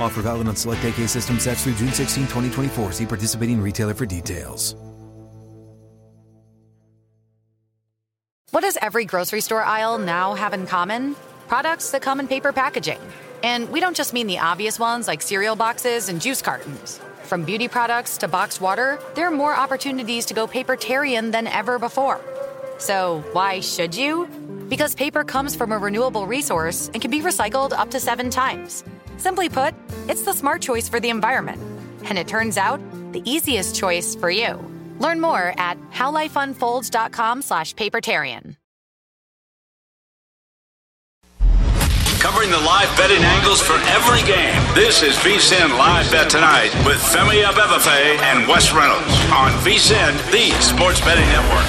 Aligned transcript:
Offer 0.00 0.22
valid 0.22 0.48
on 0.48 0.56
select 0.56 0.84
AK 0.84 1.06
system 1.08 1.38
sets 1.38 1.64
through 1.64 1.74
June 1.74 1.92
16, 1.92 2.24
2024. 2.24 2.92
See 2.92 3.06
participating 3.06 3.60
retailer 3.60 3.94
for 3.94 4.06
details. 4.06 4.74
What 8.50 8.62
does 8.62 8.78
every 8.80 9.04
grocery 9.04 9.42
store 9.42 9.62
aisle 9.62 9.98
now 9.98 10.34
have 10.34 10.54
in 10.54 10.66
common? 10.66 11.16
Products 11.48 11.90
that 11.90 12.00
come 12.00 12.18
in 12.18 12.26
paper 12.26 12.50
packaging. 12.50 12.98
And 13.42 13.68
we 13.70 13.78
don't 13.78 13.94
just 13.94 14.14
mean 14.14 14.26
the 14.26 14.38
obvious 14.38 14.78
ones 14.78 15.06
like 15.06 15.20
cereal 15.20 15.54
boxes 15.54 16.08
and 16.08 16.20
juice 16.20 16.40
cartons. 16.40 16.98
From 17.24 17.44
beauty 17.44 17.68
products 17.68 18.16
to 18.18 18.26
boxed 18.26 18.62
water, 18.62 18.98
there 19.14 19.26
are 19.26 19.30
more 19.30 19.54
opportunities 19.54 20.24
to 20.26 20.34
go 20.34 20.46
papertarian 20.46 21.30
than 21.30 21.46
ever 21.46 21.78
before. 21.78 22.20
So, 22.78 23.22
why 23.32 23.60
should 23.60 23.94
you? 23.94 24.26
Because 24.68 24.94
paper 24.94 25.24
comes 25.24 25.54
from 25.54 25.70
a 25.72 25.78
renewable 25.78 26.26
resource 26.26 26.90
and 26.94 27.02
can 27.02 27.10
be 27.10 27.20
recycled 27.20 27.72
up 27.72 27.90
to 27.90 28.00
seven 28.00 28.30
times. 28.30 28.82
Simply 29.18 29.48
put, 29.48 29.74
it's 30.08 30.22
the 30.22 30.32
smart 30.32 30.62
choice 30.62 30.88
for 30.88 31.00
the 31.00 31.10
environment. 31.10 31.60
And 32.04 32.18
it 32.18 32.26
turns 32.26 32.56
out, 32.56 32.80
the 33.12 33.22
easiest 33.24 33.76
choice 33.76 34.14
for 34.14 34.30
you. 34.30 34.58
Learn 34.98 35.20
more 35.20 35.54
at 35.58 35.78
howlifeunfolds.com 35.92 37.42
slash 37.42 37.74
papertarian. 37.74 38.56
Covering 42.20 42.50
the 42.50 42.58
live 42.58 42.94
betting 42.96 43.22
angles 43.22 43.62
for 43.62 43.74
every 43.74 44.26
game. 44.26 44.60
This 44.74 45.04
is 45.04 45.14
VSIN 45.18 45.78
Live 45.78 46.10
Bet 46.10 46.28
Tonight 46.28 46.74
with 46.84 46.98
Femi 46.98 47.44
Abebefe 47.44 48.18
and 48.18 48.48
Wes 48.48 48.72
Reynolds 48.72 49.06
on 49.30 49.52
VSIN, 49.62 50.32
the 50.32 50.50
sports 50.60 51.00
betting 51.00 51.24
network. 51.28 51.64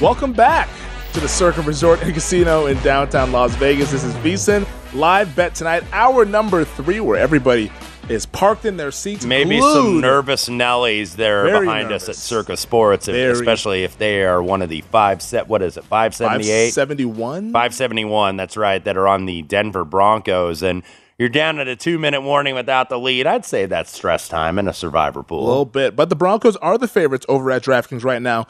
Welcome 0.00 0.32
back 0.32 0.68
to 1.12 1.20
the 1.20 1.28
Circa 1.28 1.60
Resort 1.62 2.02
and 2.02 2.14
Casino 2.14 2.66
in 2.66 2.78
downtown 2.82 3.32
Las 3.32 3.54
Vegas. 3.56 3.90
This 3.90 4.02
is 4.04 4.14
VSIN 4.16 4.66
Live 4.94 5.34
Bet 5.36 5.54
Tonight, 5.54 5.84
hour 5.92 6.24
number 6.24 6.64
three, 6.64 7.00
where 7.00 7.18
everybody 7.18 7.70
is 8.08 8.24
parked 8.26 8.64
in 8.64 8.76
their 8.78 8.90
seats. 8.90 9.24
Maybe 9.24 9.58
glued. 9.58 9.72
some 9.74 10.00
nervous 10.00 10.48
Nellies 10.48 11.14
there 11.16 11.44
Very 11.44 11.66
behind 11.66 11.88
nervous. 11.90 12.04
us 12.04 12.08
at 12.10 12.16
Circa 12.16 12.56
Sports, 12.56 13.08
if- 13.08 13.14
especially 13.36 13.84
if 13.84 13.98
they 13.98 14.24
are 14.24 14.42
one 14.42 14.62
of 14.62 14.70
the 14.70 14.80
five 14.82 15.20
set. 15.20 15.48
What 15.48 15.60
is 15.62 15.76
it? 15.76 15.84
Five 15.84 16.14
seventy 16.14 16.50
eight. 16.50 16.70
571? 16.74 17.52
571, 17.52 18.36
that's 18.36 18.56
right, 18.56 18.82
that 18.84 18.96
are 18.96 19.06
on 19.08 19.26
the 19.26 19.42
Denver 19.42 19.84
Broncos. 19.84 20.62
And 20.62 20.82
you're 21.18 21.28
down 21.28 21.58
at 21.58 21.68
a 21.68 21.76
two 21.76 21.98
minute 21.98 22.22
warning 22.22 22.54
without 22.54 22.88
the 22.88 22.98
lead. 22.98 23.26
I'd 23.26 23.44
say 23.44 23.66
that's 23.66 23.92
stress 23.92 24.28
time 24.28 24.58
in 24.58 24.66
a 24.66 24.72
survivor 24.72 25.22
pool. 25.22 25.44
A 25.44 25.46
little 25.46 25.64
bit. 25.66 25.94
But 25.94 26.08
the 26.08 26.16
Broncos 26.16 26.56
are 26.56 26.78
the 26.78 26.88
favorites 26.88 27.26
over 27.28 27.50
at 27.50 27.62
DraftKings 27.62 28.02
right 28.02 28.22
now. 28.22 28.46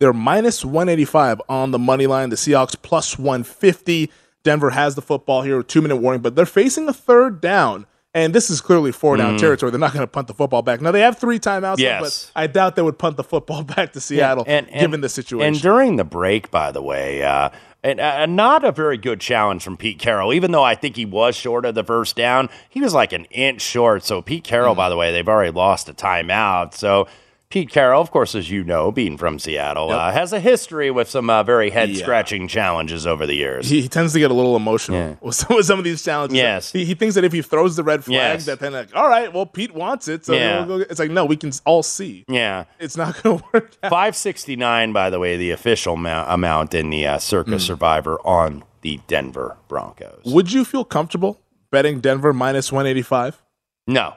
They're 0.00 0.12
minus 0.14 0.64
185 0.64 1.40
on 1.48 1.70
the 1.70 1.78
money 1.78 2.06
line. 2.06 2.30
The 2.30 2.36
Seahawks 2.36 2.74
plus 2.80 3.18
150. 3.18 4.10
Denver 4.42 4.70
has 4.70 4.94
the 4.94 5.02
football 5.02 5.42
here, 5.42 5.62
two 5.62 5.82
minute 5.82 5.96
warning, 5.98 6.22
but 6.22 6.34
they're 6.34 6.46
facing 6.46 6.88
a 6.88 6.92
third 6.94 7.40
down. 7.40 7.86
And 8.12 8.34
this 8.34 8.50
is 8.50 8.60
clearly 8.60 8.90
four 8.90 9.16
down 9.16 9.38
territory. 9.38 9.70
They're 9.70 9.78
not 9.78 9.92
going 9.92 10.02
to 10.02 10.06
punt 10.10 10.26
the 10.26 10.34
football 10.34 10.62
back. 10.62 10.80
Now, 10.80 10.90
they 10.90 11.02
have 11.02 11.18
three 11.18 11.38
timeouts, 11.38 11.76
Mm. 11.76 11.80
Yes. 11.80 12.32
but 12.34 12.40
I 12.40 12.46
doubt 12.48 12.74
they 12.74 12.82
would 12.82 12.98
punt 12.98 13.16
the 13.18 13.22
football 13.22 13.62
back 13.76 13.92
to 13.92 14.00
Seattle 14.00 14.42
and 14.48 14.66
given 14.68 15.00
the 15.02 15.08
situation. 15.08 15.46
And 15.54 15.62
during 15.62 15.94
the 15.96 16.02
break, 16.04 16.50
by 16.50 16.72
the 16.72 16.82
way, 16.82 17.22
uh, 17.22 17.50
and 17.84 18.00
uh, 18.00 18.26
not 18.26 18.64
a 18.64 18.72
very 18.72 18.96
good 18.96 19.20
challenge 19.20 19.62
from 19.62 19.76
Pete 19.76 19.98
Carroll. 20.00 20.32
Even 20.34 20.50
though 20.50 20.64
I 20.64 20.74
think 20.74 20.96
he 20.96 21.04
was 21.04 21.36
short 21.36 21.64
of 21.64 21.74
the 21.76 21.84
first 21.84 22.16
down, 22.16 22.48
he 22.68 22.80
was 22.80 22.94
like 22.94 23.12
an 23.12 23.26
inch 23.26 23.60
short. 23.60 24.02
So 24.02 24.22
Pete 24.22 24.42
Carroll, 24.44 24.72
Mm-hmm. 24.72 24.78
by 24.78 24.88
the 24.88 24.96
way, 24.96 25.12
they've 25.12 25.28
already 25.28 25.52
lost 25.52 25.88
a 25.90 25.92
timeout. 25.94 26.72
So. 26.74 27.06
Pete 27.50 27.68
Carroll, 27.68 28.00
of 28.00 28.12
course, 28.12 28.36
as 28.36 28.48
you 28.48 28.62
know, 28.62 28.92
being 28.92 29.16
from 29.18 29.40
Seattle, 29.40 29.90
uh, 29.90 30.12
has 30.12 30.32
a 30.32 30.38
history 30.38 30.88
with 30.88 31.10
some 31.10 31.28
uh, 31.28 31.42
very 31.42 31.70
head 31.70 31.96
scratching 31.96 32.46
challenges 32.46 33.08
over 33.08 33.26
the 33.26 33.34
years. 33.34 33.68
he, 33.68 33.82
he 33.82 33.88
tends 33.88 34.12
to 34.12 34.20
get 34.20 34.30
a 34.30 34.34
little 34.34 34.54
emotional 34.54 34.98
Yeah. 34.98 35.14
with, 35.20 35.34
some, 35.34 35.56
with 35.56 35.66
some 35.66 35.78
of 35.80 35.84
these 35.84 36.00
challenges. 36.04 36.36
Yes. 36.36 36.70
He, 36.70 36.84
he 36.84 36.94
thinks 36.94 37.16
that 37.16 37.24
if 37.24 37.32
he 37.32 37.42
throws 37.42 37.74
the 37.74 37.82
red 37.82 38.04
flag, 38.04 38.14
Yes. 38.14 38.46
that 38.46 38.60
then, 38.60 38.72
like, 38.72 38.94
all 38.94 39.08
right, 39.08 39.32
well, 39.32 39.46
Pete 39.46 39.74
wants 39.74 40.06
it. 40.06 40.24
So 40.24 40.32
Yeah. 40.34 40.64
we'll 40.64 40.78
go- 40.78 40.84
it's 40.88 41.00
like, 41.00 41.10
no, 41.10 41.24
we 41.24 41.36
can 41.36 41.50
all 41.66 41.82
see. 41.82 42.24
yeah. 42.28 42.66
It's 42.78 42.96
not 42.96 43.20
going 43.20 43.38
to 43.40 43.44
work 43.52 43.72
out. 43.82 43.90
569, 43.90 44.92
by 44.92 45.10
the 45.10 45.18
way, 45.18 45.36
the 45.36 45.50
official 45.50 45.96
ma- 45.96 46.32
amount 46.32 46.72
in 46.72 46.90
the 46.90 47.04
uh, 47.04 47.18
Circa 47.18 47.50
Mm. 47.50 47.60
Survivor 47.60 48.18
on 48.24 48.62
the 48.82 49.00
Denver 49.08 49.56
Broncos. 49.66 50.22
Would 50.24 50.52
you 50.52 50.64
feel 50.64 50.84
comfortable 50.84 51.40
betting 51.72 51.98
Denver 52.00 52.32
minus 52.32 52.70
185? 52.70 53.42
No, 53.88 54.14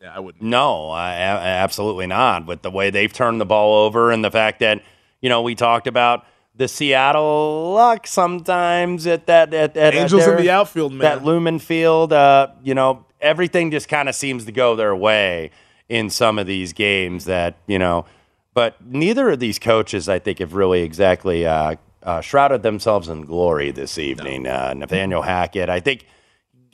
Yeah, 0.00 0.14
I 0.14 0.20
wouldn't. 0.20 0.42
no, 0.42 0.88
I, 0.90 1.12
absolutely 1.12 2.06
not. 2.06 2.46
With 2.46 2.62
the 2.62 2.70
way 2.70 2.90
they've 2.90 3.12
turned 3.12 3.40
the 3.40 3.46
ball 3.46 3.84
over 3.84 4.10
and 4.10 4.24
the 4.24 4.30
fact 4.30 4.60
that, 4.60 4.82
you 5.20 5.28
know, 5.28 5.42
we 5.42 5.54
talked 5.54 5.86
about 5.86 6.24
the 6.54 6.68
Seattle 6.68 7.72
luck 7.74 8.06
sometimes 8.06 9.06
at 9.06 9.26
that. 9.26 9.52
At, 9.52 9.76
at, 9.76 9.94
Angels 9.94 10.22
at 10.22 10.30
in 10.30 10.36
the 10.44 10.50
outfield, 10.50 10.92
man. 10.92 11.00
That 11.00 11.24
Lumen 11.24 11.58
Field, 11.58 12.12
uh, 12.12 12.48
you 12.62 12.74
know, 12.74 13.04
everything 13.20 13.70
just 13.70 13.88
kind 13.88 14.08
of 14.08 14.14
seems 14.14 14.46
to 14.46 14.52
go 14.52 14.74
their 14.74 14.96
way 14.96 15.50
in 15.88 16.08
some 16.08 16.38
of 16.38 16.46
these 16.46 16.72
games 16.72 17.26
that, 17.26 17.56
you 17.66 17.78
know, 17.78 18.06
but 18.54 18.76
neither 18.84 19.30
of 19.30 19.38
these 19.38 19.58
coaches, 19.58 20.08
I 20.08 20.18
think, 20.18 20.38
have 20.38 20.54
really 20.54 20.82
exactly 20.82 21.46
uh, 21.46 21.76
uh, 22.02 22.20
shrouded 22.20 22.62
themselves 22.62 23.08
in 23.08 23.22
glory 23.22 23.70
this 23.70 23.98
evening. 23.98 24.46
Uh, 24.46 24.74
Nathaniel 24.74 25.22
Hackett, 25.22 25.68
I 25.68 25.80
think, 25.80 26.06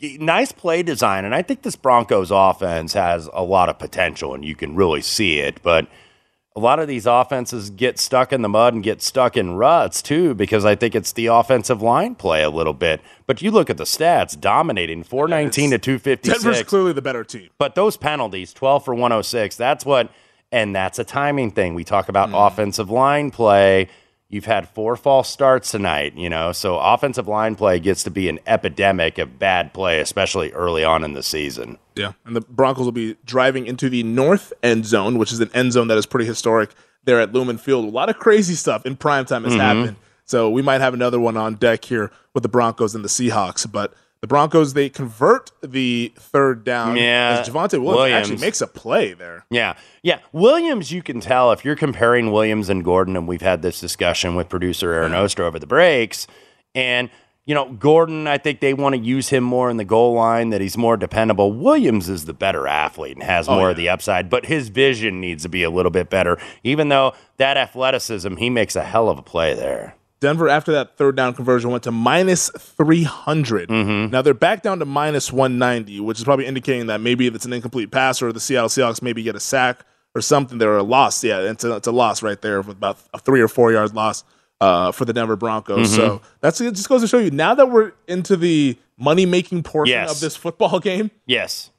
nice 0.01 0.53
play 0.53 0.83
design, 0.83 1.25
and 1.25 1.34
I 1.34 1.43
think 1.43 1.63
this 1.63 1.77
Broncos 1.77 2.31
offense 2.31 2.93
has 2.95 3.28
a 3.33 3.43
lot 3.43 3.69
of 3.69 3.78
potential, 3.78 4.34
and 4.34 4.45
you 4.45 4.54
can 4.54 4.75
really 4.75 5.01
see 5.03 5.39
it. 5.39 5.63
But 5.63 5.87
a 6.54 6.60
lot 6.60 6.78
of 6.78 6.89
these 6.89 7.04
offenses 7.07 7.69
get 7.71 7.98
stuck 7.98 8.33
in 8.33 8.41
the 8.43 8.48
mud 8.48 8.72
and 8.75 8.83
get 8.83 9.03
stuck 9.03 9.37
in 9.37 9.57
ruts 9.57 10.01
too, 10.01 10.34
because 10.34 10.65
I 10.65 10.75
think 10.75 10.95
it's 10.95 11.13
the 11.13 11.27
offensive 11.27 11.83
line 11.83 12.15
play 12.15 12.43
a 12.43 12.48
little 12.51 12.72
bit. 12.72 13.01
But 13.27 13.43
you 13.43 13.51
look 13.51 13.69
at 13.69 13.77
the 13.77 13.84
stats, 13.84 14.39
dominating 14.41 15.03
four 15.03 15.28
nineteen 15.28 15.71
to 15.71 15.78
two 15.78 15.99
fifty 15.99 16.31
Denver's 16.31 16.63
clearly 16.63 16.92
the 16.92 17.03
better 17.03 17.25
team. 17.25 17.51
But 17.59 17.75
those 17.75 17.97
penalties, 17.97 18.53
12 18.54 18.84
for 18.84 18.95
106, 18.95 19.57
that's 19.57 19.84
what, 19.84 20.10
and 20.51 20.75
that's 20.75 20.99
a 20.99 21.04
timing 21.04 21.51
thing. 21.51 21.75
We 21.75 21.84
talk 21.84 22.09
about 22.09 22.31
Mm. 22.31 22.47
offensive 22.47 22.91
line 22.91 23.31
play. 23.31 23.89
You've 24.28 24.45
had 24.45 24.69
four 24.69 24.97
false 24.97 25.28
starts 25.31 25.71
tonight, 25.71 26.15
you 26.17 26.28
know, 26.28 26.51
so 26.51 26.78
offensive 26.78 27.28
line 27.28 27.55
play 27.55 27.78
gets 27.78 28.03
to 28.03 28.11
be 28.11 28.28
an 28.28 28.41
epidemic 28.45 29.19
of 29.19 29.39
bad 29.39 29.73
play, 29.73 30.01
especially 30.01 30.53
early 30.53 30.83
on 30.83 31.05
in 31.05 31.13
the 31.13 31.23
season. 31.23 31.78
Yeah. 31.95 32.13
And 32.25 32.34
the 32.34 32.41
Broncos 32.41 32.84
will 32.84 32.93
be 32.93 33.17
driving 33.25 33.67
into 33.67 33.89
the 33.89 34.03
north 34.03 34.53
end 34.65 34.84
zone, 34.84 35.19
which 35.19 35.33
is 35.33 35.39
an 35.39 35.51
end 35.55 35.73
zone 35.73 35.87
that 35.89 35.97
is 35.97 36.07
pretty 36.07 36.27
historic 36.27 36.71
there 37.05 37.21
at 37.21 37.33
Lumen 37.33 37.57
Field. 37.57 37.84
A 37.84 37.89
lot 37.89 38.09
of 38.09 38.19
crazy 38.19 38.55
stuff 38.55 38.84
in 38.84 38.97
primetime 38.97 39.45
has 39.45 39.53
mm-hmm. 39.53 39.61
happened. 39.61 39.97
So 40.25 40.51
we 40.51 40.61
might 40.61 40.81
have 40.81 40.93
another 40.93 41.21
one 41.21 41.37
on 41.37 41.55
deck 41.55 41.84
here 41.84 42.11
with 42.34 42.43
the 42.43 42.49
Broncos 42.49 42.97
and 42.97 43.05
the 43.05 43.09
Seahawks. 43.09 43.71
But 43.71 43.95
the 44.27 44.28
Broncos 44.34 44.75
they 44.75 44.89
convert 44.89 45.53
the 45.63 46.13
third 46.17 46.65
down. 46.65 46.97
Yeah, 46.97 47.39
as 47.41 47.49
Javonte 47.49 47.75
Williams, 47.75 47.84
Williams. 47.84 48.28
actually 48.28 48.41
makes 48.45 48.61
a 48.61 48.67
play 48.67 49.15
there. 49.15 49.47
Yeah. 49.51 49.77
Yeah. 50.03 50.19
Williams, 50.33 50.91
you 50.91 51.01
can 51.01 51.21
tell 51.21 51.53
if 51.53 51.65
you're 51.65 51.77
comparing 51.77 52.33
Williams 52.33 52.69
and 52.69 52.84
Gordon, 52.84 53.17
and 53.17 53.28
we've 53.28 53.43
had 53.43 53.63
this 53.63 53.81
discussion 53.81 54.34
with 54.34 54.49
producer 54.49 54.93
Aaron 54.93 55.15
Oster 55.15 55.45
over 55.45 55.61
the 55.61 55.67
breaks. 55.67 56.27
And, 56.75 57.09
you 57.45 57.55
know, 57.55 57.71
Gordon, 57.73 58.27
I 58.27 58.39
think 58.39 58.61
they 58.61 58.75
want 58.75 58.97
to 58.97 59.01
use 59.01 59.28
him 59.28 59.45
more 59.45 59.71
in 59.71 59.77
the 59.77 59.84
goal 59.84 60.15
line, 60.15 60.51
that 60.51 60.61
he's 60.61 60.77
more 60.77 60.97
dependable. 60.97 61.53
Williams 61.53 62.09
is 62.09 62.25
the 62.25 62.34
better 62.34 62.67
athlete 62.67 63.17
and 63.17 63.23
has 63.23 63.49
oh, 63.49 63.55
more 63.55 63.71
of 63.71 63.77
the 63.77 63.89
upside, 63.89 64.28
but 64.28 64.47
his 64.47 64.69
vision 64.71 65.21
needs 65.21 65.45
to 65.45 65.49
be 65.49 65.63
a 65.63 65.71
little 65.71 65.93
bit 65.93 66.11
better. 66.11 66.39
Even 66.65 66.89
though 66.89 67.15
that 67.37 67.57
athleticism, 67.57 68.37
he 68.37 68.51
makes 68.51 68.75
a 68.75 68.83
hell 68.83 69.09
of 69.09 69.19
a 69.19 69.23
play 69.23 69.55
there. 69.55 69.96
Denver, 70.21 70.48
after 70.48 70.72
that 70.72 70.97
third 70.97 71.15
down 71.16 71.34
conversion, 71.34 71.71
went 71.71 71.84
to 71.84 71.92
minus 71.92 72.51
300. 72.57 73.68
Mm-hmm. 73.68 74.10
Now 74.13 74.22
they're 74.22 74.34
back 74.34 74.63
down 74.63 74.78
to 74.78 74.84
minus 74.84 75.33
190, 75.33 76.01
which 76.01 76.18
is 76.18 76.24
probably 76.24 76.47
indicating 76.47 76.86
that 76.86 77.01
maybe 77.01 77.27
if 77.27 77.34
it's 77.34 77.45
an 77.45 77.53
incomplete 77.53 77.91
pass 77.91 78.22
or 78.22 78.33
the 78.33 78.41
Seattle 78.41 78.68
Seahawks 78.68 79.03
maybe 79.03 79.22
get 79.22 79.36
a 79.36 79.41
sack 79.41 79.84
or 80.15 80.21
something, 80.21 80.59
they're 80.59 80.77
a 80.77 80.83
loss. 80.83 81.22
Yeah, 81.22 81.41
it's 81.41 81.65
a, 81.65 81.77
it's 81.77 81.86
a 81.86 81.92
loss 81.92 82.22
right 82.22 82.41
there 82.41 82.63
with 82.63 82.77
about 82.78 82.98
a 83.13 83.18
three 83.18 83.41
or 83.41 83.48
four 83.48 83.72
yards 83.72 83.92
loss 83.92 84.24
uh, 84.60 84.91
for 84.92 85.04
the 85.04 85.13
Denver 85.13 85.36
Broncos. 85.36 85.89
Mm-hmm. 85.89 85.97
So 85.97 86.22
that's 86.41 86.60
it. 86.60 86.74
Just 86.74 86.89
goes 86.89 87.03
to 87.03 87.09
show 87.09 87.18
you 87.18 87.30
now 87.30 87.54
that 87.54 87.71
we're 87.71 87.92
into 88.09 88.36
the 88.36 88.78
money 88.98 89.27
making 89.27 89.63
portion 89.65 89.92
Yes. 89.92 90.10
of 90.15 90.21
this 90.21 90.34
football 90.36 90.80
game. 90.80 91.10
Yes. 91.27 91.71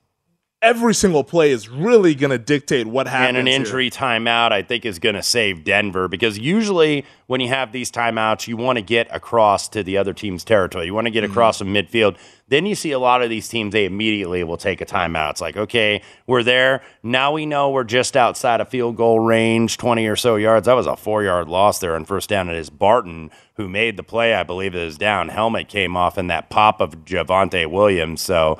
Every 0.59 0.95
single 0.95 1.23
play 1.23 1.51
is 1.51 1.69
really 1.69 2.15
going 2.15 2.31
to 2.31 2.39
dictate 2.39 2.87
what 2.87 3.07
happens. 3.07 3.29
And 3.29 3.37
an 3.37 3.45
here. 3.45 3.55
injury 3.57 3.91
timeout, 3.91 4.51
I 4.51 4.63
think, 4.63 4.85
is 4.85 4.97
going 4.97 5.13
to 5.13 5.21
save 5.21 5.63
Denver 5.63 6.07
because 6.07 6.39
usually 6.39 7.05
when 7.27 7.41
you 7.41 7.49
have 7.49 7.71
these 7.71 7.91
timeouts, 7.91 8.47
you 8.47 8.57
want 8.57 8.77
to 8.77 8.81
get 8.81 9.07
across 9.15 9.69
to 9.69 9.83
the 9.83 9.97
other 9.97 10.13
team's 10.13 10.43
territory. 10.43 10.87
You 10.87 10.95
want 10.95 11.05
to 11.05 11.11
get 11.11 11.23
mm-hmm. 11.23 11.33
across 11.33 11.59
from 11.59 11.67
midfield. 11.67 12.17
Then 12.47 12.65
you 12.65 12.73
see 12.73 12.91
a 12.91 12.97
lot 12.97 13.21
of 13.21 13.29
these 13.29 13.47
teams, 13.47 13.71
they 13.71 13.85
immediately 13.85 14.43
will 14.43 14.57
take 14.57 14.81
a 14.81 14.85
timeout. 14.85 15.31
It's 15.31 15.41
like, 15.41 15.57
okay, 15.57 16.01
we're 16.25 16.41
there. 16.41 16.81
Now 17.03 17.33
we 17.33 17.45
know 17.45 17.69
we're 17.69 17.83
just 17.83 18.17
outside 18.17 18.59
of 18.59 18.69
field 18.69 18.95
goal 18.95 19.19
range, 19.19 19.77
20 19.77 20.07
or 20.07 20.15
so 20.15 20.37
yards. 20.37 20.65
That 20.65 20.73
was 20.73 20.87
a 20.87 20.95
four 20.95 21.23
yard 21.23 21.49
loss 21.49 21.77
there 21.77 21.93
on 21.93 22.05
first 22.05 22.29
down. 22.29 22.49
It 22.49 22.55
is 22.55 22.71
Barton 22.71 23.29
who 23.57 23.69
made 23.69 23.95
the 23.95 24.03
play, 24.03 24.33
I 24.33 24.41
believe 24.41 24.73
it 24.73 24.81
is 24.81 24.97
down. 24.97 25.29
Helmet 25.29 25.67
came 25.67 25.95
off 25.95 26.17
in 26.17 26.27
that 26.27 26.49
pop 26.49 26.81
of 26.81 27.05
Javonte 27.05 27.69
Williams. 27.69 28.21
So 28.21 28.57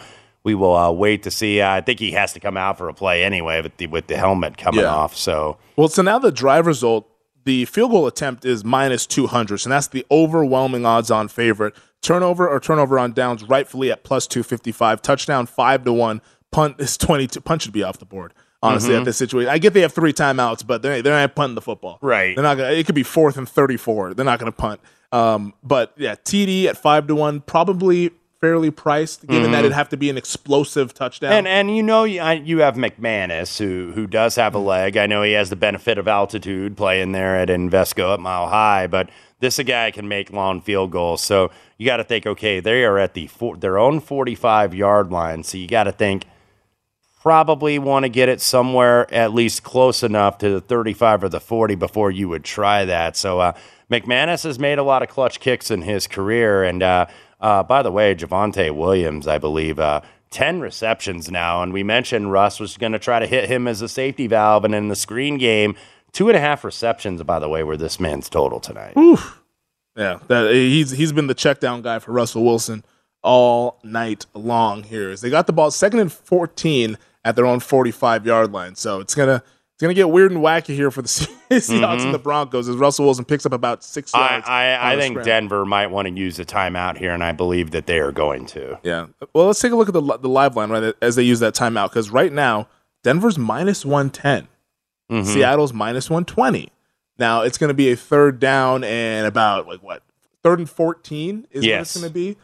we 0.48 0.56
will 0.56 0.76
uh, 0.76 0.90
wait 0.90 1.24
to 1.24 1.32
see. 1.32 1.60
Uh, 1.60 1.70
I 1.74 1.82
think 1.82 2.00
he 2.00 2.12
has 2.14 2.32
to 2.34 2.40
come 2.40 2.56
out 2.56 2.78
for 2.78 2.88
a 2.88 2.94
play 2.94 3.22
anyway 3.24 3.62
with 3.62 3.76
the, 3.76 3.88
with 3.88 4.08
the 4.08 4.16
helmet 4.18 4.58
coming 4.58 4.80
Yeah. 4.82 4.96
off. 4.96 5.14
So 5.16 5.58
Well, 5.76 5.90
so 5.90 6.02
now 6.02 6.18
the 6.20 6.32
drive 6.32 6.66
result, 6.66 7.06
the 7.44 7.66
field 7.66 7.92
goal 7.92 8.08
attempt 8.08 8.46
is 8.46 8.64
minus 8.64 9.06
200. 9.06 9.58
So 9.58 9.70
that's 9.70 9.88
the 9.88 10.06
overwhelming 10.10 10.86
odds 10.86 11.12
on 11.12 11.28
favorite. 11.28 11.76
Turnover 12.02 12.48
or 12.48 12.60
turnover 12.62 12.98
on 12.98 13.12
downs, 13.12 13.44
rightfully 13.44 13.92
at 13.92 14.04
plus 14.06 14.26
255. 14.28 15.02
Touchdown, 15.02 15.46
5 15.48 15.84
to 15.84 15.92
1. 15.92 16.22
Punt 16.52 16.76
is 16.80 16.96
22. 16.98 17.42
Punt 17.42 17.62
should 17.64 17.74
be 17.74 17.84
off 17.84 17.98
the 18.00 18.06
board, 18.06 18.34
honestly, 18.64 18.92
Mm-hmm. 18.92 19.00
at 19.00 19.06
this 19.06 19.18
situation. 19.18 19.50
I 19.50 19.58
get 19.58 19.74
they 19.74 19.82
have 19.82 19.92
three 19.94 20.14
timeouts, 20.14 20.66
but 20.66 20.82
they're, 20.82 21.02
they're 21.02 21.20
not 21.20 21.36
punting 21.36 21.56
the 21.56 21.62
football. 21.62 22.00
Right. 22.02 22.36
They're 22.36 22.44
not 22.44 22.56
gonna, 22.56 22.72
it 22.72 22.86
could 22.86 22.96
be 22.96 23.04
fourth 23.04 23.36
and 23.38 23.50
34. 23.50 24.14
They're 24.14 24.24
not 24.24 24.40
going 24.40 24.50
to 24.52 24.56
punt. 24.58 24.80
Um, 25.12 25.54
but 25.62 25.92
yeah, 25.98 26.16
TD 26.16 26.66
at 26.68 26.78
5 26.78 27.08
to 27.08 27.16
1, 27.16 27.42
probably 27.42 28.12
fairly 28.40 28.70
priced, 28.72 29.26
given 29.28 29.52
that 29.52 29.60
it'd 29.60 29.72
have 29.72 29.90
to 29.90 29.98
be 29.98 30.10
an 30.10 30.18
explosive 30.18 30.94
touchdown. 30.94 31.30
Mm-hmm. 31.32 31.38
and 31.38 31.48
and 31.48 31.76
you 31.78 31.84
know 31.84 32.04
you, 32.04 32.22
I- 32.22 32.34
you 32.34 32.60
have 32.60 32.76
McManus 32.76 33.58
who 33.58 33.92
who 33.94 34.08
does 34.08 34.36
have 34.36 34.54
a 34.56 34.60
leg. 34.60 34.98
I 34.98 35.08
know 35.08 35.24
he 35.24 35.32
has 35.34 35.50
the 35.50 35.56
benefit 35.56 35.98
of 35.98 36.08
altitude 36.08 36.78
playing 36.78 37.12
there 37.14 37.36
at 37.36 37.50
Invesco 37.50 38.14
at 38.14 38.20
Mile 38.20 38.48
High, 38.48 38.88
but 38.88 39.10
this 39.40 39.60
a 39.60 39.64
guy 39.64 39.92
can 39.92 40.08
make 40.08 40.32
long 40.32 40.62
field 40.62 40.92
goals. 40.92 41.22
So 41.22 41.52
you 41.78 41.86
got 41.86 41.98
to 41.98 42.04
think, 42.04 42.26
okay, 42.26 42.60
they 42.60 42.84
are 42.84 42.98
at 42.98 43.14
the 43.14 43.28
four, 43.28 43.58
their 43.58 43.78
own 43.78 44.00
forty 44.00 44.36
five 44.36 44.74
yard 44.74 45.12
line. 45.12 45.44
So 45.44 45.58
you 45.58 45.68
got 45.68 45.84
to 45.86 45.92
think 45.92 46.26
probably 47.22 47.78
want 47.78 48.04
to 48.04 48.10
get 48.10 48.30
it 48.30 48.40
somewhere 48.40 49.12
at 49.14 49.34
least 49.34 49.64
close 49.64 50.02
enough 50.04 50.38
to 50.38 50.50
the 50.50 50.62
35 50.62 51.26
or 51.26 51.30
the 51.30 51.40
40 51.42 51.76
before 51.76 52.10
you 52.10 52.30
would 52.30 52.44
try 52.44 52.86
that. 52.86 53.18
So 53.18 53.40
uh, 53.40 53.54
McManus 53.92 54.44
has 54.46 54.60
made 54.60 54.78
a 54.78 54.84
lot 54.84 55.02
of 55.04 55.10
clutch 55.10 55.40
kicks 55.42 55.70
in 55.70 55.82
his 55.82 56.08
career. 56.08 56.64
And 56.64 56.82
uh, 56.82 57.08
uh, 57.40 57.64
by 57.64 57.82
the 57.82 57.92
way, 57.92 58.16
Javonte 58.16 58.76
Williams, 58.76 59.28
I 59.28 59.38
believe, 59.38 59.80
uh, 59.80 60.02
10 60.32 60.60
receptions 60.60 61.32
now. 61.32 61.62
And 61.64 61.72
we 61.72 61.84
mentioned 61.84 62.32
Russ 62.32 62.60
was 62.60 62.78
going 62.78 62.92
to 62.92 63.00
try 63.00 63.20
to 63.20 63.28
hit 63.28 63.50
him 63.50 63.68
as 63.68 63.82
a 63.82 63.88
safety 63.88 64.28
valve. 64.28 64.66
And 64.66 64.76
in 64.76 64.88
the 64.88 64.96
screen 64.96 65.38
game, 65.38 65.76
two 66.12 66.30
and 66.30 66.38
a 66.38 66.40
half 66.42 66.64
receptions, 66.64 67.22
by 67.24 67.40
the 67.40 67.50
way, 67.50 67.64
were 67.64 67.78
this 67.78 68.00
man's 68.00 68.30
total 68.30 68.60
tonight. 68.60 68.94
Yeah, 69.96 70.20
that 70.28 70.52
he's 70.54 70.92
he's 70.92 71.12
been 71.12 71.26
the 71.26 71.34
check 71.34 71.60
down 71.60 71.82
guy 71.82 71.98
for 71.98 72.12
Russell 72.12 72.46
Wilson 72.46 72.84
all 73.24 73.80
night 73.84 74.28
long 74.36 74.84
here. 74.84 75.10
As 75.10 75.22
they 75.22 75.32
got 75.32 75.48
the 75.48 75.54
ball 75.54 75.72
second 75.72 76.00
and 76.00 76.14
fourteen 76.14 77.00
at 77.26 77.36
their 77.36 77.48
own 77.48 77.60
forty 77.60 77.90
five 77.90 78.24
yard 78.24 78.52
line. 78.52 78.76
So 78.76 79.00
it's 79.00 79.16
gonna 79.16 79.42
it's 79.78 79.84
gonna 79.84 79.94
get 79.94 80.10
weird 80.10 80.32
and 80.32 80.42
wacky 80.42 80.74
here 80.74 80.90
for 80.90 81.04
the 81.04 81.08
Seahawks 81.52 82.02
and 82.04 82.12
the 82.12 82.18
Broncos 82.18 82.68
as 82.68 82.78
Russell 82.78 83.06
Wilson 83.06 83.26
picks 83.26 83.46
up 83.46 83.54
about 83.54 83.84
six 83.84 84.12
I, 84.12 84.32
yards. 84.32 84.48
I, 84.48 84.74
on 84.74 84.80
I 84.80 84.96
think 84.96 85.14
scramble. 85.14 85.24
Denver 85.24 85.66
might 85.66 85.88
want 85.88 86.08
to 86.08 86.14
use 86.16 86.40
a 86.40 86.46
timeout 86.46 86.98
here, 86.98 87.14
and 87.14 87.24
I 87.24 87.32
believe 87.32 87.70
that 87.72 87.86
they 87.86 88.00
are 88.00 88.12
going 88.12 88.48
to. 88.48 88.80
Yeah. 88.82 89.06
Well, 89.34 89.46
let's 89.46 89.60
take 89.60 89.72
a 89.72 89.76
look 89.76 89.88
at 89.88 89.94
the 89.94 90.02
the 90.02 90.30
live 90.30 90.56
line 90.56 90.72
right 90.72 90.96
as 91.00 91.16
they 91.16 91.22
use 91.22 91.42
that 91.42 91.54
timeout 91.54 91.92
because 91.92 92.10
right 92.10 92.34
now 92.34 92.68
Denver's 93.04 93.38
minus 93.38 93.86
one 93.86 94.10
Mm-hmm. 94.10 95.24
Seattle's 95.24 95.74
minus 95.74 96.10
one 96.10 96.26
twenty. 96.26 96.72
Now 97.20 97.44
it's 97.44 97.60
going 97.60 97.68
to 97.68 97.76
be 97.76 97.92
a 97.92 97.96
third 97.96 98.40
down 98.40 98.84
and 98.84 99.28
about 99.28 99.68
like 99.68 99.84
what 99.84 100.02
third 100.42 100.58
and 100.58 100.68
fourteen 100.68 101.46
is 101.52 101.64
what 101.64 101.82
it's 101.82 101.96
going 101.96 102.10
to 102.10 102.14
be. 102.14 102.36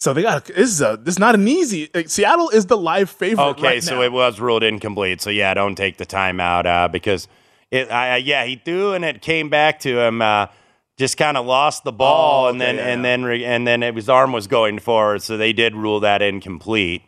So 0.00 0.12
they 0.14 0.22
got 0.22 0.44
this 0.44 0.70
is 0.70 0.80
a 0.80 0.98
this 1.02 1.14
is 1.14 1.18
not 1.18 1.34
an 1.34 1.46
easy. 1.48 1.90
Like, 1.92 2.08
Seattle 2.08 2.50
is 2.50 2.66
the 2.66 2.76
live 2.76 3.10
favorite. 3.10 3.44
Okay, 3.44 3.62
right 3.62 3.82
so 3.82 3.96
now. 3.96 4.02
it 4.02 4.12
was 4.12 4.38
ruled 4.38 4.62
incomplete. 4.62 5.20
So 5.20 5.30
yeah, 5.30 5.52
don't 5.54 5.74
take 5.74 5.96
the 5.96 6.06
timeout 6.06 6.66
uh, 6.66 6.88
because 6.88 7.26
it. 7.70 7.90
I, 7.90 8.18
yeah, 8.18 8.44
he 8.44 8.56
threw 8.56 8.92
and 8.94 9.04
it 9.04 9.22
came 9.22 9.48
back 9.48 9.80
to 9.80 9.98
him. 10.00 10.22
Uh, 10.22 10.46
just 10.96 11.16
kind 11.16 11.36
of 11.36 11.46
lost 11.46 11.84
the 11.84 11.92
ball, 11.92 12.46
Oh, 12.46 12.48
and 12.48 12.60
then 12.60 12.74
yeah, 12.76 12.86
and 12.88 12.98
yeah. 13.00 13.02
then 13.02 13.24
re- 13.24 13.44
and 13.44 13.66
then 13.66 13.82
it, 13.84 13.94
his 13.94 14.08
arm 14.08 14.32
was 14.32 14.46
going 14.46 14.78
forward. 14.80 15.22
So 15.22 15.36
they 15.36 15.52
did 15.52 15.74
rule 15.74 16.00
that 16.00 16.22
incomplete. 16.22 17.02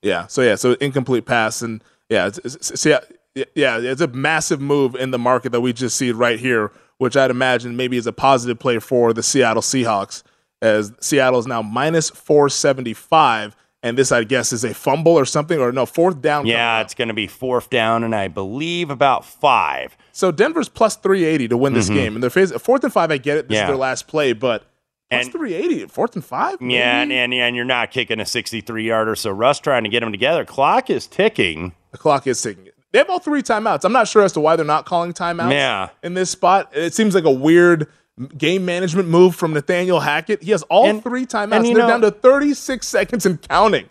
Yeah. 0.00 0.26
So 0.26 0.42
yeah. 0.42 0.54
So 0.56 0.72
incomplete 0.74 1.26
pass 1.26 1.62
and 1.62 1.82
yeah. 2.08 2.26
It's, 2.26 2.38
it's, 2.38 2.70
it's- 2.72 2.86
yeah. 3.34 3.44
Yeah. 3.54 3.78
It's 3.78 4.00
a 4.00 4.08
massive 4.08 4.60
move 4.60 4.94
in 4.94 5.10
the 5.12 5.18
market 5.18 5.52
that 5.52 5.60
we 5.60 5.72
just 5.72 5.96
see 5.96 6.10
right 6.12 6.38
here, 6.38 6.70
which 6.98 7.16
I'd 7.16 7.30
imagine 7.30 7.76
maybe 7.76 7.96
is 7.96 8.06
a 8.06 8.12
positive 8.12 8.58
play 8.58 8.78
for 8.78 9.12
the 9.12 9.22
Seattle 9.22 9.62
Seahawks, 9.62 10.22
as 10.62 10.92
Seattle 11.00 11.38
is 11.40 11.46
now 11.46 11.60
minus 11.60 12.08
four 12.08 12.48
seventy 12.48 12.94
five, 12.94 13.54
and 13.82 13.98
this 13.98 14.10
I 14.12 14.24
guess 14.24 14.52
is 14.52 14.64
a 14.64 14.72
fumble 14.72 15.12
or 15.12 15.24
something 15.26 15.58
or 15.60 15.72
no 15.72 15.84
fourth 15.84 16.22
down. 16.22 16.46
Yeah, 16.46 16.80
it's 16.80 16.94
going 16.94 17.08
to 17.08 17.14
be 17.14 17.26
fourth 17.26 17.68
down, 17.68 18.04
and 18.04 18.14
I 18.14 18.28
believe 18.28 18.88
about 18.90 19.24
five. 19.26 19.96
So 20.12 20.30
Denver's 20.32 20.68
plus 20.68 20.96
three 20.96 21.24
eighty 21.24 21.48
to 21.48 21.56
win 21.56 21.74
this 21.74 21.88
game, 21.88 22.14
and 22.14 22.22
they're 22.22 22.30
facing 22.30 22.58
fourth 22.58 22.84
and 22.84 22.92
five. 22.92 23.10
I 23.10 23.18
get 23.18 23.36
it. 23.36 23.48
This 23.48 23.56
Mm-hmm. 23.56 23.60
Yeah. 23.60 23.62
is 23.64 23.68
their 23.68 23.76
last 23.76 24.06
play, 24.08 24.32
but. 24.32 24.64
Plus 25.10 25.24
And- 25.26 25.32
380 25.32 25.86
fourth 25.88 26.14
and 26.14 26.24
five? 26.24 26.56
Yeah, 26.62 27.02
and, 27.02 27.12
and 27.12 27.34
and 27.34 27.54
you're 27.54 27.66
not 27.66 27.90
kicking 27.90 28.18
a 28.18 28.24
63 28.24 28.86
yarder. 28.86 29.14
So 29.14 29.30
Russ 29.30 29.58
trying 29.60 29.82
to 29.84 29.90
get 29.90 30.00
them 30.00 30.10
together. 30.10 30.46
Clock 30.46 30.88
is 30.88 31.06
ticking. 31.06 31.74
The 31.90 31.98
clock 31.98 32.26
is 32.26 32.40
ticking. 32.40 32.68
They 32.92 32.98
have 32.98 33.10
all 33.10 33.18
three 33.18 33.42
timeouts. 33.42 33.84
I'm 33.84 33.92
not 33.92 34.08
sure 34.08 34.22
as 34.22 34.32
to 34.32 34.40
why 34.40 34.56
they're 34.56 34.64
not 34.64 34.86
calling 34.86 35.12
timeouts 35.12 35.50
Yeah. 35.52 35.90
in 36.02 36.14
this 36.14 36.30
spot. 36.30 36.70
It 36.74 36.94
seems 36.94 37.14
like 37.14 37.24
a 37.24 37.30
weird 37.30 37.88
game 38.36 38.64
management 38.64 39.08
move 39.08 39.34
from 39.34 39.52
Nathaniel 39.54 40.00
Hackett. 40.00 40.42
He 40.42 40.50
has 40.50 40.62
all 40.64 40.86
And- 40.86 41.02
three 41.02 41.26
timeouts. 41.26 41.52
and 41.56 41.64
They're 41.66 41.74
know- 41.74 41.88
down 41.88 42.00
to 42.02 42.10
36 42.10 42.86
seconds 42.86 43.24
and 43.26 43.40
counting 43.48 43.88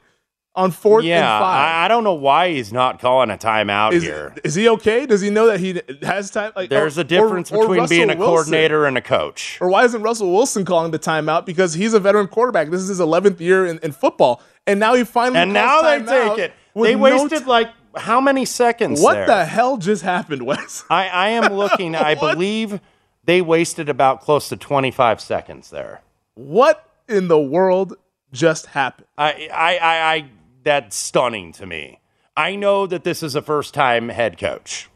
on 0.53 0.69
fourth 0.69 1.05
Yeah, 1.05 1.15
and 1.37 1.43
five. 1.43 1.75
I, 1.81 1.85
I 1.85 1.87
don't 1.87 2.03
know 2.03 2.13
why 2.13 2.49
he's 2.51 2.73
not 2.73 2.99
calling 2.99 3.29
a 3.31 3.37
timeout 3.37 3.93
is, 3.93 4.03
here. 4.03 4.35
is 4.43 4.53
he 4.53 4.67
okay? 4.69 5.05
Does 5.05 5.21
he 5.21 5.29
know 5.29 5.47
that 5.47 5.59
he 5.61 5.81
has 6.03 6.29
time? 6.29 6.51
Like, 6.55 6.69
There's 6.69 6.97
or- 6.97 7.01
a 7.01 7.03
difference 7.05 7.51
or- 7.51 7.57
or 7.65 7.67
between 7.69 7.87
being 7.87 8.03
a 8.11 8.15
Wilson. 8.15 8.25
coordinator 8.25 8.85
and 8.85 8.97
a 8.97 9.01
coach. 9.01 9.57
Or 9.61 9.69
why 9.69 9.85
isn't 9.85 10.01
Russell 10.01 10.31
Wilson 10.31 10.65
calling 10.65 10.91
the 10.91 10.99
timeout? 10.99 11.45
Because 11.45 11.73
he's 11.73 11.93
a 11.93 11.99
veteran 11.99 12.27
quarterback. 12.27 12.69
This 12.69 12.81
is 12.81 12.89
his 12.89 12.99
11th 12.99 13.39
year 13.39 13.65
in, 13.65 13.79
in 13.81 13.91
football, 13.93 14.41
and 14.67 14.79
now 14.79 14.93
he 14.93 15.03
finally 15.05 15.39
And 15.39 15.53
now 15.53 15.81
they 15.81 15.99
take 16.03 16.37
it. 16.37 16.53
They 16.75 16.95
no 16.95 17.01
wasted 17.01 17.39
t- 17.39 17.45
like 17.45 17.69
how 17.97 18.21
many 18.21 18.45
seconds? 18.45 19.01
what 19.01 19.13
there? 19.13 19.25
the 19.27 19.45
hell 19.45 19.77
just 19.77 20.03
happened, 20.03 20.43
Wes? 20.45 20.83
I, 20.89 21.07
I 21.07 21.29
am 21.29 21.53
looking. 21.57 21.95
I 21.95 22.15
believe 22.15 22.79
they 23.23 23.41
wasted 23.41 23.89
about 23.89 24.21
close 24.21 24.49
to 24.49 24.57
25 24.57 25.21
seconds 25.21 25.69
there. 25.69 26.01
What 26.35 26.87
in 27.07 27.27
the 27.27 27.39
world 27.39 27.95
just 28.31 28.67
happened? 28.67 29.07
I, 29.17 29.49
I, 29.53 29.77
I, 29.77 30.13
I 30.13 30.25
that's 30.63 30.95
stunning 30.95 31.51
to 31.53 31.65
me. 31.65 31.99
I 32.35 32.55
know 32.55 32.87
that 32.87 33.03
this 33.03 33.21
is 33.21 33.35
a 33.35 33.41
first 33.41 33.73
time 33.73 34.09
head 34.09 34.37
coach, 34.37 34.89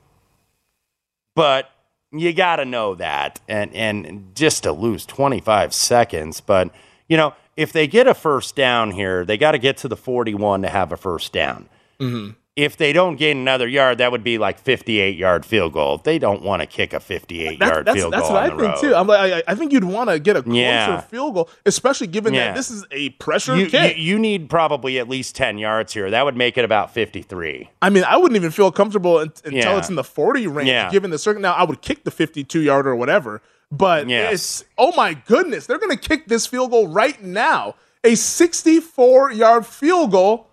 but 1.35 1.69
you 2.11 2.33
got 2.33 2.57
to 2.57 2.65
know 2.65 2.95
that. 2.95 3.41
And, 3.47 3.73
and 3.73 4.35
just 4.35 4.63
to 4.63 4.71
lose 4.71 5.05
25 5.05 5.73
seconds, 5.73 6.41
but 6.41 6.71
you 7.07 7.17
know, 7.17 7.33
if 7.55 7.71
they 7.71 7.87
get 7.87 8.07
a 8.07 8.13
first 8.13 8.55
down 8.55 8.91
here, 8.91 9.25
they 9.25 9.37
got 9.37 9.51
to 9.51 9.59
get 9.59 9.77
to 9.77 9.87
the 9.87 9.95
41 9.95 10.63
to 10.63 10.69
have 10.69 10.91
a 10.91 10.97
first 10.97 11.31
down. 11.31 11.69
Mm-hmm. 11.99 12.31
If 12.55 12.77
they 12.77 12.93
don't 12.93 13.17
gain 13.17 13.37
another 13.37 13.67
yard, 13.67 13.97
that 13.97 14.11
would 14.13 14.23
be 14.23 14.37
like 14.37 14.57
58 14.59 15.17
yard 15.17 15.45
field 15.45 15.73
goal. 15.73 15.97
They 15.97 16.17
don't 16.17 16.41
want 16.41 16.61
to 16.61 16.65
kick 16.65 16.93
a 16.93 16.99
58 17.01 17.59
That- 17.59 17.67
yard 17.67 17.85
that's 17.85 17.97
field 17.97 18.13
that's 18.13 18.29
goal. 18.29 18.33
That's 18.37 18.51
what 18.51 18.59
I 18.61 18.69
think 18.71 18.81
road. 18.81 18.89
too. 18.89 18.95
I'm 18.95 19.07
like, 19.07 19.33
I, 19.33 19.51
I 19.51 19.55
think 19.55 19.73
you'd 19.73 19.83
want 19.83 20.09
to 20.09 20.19
get 20.19 20.37
a 20.37 20.41
closer 20.41 20.57
Yeah. 20.57 21.01
field 21.01 21.33
goal, 21.33 21.49
especially 21.65 22.07
given 22.07 22.33
Yeah. 22.33 22.47
that 22.47 22.55
this 22.55 22.71
is 22.71 22.85
a 22.91 23.09
pressure 23.11 23.55
You, 23.57 23.65
you, 23.65 23.69
kick. 23.69 23.97
you 23.97 24.17
need 24.17 24.49
probably 24.49 24.97
at 24.99 25.09
least 25.09 25.35
10 25.35 25.57
yards 25.57 25.93
here. 25.93 26.09
That 26.09 26.23
would 26.23 26.37
make 26.37 26.57
it 26.57 26.63
about 26.63 26.93
53. 26.93 27.69
I 27.81 27.89
mean, 27.89 28.05
I 28.05 28.15
wouldn't 28.15 28.37
even 28.37 28.51
feel 28.51 28.71
comfortable 28.71 29.19
until 29.19 29.51
Yeah. 29.51 29.77
it's 29.77 29.89
in 29.89 29.95
the 29.95 30.03
40 30.05 30.47
range, 30.47 30.91
given 30.93 31.11
the 31.11 31.17
circuit. 31.19 31.41
Now, 31.41 31.53
I 31.53 31.63
would 31.65 31.81
kick 31.81 32.05
the 32.05 32.11
52 32.11 32.61
yard 32.61 32.87
or 32.87 32.95
whatever, 32.95 33.41
but 33.69 34.07
Yes. 34.07 34.31
it's, 34.33 34.63
oh 34.77 34.93
my 34.95 35.13
goodness, 35.13 35.65
they're 35.67 35.77
going 35.79 35.91
to 35.91 35.97
kick 36.09 36.27
this 36.27 36.47
field 36.47 36.71
goal 36.71 36.87
right 36.87 37.21
now. 37.21 37.75
A 38.05 38.15
64 38.15 39.31
yard 39.33 39.65
field 39.65 40.11
goal, 40.11 40.47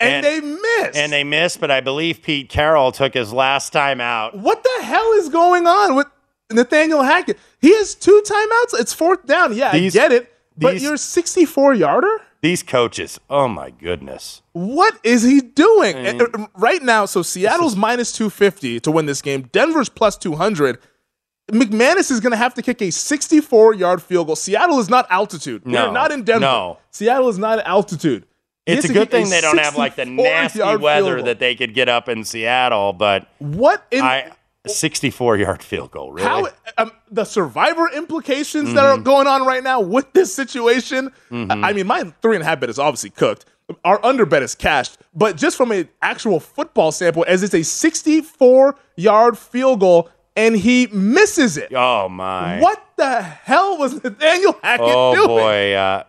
and, 0.00 0.24
And- 0.24 0.26
they 0.26 0.40
missed. 0.40 0.96
And 0.98 1.12
they 1.12 1.24
missed, 1.24 1.60
but 1.60 1.70
I 1.70 1.80
believe 1.80 2.22
Pete 2.22 2.48
Carroll 2.48 2.92
took 2.92 3.14
his 3.14 3.32
last 3.32 3.72
time 3.72 4.00
out. 4.00 4.36
what 4.36 4.62
the 4.62 4.84
hell 4.84 5.12
is 5.14 5.28
going 5.28 5.66
on 5.66 5.94
with 5.96 6.06
Nathaniel 6.52 7.02
Hackett? 7.02 7.38
He 7.60 7.74
has 7.74 7.94
two 7.94 8.22
timeouts. 8.26 8.80
It's 8.80 8.92
fourth 8.92 9.26
down. 9.26 9.54
Yeah, 9.56 9.72
These- 9.72 9.96
I 9.96 10.00
get 10.00 10.12
it. 10.12 10.32
But 10.58 10.72
these- 10.72 10.82
you're 10.82 10.94
a 10.94 10.98
64 10.98 11.74
yarder? 11.74 12.20
These 12.42 12.62
coaches, 12.62 13.18
oh 13.28 13.48
my 13.48 13.70
goodness. 13.70 14.42
What 14.52 14.94
is 15.02 15.22
he 15.22 15.40
doing. 15.40 15.96
And, 15.96 16.22
uh, 16.22 16.46
right 16.56 16.80
now? 16.82 17.04
So 17.06 17.22
Seattle's 17.22 17.74
minus 17.74 18.12
two 18.12 18.30
fifty 18.30 18.78
to 18.80 18.90
win 18.90 19.06
this 19.06 19.20
game. 19.20 19.48
Denver's 19.52 19.88
plus 19.88 20.16
two 20.16 20.36
hundred. 20.36 20.78
McManus 21.50 22.10
is 22.10 22.20
going 22.20 22.30
to 22.32 22.36
have 22.36 22.54
to 22.54 22.62
kick 22.62 22.82
a 22.82 22.90
sixty-four 22.90 23.74
yard 23.74 24.02
field 24.02 24.26
goal. 24.26 24.36
Seattle 24.36 24.78
is 24.78 24.88
not 24.88 25.06
altitude. 25.10 25.66
No, 25.66 25.84
They're 25.84 25.92
not 25.92 26.12
in 26.12 26.22
Denver. 26.24 26.40
no. 26.40 26.78
Seattle 26.90 27.28
is 27.28 27.38
not 27.38 27.58
altitude. 27.66 28.26
It's 28.66 28.88
a 28.88 28.92
good 28.92 29.10
thing 29.10 29.30
they 29.30 29.40
don't 29.40 29.58
have 29.58 29.76
like 29.76 29.94
the 29.96 30.02
64 30.04 30.24
nasty 30.24 30.76
weather 30.82 31.22
that 31.22 31.38
they 31.38 31.54
could 31.54 31.72
get 31.74 31.88
up 31.88 32.08
in 32.08 32.24
Seattle, 32.24 32.92
but 32.92 33.28
What 33.38 33.86
in 33.90 34.02
I 34.02 34.32
64 34.66 35.36
yard 35.36 35.62
field 35.62 35.92
goal, 35.92 36.12
really? 36.12 36.26
how 36.26 36.48
um, 36.78 36.90
the 37.10 37.24
survivor 37.24 37.88
implications 37.94 38.74
that 38.74 38.84
are 38.84 38.98
going 38.98 39.26
on 39.28 39.46
right 39.46 39.62
now 39.62 39.80
with 39.80 40.12
this 40.12 40.34
situation. 40.34 41.12
I 41.30 41.72
mean, 41.72 41.86
my 41.86 42.12
three 42.22 42.34
and 42.36 42.42
a 42.42 42.46
half 42.46 42.58
bet 42.60 42.68
is 42.70 42.78
obviously 42.78 43.10
cooked. 43.10 43.44
Our 43.84 44.04
under 44.04 44.26
bet 44.26 44.42
is 44.42 44.54
cashed, 44.54 44.98
but 45.14 45.36
just 45.36 45.56
from 45.56 45.70
an 45.72 45.88
actual 46.02 46.38
football 46.40 46.92
standpoint, 46.92 47.28
as 47.28 47.42
it's 47.42 47.54
a 47.54 47.62
64 47.64 48.76
yard 48.96 49.38
field 49.38 49.80
goal 49.80 50.08
and 50.36 50.56
he 50.56 50.86
misses 50.88 51.56
it. 51.56 51.72
oh 51.74 52.08
my. 52.08 52.60
What 52.60 52.82
the 52.96 53.22
hell 53.22 53.78
was 53.78 54.02
Nathaniel 54.02 54.58
Hackett 54.62 54.86
Oh 54.88 55.14
doing? 55.14 55.28
boy, 55.28 55.72
uh, 55.74 56.04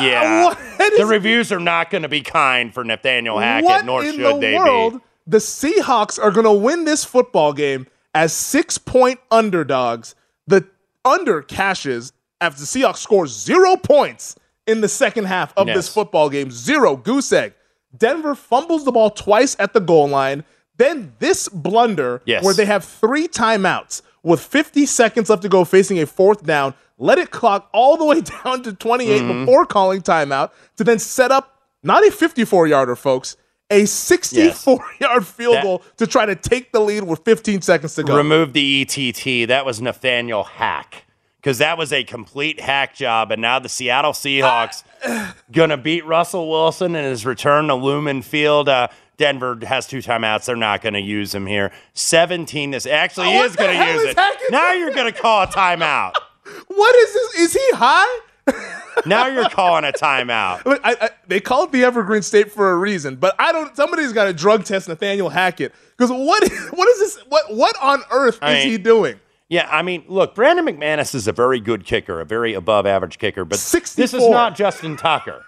yeah. 0.00 0.54
the 0.98 1.06
reviews 1.06 1.52
are 1.52 1.60
not 1.60 1.90
going 1.90 2.02
to 2.02 2.08
be 2.08 2.20
kind 2.22 2.72
for 2.72 2.84
Nathaniel 2.84 3.38
Hackett, 3.38 3.64
what 3.64 3.84
nor 3.84 4.04
in 4.04 4.12
should 4.14 4.24
the 4.24 4.38
they 4.38 4.54
world? 4.56 4.94
be. 4.94 4.98
The 5.26 5.38
Seahawks 5.38 6.18
are 6.22 6.30
going 6.30 6.44
to 6.46 6.52
win 6.52 6.84
this 6.84 7.04
football 7.04 7.52
game 7.52 7.86
as 8.14 8.32
six 8.32 8.78
point 8.78 9.20
underdogs. 9.30 10.14
The 10.46 10.66
under 11.04 11.42
cashes 11.42 12.12
after 12.40 12.60
the 12.60 12.66
Seahawks 12.66 12.96
score 12.98 13.26
zero 13.26 13.76
points 13.76 14.36
in 14.66 14.80
the 14.80 14.88
second 14.88 15.24
half 15.26 15.52
of 15.56 15.66
this 15.66 15.88
football 15.88 16.28
game. 16.30 16.50
Zero 16.50 16.96
goose 16.96 17.32
egg. 17.32 17.54
Denver 17.96 18.34
fumbles 18.34 18.84
the 18.84 18.92
ball 18.92 19.10
twice 19.10 19.54
at 19.58 19.72
the 19.74 19.80
goal 19.80 20.08
line. 20.08 20.44
Then 20.76 21.12
this 21.18 21.48
blunder 21.48 22.22
Yes. 22.24 22.42
where 22.44 22.54
they 22.54 22.64
have 22.64 22.84
three 22.84 23.28
timeouts 23.28 24.02
with 24.22 24.40
50 24.40 24.86
seconds 24.86 25.28
left 25.30 25.42
to 25.42 25.48
go 25.48 25.64
facing 25.64 25.98
a 26.00 26.06
fourth 26.06 26.44
down. 26.44 26.74
Let 26.98 27.18
it 27.18 27.30
clock 27.30 27.68
all 27.72 27.96
the 27.96 28.04
way 28.04 28.20
down 28.44 28.62
to 28.62 28.72
28 28.72 29.22
Mm-hmm. 29.22 29.40
before 29.44 29.66
calling 29.66 30.02
timeout 30.02 30.50
to 30.76 30.84
then 30.84 30.98
set 30.98 31.30
up 31.32 31.60
not 31.82 32.06
a 32.06 32.10
54 32.12 32.68
yarder, 32.68 32.94
folks, 32.94 33.36
a 33.70 33.86
64 33.86 34.84
yard 35.00 35.26
field 35.26 35.56
That- 35.56 35.62
goal 35.64 35.82
to 35.96 36.06
try 36.06 36.26
to 36.26 36.36
take 36.36 36.72
the 36.72 36.80
lead 36.80 37.04
with 37.04 37.24
15 37.24 37.62
seconds 37.62 37.94
to 37.96 38.02
go. 38.04 38.16
Remove 38.16 38.52
the 38.52 38.82
ETT. 38.82 39.48
That 39.48 39.64
was 39.66 39.80
Nathaniel 39.82 40.44
Hack. 40.44 41.06
Because 41.38 41.58
that 41.58 41.76
was 41.76 41.92
a 41.92 42.04
complete 42.04 42.60
hack 42.60 42.94
job, 42.94 43.32
and 43.32 43.42
now 43.42 43.58
the 43.58 43.68
Seattle 43.68 44.12
Seahawks 44.12 44.84
gonna 45.50 45.76
beat 45.76 46.06
Russell 46.06 46.48
Wilson 46.48 46.94
in 46.94 47.02
his 47.04 47.26
return 47.26 47.66
to 47.66 47.74
Lumen 47.74 48.22
Field. 48.22 48.68
Uh, 48.68 48.86
Denver 49.22 49.56
has 49.62 49.86
two 49.86 49.98
timeouts. 49.98 50.46
They're 50.46 50.56
not 50.56 50.82
going 50.82 50.94
to 50.94 51.00
use 51.00 51.32
him 51.32 51.46
here. 51.46 51.70
17 51.94 52.72
this 52.72 52.86
actually 52.86 53.28
What 53.28 53.46
is 53.46 53.54
going 53.54 53.78
to 53.78 53.92
use 53.92 54.02
it. 54.16 54.50
Now 54.50 54.72
you're 54.72 54.90
going 54.90 55.12
to 55.12 55.16
call 55.16 55.44
a 55.44 55.46
timeout. 55.46 56.14
what 56.66 56.96
is 56.96 57.12
this? 57.14 57.34
Is 57.36 57.52
he 57.52 57.70
high? 57.74 58.20
Now 59.06 59.26
you're 59.26 59.48
calling 59.48 59.84
a 59.84 59.92
timeout. 59.92 60.64
Look, 60.66 60.80
I, 60.84 60.96
I, 61.00 61.10
they 61.26 61.40
called 61.40 61.72
the 61.72 61.82
Evergreen 61.82 62.20
State 62.20 62.52
for 62.52 62.72
a 62.72 62.76
reason, 62.76 63.16
but 63.16 63.34
I 63.38 63.50
don't. 63.50 63.74
Somebody's 63.74 64.12
got 64.12 64.26
to 64.26 64.34
drug 64.34 64.64
test 64.64 64.86
Nathaniel 64.86 65.30
Hackett 65.30 65.72
because 65.96 66.10
what? 66.10 66.42
What 66.72 66.88
is 66.88 66.98
this? 66.98 67.18
What? 67.28 67.54
What 67.54 67.74
on 67.80 68.02
earth 68.10 68.38
I 68.42 68.52
is 68.52 68.64
mean- 68.64 68.72
he 68.72 68.78
doing? 68.78 69.18
Yeah, 69.48 69.66
I 69.72 69.82
mean, 69.82 70.04
look, 70.08 70.34
Brandon 70.34 70.66
McManus 70.66 71.14
is 71.14 71.26
a 71.26 71.32
very 71.32 71.58
good 71.58 71.84
kicker, 71.84 72.20
a 72.20 72.24
very 72.26 72.52
above 72.52 72.84
average 72.86 73.18
kicker, 73.18 73.44
but 73.46 73.58
this 73.58 74.12
is 74.14 74.28
not 74.28 74.56
Justin 74.56 74.96
Tucker. 74.96 75.42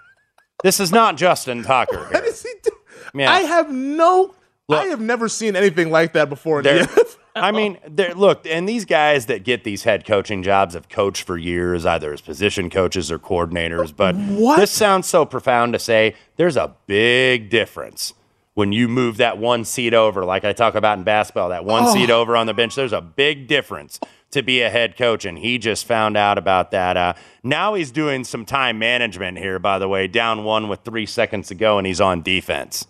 This 0.63 0.79
is 0.79 0.91
not 0.91 1.15
Justin 1.15 1.63
Tucker. 1.63 2.07
What 2.11 2.23
is 2.25 2.41
he 2.41 2.49
doing? 2.63 2.75
Yeah. 3.15 3.31
I 3.31 3.41
have 3.41 3.71
no. 3.71 4.33
Look- 4.67 4.79
I 4.81 4.85
have 4.85 4.99
never 5.01 5.27
seen 5.29 5.55
anything 5.55 5.89
like 5.91 6.13
that 6.13 6.29
before. 6.29 6.59
In 6.59 6.63
the 6.65 6.71
There- 6.73 6.85
NFL. 7.05 7.15
I 7.37 7.51
mean, 7.51 7.77
look, 8.15 8.45
and 8.47 8.67
these 8.67 8.85
guys 8.85 9.25
that 9.25 9.43
get 9.43 9.65
these 9.65 9.83
head 9.83 10.05
coaching 10.05 10.41
jobs 10.41 10.73
have 10.73 10.87
coached 10.87 11.23
for 11.23 11.37
years, 11.37 11.85
either 11.85 12.13
as 12.13 12.21
position 12.21 12.69
coaches 12.69 13.11
or 13.11 13.19
coordinators. 13.19 13.93
But 13.93 14.15
What? 14.15 14.57
this 14.57 14.71
sounds 14.71 15.05
so 15.07 15.25
profound 15.25 15.73
to 15.73 15.79
say. 15.79 16.15
There's 16.37 16.55
a 16.55 16.73
big 16.87 17.49
difference 17.49 18.13
when 18.53 18.71
you 18.71 18.87
move 18.87 19.17
that 19.17 19.37
one 19.37 19.65
seat 19.65 19.93
over, 19.93 20.23
like 20.23 20.45
I 20.45 20.53
talk 20.53 20.75
about 20.75 20.97
in 20.97 21.03
basketball, 21.03 21.49
that 21.49 21.65
one 21.65 21.91
seat 21.91 22.09
Oh. 22.09 22.21
over 22.21 22.37
on 22.37 22.47
the 22.47 22.53
bench. 22.53 22.73
There's 22.75 22.93
a 22.93 23.01
big 23.01 23.47
difference 23.49 23.99
to 24.31 24.41
be 24.41 24.61
a 24.61 24.69
head 24.69 24.95
coach, 24.97 25.25
and 25.25 25.37
he 25.37 25.57
just 25.57 25.85
found 25.85 26.15
out 26.15 26.37
about 26.37 26.71
that. 26.71 26.95
Uh, 26.95 27.13
now 27.43 27.73
he's 27.73 27.91
doing 27.91 28.23
some 28.23 28.45
time 28.45 28.79
management 28.79 29.37
here, 29.37 29.59
by 29.59 29.77
the 29.77 29.89
way, 29.89 30.07
down 30.07 30.45
one 30.45 30.69
with 30.69 30.79
three 30.85 31.05
seconds 31.05 31.49
to 31.49 31.55
go, 31.55 31.77
and 31.77 31.85
he's 31.85 31.99
on 31.99 32.21
defense. 32.21 32.87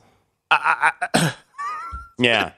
yeah. 2.20 2.52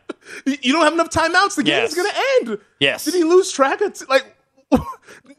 You 0.46 0.74
don't 0.74 0.84
have 0.84 0.94
enough 0.94 1.10
timeouts. 1.10 1.56
The 1.56 1.64
game 1.64 1.82
Yes. 1.82 1.90
is 1.92 1.96
going 1.96 2.10
to 2.10 2.18
end. 2.52 2.60
Yes. 2.80 3.06
Did 3.06 3.14
he 3.14 3.24
lose 3.24 3.52
track 3.52 3.82
of 3.82 3.94
t- 3.94 4.06
like? 4.10 4.36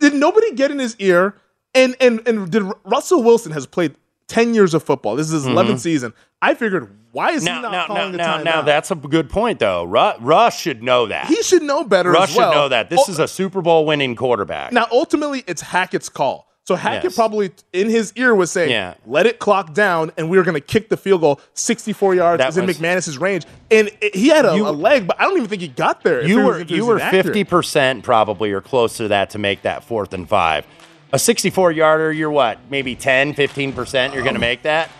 did 0.00 0.14
nobody 0.14 0.52
get 0.55 0.71
in 0.71 0.78
his 0.78 0.97
ear? 0.99 1.37
And 1.75 1.95
and 2.00 2.26
and 2.26 2.50
did 2.50 2.62
Russell 2.85 3.23
Wilson 3.23 3.52
has 3.52 3.67
played 3.67 3.95
ten 4.26 4.55
years 4.55 4.73
of 4.75 4.83
football? 4.83 5.17
This 5.17 5.26
is 5.31 5.45
his 5.45 5.47
11th 5.52 5.64
mm-hmm. 5.67 5.76
season. 5.76 6.14
I 6.40 6.55
figured, 6.55 6.97
why 7.12 7.33
is 7.33 7.45
Now, 7.45 7.57
he 7.57 7.62
not 7.62 7.73
now, 7.73 7.78
now, 7.81 7.87
calling 7.88 8.12
now, 8.17 8.43
now, 8.43 8.62
timeout? 8.62 8.64
that's 8.67 8.90
a 8.93 8.95
good 8.95 9.28
point, 9.28 9.59
though. 9.59 9.83
Ru- 9.85 10.19
Russ 10.21 10.59
should 10.59 10.83
know 10.85 11.07
that. 11.07 11.26
he 11.26 11.43
should 11.43 11.62
know 11.62 11.83
better. 11.85 12.12
Russ 12.12 12.31
as 12.31 12.37
well. 12.37 12.52
should 12.52 12.57
know 12.57 12.69
that. 12.69 12.90
This 12.90 13.00
Oh, 13.09 13.11
is 13.12 13.19
a 13.19 13.26
Super 13.28 13.61
Bowl 13.61 13.85
winning 13.85 14.14
quarterback. 14.17 14.73
now 14.73 14.87
ultimately 14.90 15.45
it's 15.47 15.61
Hackett's 15.62 16.09
call. 16.09 16.48
So 16.69 16.75
Hackett 16.77 17.05
Yes. 17.05 17.15
probably 17.15 17.51
in 17.73 17.89
his 17.89 18.13
ear 18.15 18.35
was 18.35 18.51
saying, 18.51 18.71
Yeah. 18.71 18.93
"Let 19.07 19.25
it 19.25 19.39
clock 19.39 19.73
down, 19.73 20.13
and 20.19 20.29
we 20.29 20.37
are 20.37 20.43
going 20.43 20.53
to 20.55 20.61
kick 20.61 20.91
the 20.91 20.99
field 20.99 21.23
goal 21.23 21.41
64 21.55 22.15
yards. 22.15 22.41
That 22.43 22.49
It's 22.49 22.57
in 22.59 22.67
McManus's 22.67 23.17
range, 23.17 23.47
and 23.71 23.91
it- 24.03 24.15
he 24.15 24.29
had 24.29 24.45
a, 24.45 24.55
You- 24.55 24.69
a 24.69 24.71
leg, 24.71 25.07
but 25.07 25.19
I 25.19 25.23
don't 25.25 25.39
even 25.39 25.49
think 25.49 25.63
he 25.63 25.69
got 25.69 26.03
there. 26.05 26.23
you 26.23 26.45
were 26.45 26.61
you 26.61 26.85
were 26.85 26.99
fifty 26.99 27.43
percent 27.43 28.03
probably 28.05 28.53
or 28.53 28.61
close 28.61 28.99
to 28.99 29.09
that 29.09 29.31
to 29.31 29.39
make 29.39 29.63
that 29.63 29.83
fourth 29.83 30.13
and 30.13 30.29
five. 30.29 30.67
A 31.11 31.19
sixty-four 31.19 31.73
yarder, 31.73 32.13
you're 32.13 32.31
what? 32.31 32.59
Maybe 32.69 32.95
10, 32.95 33.33
15 33.33 33.73
percent. 33.73 34.13
You're 34.13 34.23
going 34.23 34.35
to 34.35 34.39
make 34.41 34.61
that. 34.65 34.91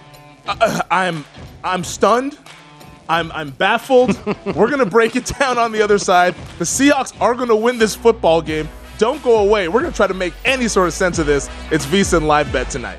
Uh, 0.49 0.81
I'm 0.91 1.27
I'm 1.63 1.85
stunned. 1.85 2.39
I'm 3.11 3.31
I'm 3.33 3.51
baffled. 3.51 4.19
We're 4.57 4.71
gonna 4.71 4.87
break 4.87 5.17
it 5.17 5.27
down 5.39 5.59
on 5.59 5.73
the 5.73 5.83
other 5.83 5.99
side. 5.99 6.35
The 6.59 6.65
Seahawks 6.65 7.13
are 7.21 7.35
gonna 7.35 7.55
win 7.57 7.77
this 7.79 7.95
football 7.95 8.41
game. 8.41 8.71
Don't 8.99 9.23
go 9.23 9.38
away. 9.38 9.69
We're 9.69 9.81
gonna 9.81 9.93
try 9.93 10.09
to 10.09 10.14
make 10.14 10.35
any 10.45 10.69
sort 10.69 10.88
of 10.88 10.95
sense 10.95 11.19
of 11.19 11.26
this. 11.26 11.49
It's 11.71 11.87
VSiN 11.87 12.23
live 12.23 12.52
bet 12.52 12.69
tonight. 12.69 12.99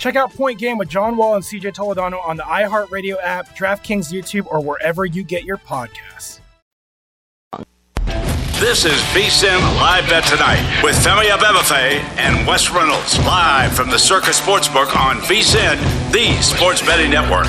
Check 0.00 0.16
out 0.16 0.32
Point 0.32 0.58
Game 0.58 0.78
with 0.78 0.88
John 0.88 1.18
Wall 1.18 1.34
and 1.34 1.44
CJ 1.44 1.74
Toledano 1.74 2.26
on 2.26 2.38
the 2.38 2.42
iHeartRadio 2.42 3.16
app, 3.22 3.54
DraftKings 3.54 4.10
YouTube, 4.10 4.46
or 4.46 4.64
wherever 4.64 5.04
you 5.04 5.22
get 5.22 5.44
your 5.44 5.58
podcasts. 5.58 6.40
This 8.58 8.86
is 8.86 8.98
VSIN 9.12 9.60
Live 9.76 10.08
Bet 10.08 10.24
Tonight 10.24 10.82
with 10.82 10.96
Femi 10.96 11.28
Abebefe 11.28 12.00
and 12.18 12.46
Wes 12.46 12.70
Reynolds 12.70 13.18
live 13.18 13.74
from 13.74 13.90
the 13.90 13.98
Circa 13.98 14.30
Sportsbook 14.30 14.96
on 14.96 15.18
VSIN, 15.18 15.76
the 16.12 16.40
sports 16.40 16.80
betting 16.80 17.10
network. 17.10 17.48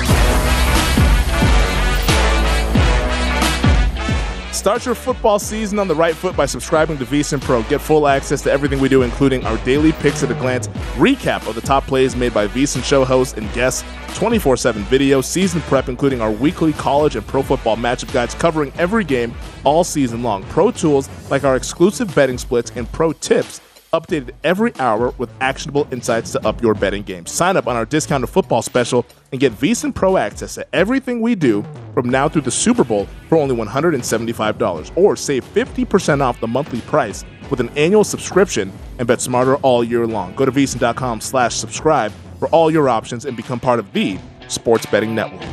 Start 4.52 4.84
your 4.84 4.94
football 4.94 5.38
season 5.38 5.78
on 5.78 5.88
the 5.88 5.94
right 5.94 6.14
foot 6.14 6.36
by 6.36 6.44
subscribing 6.44 6.98
to 6.98 7.06
VSiN 7.06 7.40
Pro. 7.40 7.62
Get 7.64 7.80
full 7.80 8.06
access 8.06 8.42
to 8.42 8.52
everything 8.52 8.80
we 8.80 8.88
do, 8.90 9.00
including 9.00 9.46
our 9.46 9.56
daily 9.64 9.92
picks 9.92 10.22
at 10.22 10.30
a 10.30 10.34
glance, 10.34 10.68
recap 10.94 11.48
of 11.48 11.54
the 11.54 11.62
top 11.62 11.86
plays 11.86 12.14
made 12.14 12.34
by 12.34 12.46
VSiN 12.46 12.84
show 12.84 13.02
hosts 13.02 13.38
and 13.38 13.50
guests, 13.54 13.82
24 14.14 14.58
7 14.58 14.82
video, 14.84 15.22
season 15.22 15.62
prep, 15.62 15.88
including 15.88 16.20
our 16.20 16.30
weekly 16.30 16.74
college 16.74 17.16
and 17.16 17.26
pro 17.26 17.42
football 17.42 17.78
matchup 17.78 18.12
guides 18.12 18.34
covering 18.34 18.70
every 18.76 19.04
game 19.04 19.34
all 19.64 19.84
season 19.84 20.22
long, 20.22 20.44
pro 20.44 20.70
tools 20.70 21.08
like 21.30 21.44
our 21.44 21.56
exclusive 21.56 22.14
betting 22.14 22.36
splits, 22.36 22.72
and 22.76 22.90
pro 22.92 23.14
tips 23.14 23.62
updated 23.92 24.30
every 24.42 24.74
hour 24.78 25.14
with 25.18 25.30
actionable 25.40 25.86
insights 25.90 26.32
to 26.32 26.46
up 26.46 26.62
your 26.62 26.74
betting 26.74 27.02
game. 27.02 27.26
Sign 27.26 27.56
up 27.56 27.66
on 27.66 27.76
our 27.76 27.84
discounted 27.84 28.30
football 28.30 28.62
special 28.62 29.06
and 29.32 29.40
get 29.40 29.52
VSiN 29.52 29.94
Pro 29.94 30.16
access 30.16 30.54
to 30.54 30.66
everything 30.74 31.20
we 31.20 31.34
do 31.34 31.64
from 31.94 32.08
now 32.08 32.28
through 32.28 32.42
the 32.42 32.50
Super 32.50 32.84
Bowl 32.84 33.06
for 33.28 33.38
only 33.38 33.54
$175 33.54 34.96
or 34.96 35.16
save 35.16 35.44
50% 35.52 36.20
off 36.20 36.40
the 36.40 36.46
monthly 36.46 36.80
price 36.82 37.24
with 37.50 37.60
an 37.60 37.68
annual 37.76 38.04
subscription 38.04 38.72
and 38.98 39.06
bet 39.06 39.20
smarter 39.20 39.56
all 39.56 39.84
year 39.84 40.06
long. 40.06 40.34
Go 40.34 40.46
to 40.46 40.52
VSiN.com 40.52 41.20
slash 41.20 41.54
subscribe 41.54 42.12
for 42.38 42.48
all 42.48 42.70
your 42.70 42.88
options 42.88 43.26
and 43.26 43.36
become 43.36 43.60
part 43.60 43.78
of 43.78 43.92
the 43.92 44.18
sports 44.48 44.86
betting 44.86 45.14
network. 45.14 45.46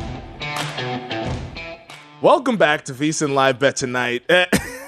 Welcome 2.22 2.56
back 2.56 2.84
to 2.86 2.92
VSiN 2.92 3.32
Live 3.34 3.58
Bet 3.58 3.76
tonight. 3.76 4.24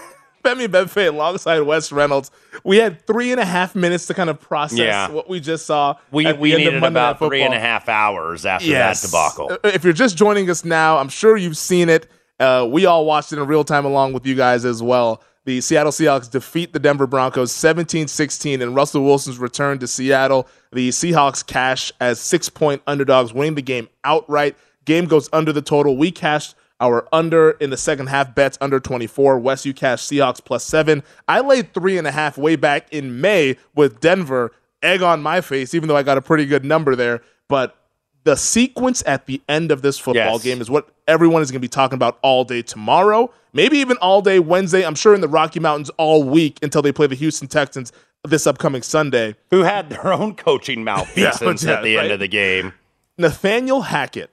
Femi 0.45 0.67
Benfe 0.69 1.09
alongside 1.09 1.61
Wes 1.61 1.93
Reynolds. 1.93 2.31
We 2.65 2.79
had 2.79 3.07
three 3.07 3.31
and 3.33 3.41
a 3.41 3.45
half 3.45 3.75
minutes 3.75 4.07
to 4.07 4.15
kind 4.15 4.29
of 4.31 4.41
process 4.41 4.79
Yeah. 4.79 5.11
what 5.11 5.29
we 5.29 5.41
just 5.41 5.67
saw. 5.67 5.95
We, 6.11 6.33
we 6.33 6.55
needed 6.57 6.83
about 6.83 7.19
three 7.19 7.43
and 7.43 7.55
a 7.55 7.61
half 7.61 7.89
hours 7.89 8.45
after 8.47 8.67
Yes. 8.67 9.03
that 9.03 9.09
debacle. 9.09 9.53
Uh, 9.65 9.69
If 9.69 9.85
you're 9.85 9.93
just 9.93 10.17
joining 10.17 10.49
us 10.51 10.65
now, 10.65 10.99
I'm 10.99 11.09
sure 11.09 11.37
you've 11.37 11.57
seen 11.57 11.89
it. 11.89 12.09
Uh, 12.41 12.67
we 12.69 12.87
all 12.87 13.05
watched 13.07 13.33
it 13.33 13.39
in 13.39 13.47
real 13.47 13.63
time 13.65 13.85
along 13.85 14.13
with 14.15 14.27
you 14.27 14.35
guys 14.35 14.65
as 14.65 14.83
well. 14.83 15.23
The 15.45 15.61
Seattle 15.61 15.91
Seahawks 15.93 16.31
defeat 16.31 16.73
the 16.73 16.79
Denver 16.79 17.07
Broncos 17.07 17.51
17 17.53 18.07
16, 18.09 18.63
and 18.63 18.75
Russell 18.77 19.05
Wilson's 19.05 19.39
return 19.39 19.79
to 19.81 19.87
Seattle. 19.89 20.47
The 20.73 20.91
Seahawks 20.91 21.45
cash 21.45 21.91
as 22.01 22.21
six 22.21 22.49
point 22.49 22.81
underdogs, 22.87 23.33
winning 23.33 23.55
the 23.57 23.63
game 23.63 23.89
outright. 24.05 24.57
Game 24.85 25.07
goes 25.07 25.29
under 25.33 25.53
the 25.53 25.63
total. 25.63 25.97
We 25.97 26.11
cashed 26.13 26.55
our 26.83 27.09
under 27.13 27.53
in 27.53 27.71
the 27.71 27.77
second 27.79 28.09
half 28.09 28.35
bets 28.35 28.59
under 28.61 28.79
24. 28.81 29.39
Wes, 29.39 29.65
you 29.65 29.73
cashed 29.73 30.11
Seahawks 30.11 30.45
plus 30.45 30.65
seven. 30.65 31.03
I 31.29 31.41
laid 31.41 31.73
three 31.73 31.97
and 31.97 32.07
a 32.07 32.11
half 32.11 32.37
way 32.37 32.57
back 32.57 32.93
in 32.93 33.21
May 33.23 33.57
with 33.75 34.01
Denver. 34.01 34.53
Egg 34.83 35.01
on 35.01 35.23
my 35.23 35.41
face, 35.41 35.75
even 35.75 35.89
though 35.89 35.97
I 35.97 36.03
got 36.03 36.19
a 36.19 36.23
pretty 36.23 36.45
good 36.45 36.65
number 36.65 36.97
there. 36.97 37.23
But 37.49 37.77
the 38.25 38.35
sequence 38.37 39.03
at 39.07 39.27
the 39.27 39.41
end 39.49 39.71
of 39.71 39.81
this 39.83 39.97
football 39.97 40.33
Yes. 40.35 40.43
game 40.43 40.61
is 40.61 40.69
what 40.69 40.89
everyone 41.07 41.41
is 41.41 41.51
going 41.53 41.61
to 41.61 41.65
be 41.65 41.69
talking 41.69 41.95
about 41.95 42.19
all 42.23 42.43
day 42.45 42.63
tomorrow, 42.63 43.33
maybe 43.53 43.79
even 43.79 43.97
all 43.99 44.23
day 44.23 44.41
Wednesday. 44.41 44.85
I'm 44.85 44.97
sure 44.97 45.15
in 45.15 45.21
the 45.21 45.29
Rocky 45.29 45.61
Mountains 45.61 45.89
all 45.99 46.25
week 46.25 46.59
until 46.63 46.83
they 46.83 46.91
play 46.91 47.07
the 47.07 47.15
Houston 47.15 47.47
Texans 47.47 47.93
this 48.25 48.45
upcoming 48.45 48.83
Sunday. 48.83 49.37
Who 49.53 49.63
had 49.63 49.89
their 49.89 50.13
own 50.13 50.35
coaching 50.35 50.83
malfeasance 50.85 51.63
Yeah, 51.63 51.75
at 51.75 51.83
the 51.85 51.95
right. 51.97 52.05
end 52.07 52.13
of 52.13 52.19
the 52.19 52.27
game. 52.29 52.73
Nathaniel 53.19 53.83
Hackett, 53.83 54.31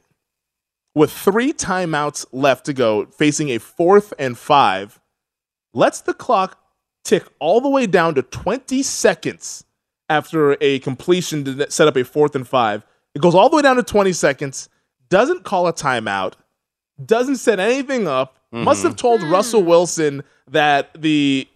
with 0.95 1.11
three 1.11 1.53
timeouts 1.53 2.25
left 2.31 2.65
to 2.65 2.73
go, 2.73 3.05
facing 3.05 3.49
a 3.49 3.59
fourth 3.59 4.13
and 4.19 4.37
five, 4.37 4.99
lets 5.73 6.01
the 6.01 6.13
clock 6.13 6.59
tick 7.03 7.25
all 7.39 7.61
the 7.61 7.69
way 7.69 7.85
down 7.85 8.15
to 8.15 8.21
20 8.21 8.83
seconds 8.83 9.63
after 10.09 10.57
a 10.61 10.79
completion 10.79 11.45
to 11.45 11.71
set 11.71 11.87
up 11.87 11.95
a 11.95 12.03
fourth 12.03 12.35
and 12.35 12.47
five. 12.47 12.85
It 13.13 13.21
goes 13.21 13.35
all 13.35 13.49
the 13.49 13.55
way 13.55 13.61
down 13.61 13.75
to 13.77 13.83
20 13.83 14.13
seconds, 14.13 14.69
doesn't 15.09 15.43
call 15.43 15.67
a 15.67 15.73
timeout, 15.73 16.33
doesn't 17.03 17.37
set 17.37 17.59
anything 17.59 18.07
up, 18.07 18.37
mm-hmm. 18.53 18.63
must 18.63 18.83
have 18.83 18.95
told 18.95 19.21
hmm. 19.21 19.31
Russell 19.31 19.63
Wilson 19.63 20.23
that 20.47 20.89
the 20.99 21.47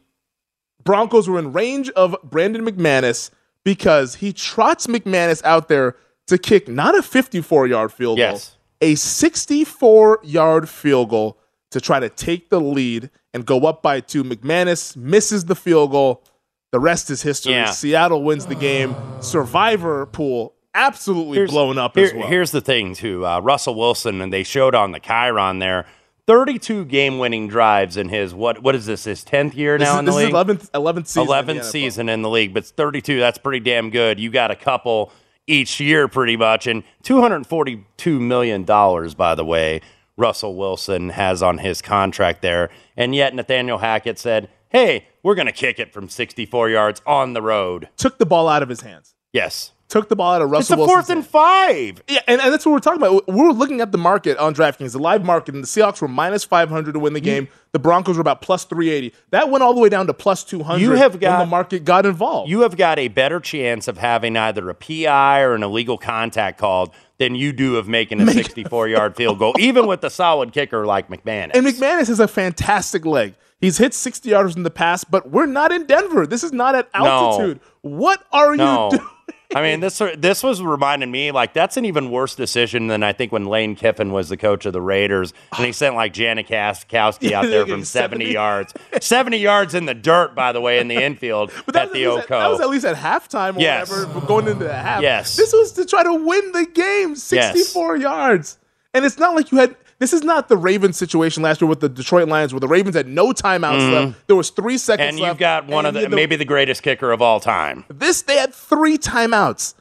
Broncos 0.83 1.29
were 1.29 1.39
in 1.39 1.53
range 1.53 1.89
of 1.91 2.15
Brandon 2.23 2.65
McManus 2.65 3.31
because 3.63 4.15
he 4.15 4.33
trots 4.33 4.87
McManus 4.87 5.43
out 5.43 5.67
there 5.67 5.95
to 6.27 6.37
kick 6.37 6.67
not 6.67 6.97
a 6.97 7.01
54 7.01 7.67
yard 7.67 7.91
field 7.91 8.17
Yes. 8.17 8.49
goal, 8.49 8.59
a 8.83 8.95
64 8.95 10.19
yard 10.23 10.67
field 10.69 11.09
goal 11.09 11.39
to 11.71 11.79
try 11.79 11.99
to 11.99 12.09
take 12.09 12.49
the 12.49 12.59
lead 12.59 13.09
and 13.33 13.45
go 13.45 13.61
up 13.65 13.81
by 13.81 13.99
two. 14.01 14.23
McManus 14.23 14.95
misses 14.97 15.45
the 15.45 15.55
field 15.55 15.91
goal. 15.91 16.23
The 16.71 16.79
rest 16.79 17.09
is 17.09 17.21
history. 17.21 17.53
Yeah. 17.53 17.71
Seattle 17.71 18.23
wins 18.23 18.45
the 18.45 18.55
game. 18.55 18.95
Survivor 19.21 20.05
pool 20.07 20.55
absolutely 20.75 21.45
blown 21.45 21.77
up 21.77 21.97
as 21.97 22.13
well. 22.13 22.27
Here's 22.27 22.51
the 22.51 22.61
thing, 22.61 22.93
too. 22.93 23.25
Uh, 23.25 23.39
Russell 23.39 23.75
Wilson, 23.75 24.21
and 24.21 24.33
they 24.33 24.43
showed 24.43 24.75
on 24.75 24.91
the 24.91 24.99
Chiron 24.99 25.59
there, 25.59 25.85
32 26.27 26.85
game 26.85 27.19
winning 27.19 27.47
drives 27.47 27.95
in 27.95 28.09
his, 28.09 28.33
what 28.33 28.61
What 28.63 28.75
is 28.75 28.85
this, 28.85 29.03
his 29.05 29.23
10th 29.23 29.55
year 29.55 29.77
This 29.77 29.87
now 29.87 29.93
is, 29.93 29.99
in 29.99 30.05
the 30.05 30.11
this 30.11 30.21
is 30.21 30.25
league? 30.25 30.33
11th, 30.33 30.71
11th 30.71 31.07
season. 31.07 31.27
11th 31.27 31.59
NFL. 31.59 31.63
season 31.63 32.09
in 32.09 32.21
the 32.21 32.29
league, 32.29 32.53
but 32.53 32.65
32, 32.65 33.19
that's 33.19 33.37
pretty 33.37 33.59
damn 33.59 33.89
good. 33.91 34.19
You 34.19 34.29
got 34.29 34.49
a 34.51 34.55
couple 34.55 35.11
each 35.47 35.79
year, 35.79 36.07
pretty 36.07 36.37
much. 36.37 36.67
And 36.67 36.83
$242 37.03 38.19
million, 38.19 38.63
by 38.63 39.35
the 39.35 39.45
way, 39.45 39.81
Russell 40.15 40.55
Wilson 40.55 41.09
has 41.09 41.43
on 41.43 41.57
his 41.57 41.81
contract 41.81 42.41
there. 42.41 42.69
And 42.95 43.13
yet, 43.13 43.35
Nathaniel 43.35 43.79
Hackett 43.79 44.19
said, 44.19 44.49
hey, 44.69 45.07
we're 45.21 45.35
going 45.35 45.47
to 45.47 45.51
kick 45.51 45.79
it 45.79 45.93
from 45.93 46.09
64 46.09 46.69
yards 46.69 47.01
on 47.05 47.33
the 47.33 47.41
road. 47.41 47.89
Took 47.97 48.17
the 48.17 48.25
ball 48.25 48.47
out 48.47 48.63
of 48.63 48.69
his 48.69 48.81
hands. 48.81 49.13
Yes. 49.31 49.72
Took 49.93 50.09
the 50.09 50.15
ball 50.15 50.33
out 50.33 50.41
of 50.41 50.51
It's 50.53 50.71
a 50.71 50.75
fourth 50.75 51.09
and 51.11 51.25
five. 51.25 52.01
Yeah, 52.07 52.19
and, 52.27 52.41
and 52.41 52.51
that's 52.51 52.65
what 52.65 52.71
we're 52.71 52.79
talking 52.79 53.01
about. 53.01 53.27
We 53.27 53.41
were 53.41 53.53
looking 53.53 53.79
at 53.79 53.91
the 53.91 53.97
market 53.99 54.37
on 54.39 54.55
DraftKings, 54.55 54.91
the 54.93 54.97
live 54.99 55.23
market, 55.23 55.53
and 55.53 55.63
the 55.63 55.67
Seahawks 55.67 56.01
were 56.01 56.07
minus 56.07 56.43
500 56.43 56.93
to 56.93 56.99
win 56.99 57.13
the 57.13 57.21
game. 57.21 57.47
The 57.73 57.79
Broncos 57.79 58.17
were 58.17 58.21
about 58.21 58.41
plus 58.41 58.65
380. 58.65 59.15
That 59.29 59.51
went 59.51 59.63
all 59.63 59.73
the 59.75 59.79
way 59.79 59.89
down 59.89 60.07
to 60.07 60.13
plus 60.13 60.43
200 60.43 60.81
You 60.81 60.91
have 60.93 61.19
got- 61.19 61.37
when 61.37 61.47
the 61.47 61.51
market 61.51 61.85
got 61.85 62.05
involved. 62.07 62.49
You 62.49 62.61
have 62.61 62.75
got 62.75 62.97
a 62.97 63.07
better 63.07 63.39
chance 63.39 63.87
of 63.87 63.99
having 63.99 64.35
either 64.35 64.67
a 64.69 64.73
PI 64.73 65.41
or 65.41 65.53
an 65.53 65.61
illegal 65.61 65.99
contact 65.99 66.57
called 66.57 66.91
than 67.19 67.35
you 67.35 67.53
do 67.53 67.77
of 67.77 67.87
making 67.87 68.19
a 68.19 68.27
64 68.31 68.87
yard 68.87 69.15
field 69.15 69.37
goal, 69.37 69.53
even 69.59 69.85
with 69.85 70.03
a 70.03 70.09
solid 70.09 70.51
kicker 70.53 70.85
like 70.87 71.07
McMahon. 71.09 71.51
and 71.53 71.65
McManus 71.65 72.09
is 72.09 72.19
a 72.19 72.27
fantastic 72.27 73.05
leg. 73.05 73.35
He's 73.61 73.77
hit 73.77 73.93
60 73.93 74.27
yards 74.29 74.55
in 74.57 74.63
the 74.63 74.69
past, 74.71 75.09
but 75.09 75.29
we're 75.29 75.45
not 75.45 75.71
in 75.71 75.85
Denver. 75.85 76.27
This 76.27 76.43
is 76.43 76.51
not 76.51 76.75
at 76.75 76.89
No. 76.97 77.05
altitude. 77.05 77.59
What 77.81 78.21
are 78.33 78.55
No. 78.57 78.89
you 78.91 78.97
doing? 78.97 79.09
I 79.55 79.61
mean, 79.61 79.79
this 79.79 80.01
this 80.17 80.43
was 80.43 80.61
reminding 80.61 81.11
me 81.11 81.31
like 81.31 81.53
that's 81.53 81.77
an 81.77 81.85
even 81.85 82.11
worse 82.11 82.35
decision 82.35 82.87
than 82.87 83.03
I 83.03 83.13
think 83.13 83.31
when 83.31 83.45
Lane 83.45 83.75
Kiffin 83.75 84.11
was 84.11 84.29
the 84.29 84.37
coach 84.37 84.65
of 84.65 84.73
the 84.73 84.81
Raiders 84.81 85.33
and 85.55 85.65
he 85.65 85.69
ah. 85.69 85.73
sent 85.73 85.95
like 85.95 86.13
Janikowski 86.13 87.31
out 87.31 87.45
there 87.45 87.65
from 87.67 87.83
70 87.83 88.25
yards, 88.31 88.73
70 88.99 89.37
yards 89.37 89.73
in 89.73 89.85
the 89.85 89.93
dirt, 89.93 90.35
by 90.35 90.51
the 90.51 90.61
way, 90.61 90.79
in 90.79 90.87
the 90.87 90.95
infield 90.95 91.51
at 91.73 91.91
the 91.93 92.03
Oco. 92.03 92.27
That 92.27 92.47
was 92.47 92.61
at 92.61 92.69
least 92.69 92.85
at 92.85 92.95
halftime 92.95 93.57
or 93.57 93.59
Yes. 93.59 93.89
whatever, 93.89 94.25
going 94.25 94.47
into 94.47 94.65
the 94.65 94.73
half. 94.73 95.01
Yes. 95.01 95.35
This 95.35 95.53
was 95.53 95.71
to 95.73 95.85
try 95.85 96.03
to 96.03 96.13
win 96.13 96.51
the 96.51 96.65
game, 96.65 97.15
64 97.15 97.97
yards. 97.97 98.59
And 98.93 99.05
it's 99.05 99.17
not 99.17 99.35
like 99.35 99.51
you 99.51 99.57
had 99.57 99.75
this 100.03 100.11
is 100.11 100.21
not 100.21 100.49
the 100.49 100.57
Ravens 100.57 100.97
situation 100.97 101.41
last 101.41 101.61
year 101.61 101.67
with 101.69 101.79
the 101.79 101.87
Detroit 101.87 102.27
Lions 102.27 102.53
where 102.53 102.59
the 102.59 102.67
Ravens 102.67 102.93
had 102.97 103.07
no 103.07 103.27
timeouts 103.31 103.79
Mhm. 103.79 103.93
left. 103.93 104.27
There 104.27 104.35
was 104.35 104.49
3 104.49 104.77
seconds 104.77 105.07
and 105.11 105.19
left. 105.19 105.29
you've 105.31 105.39
got 105.39 105.67
one 105.67 105.85
of 105.85 105.95
and 105.95 106.11
the 106.11 106.15
maybe 106.15 106.35
the 106.35 106.43
greatest 106.43 106.83
kicker 106.83 107.13
of 107.13 107.21
all 107.21 107.39
time. 107.39 107.85
This 107.87 108.21
they 108.21 108.35
had 108.35 108.53
3 108.53 108.97
timeouts. 108.97 109.75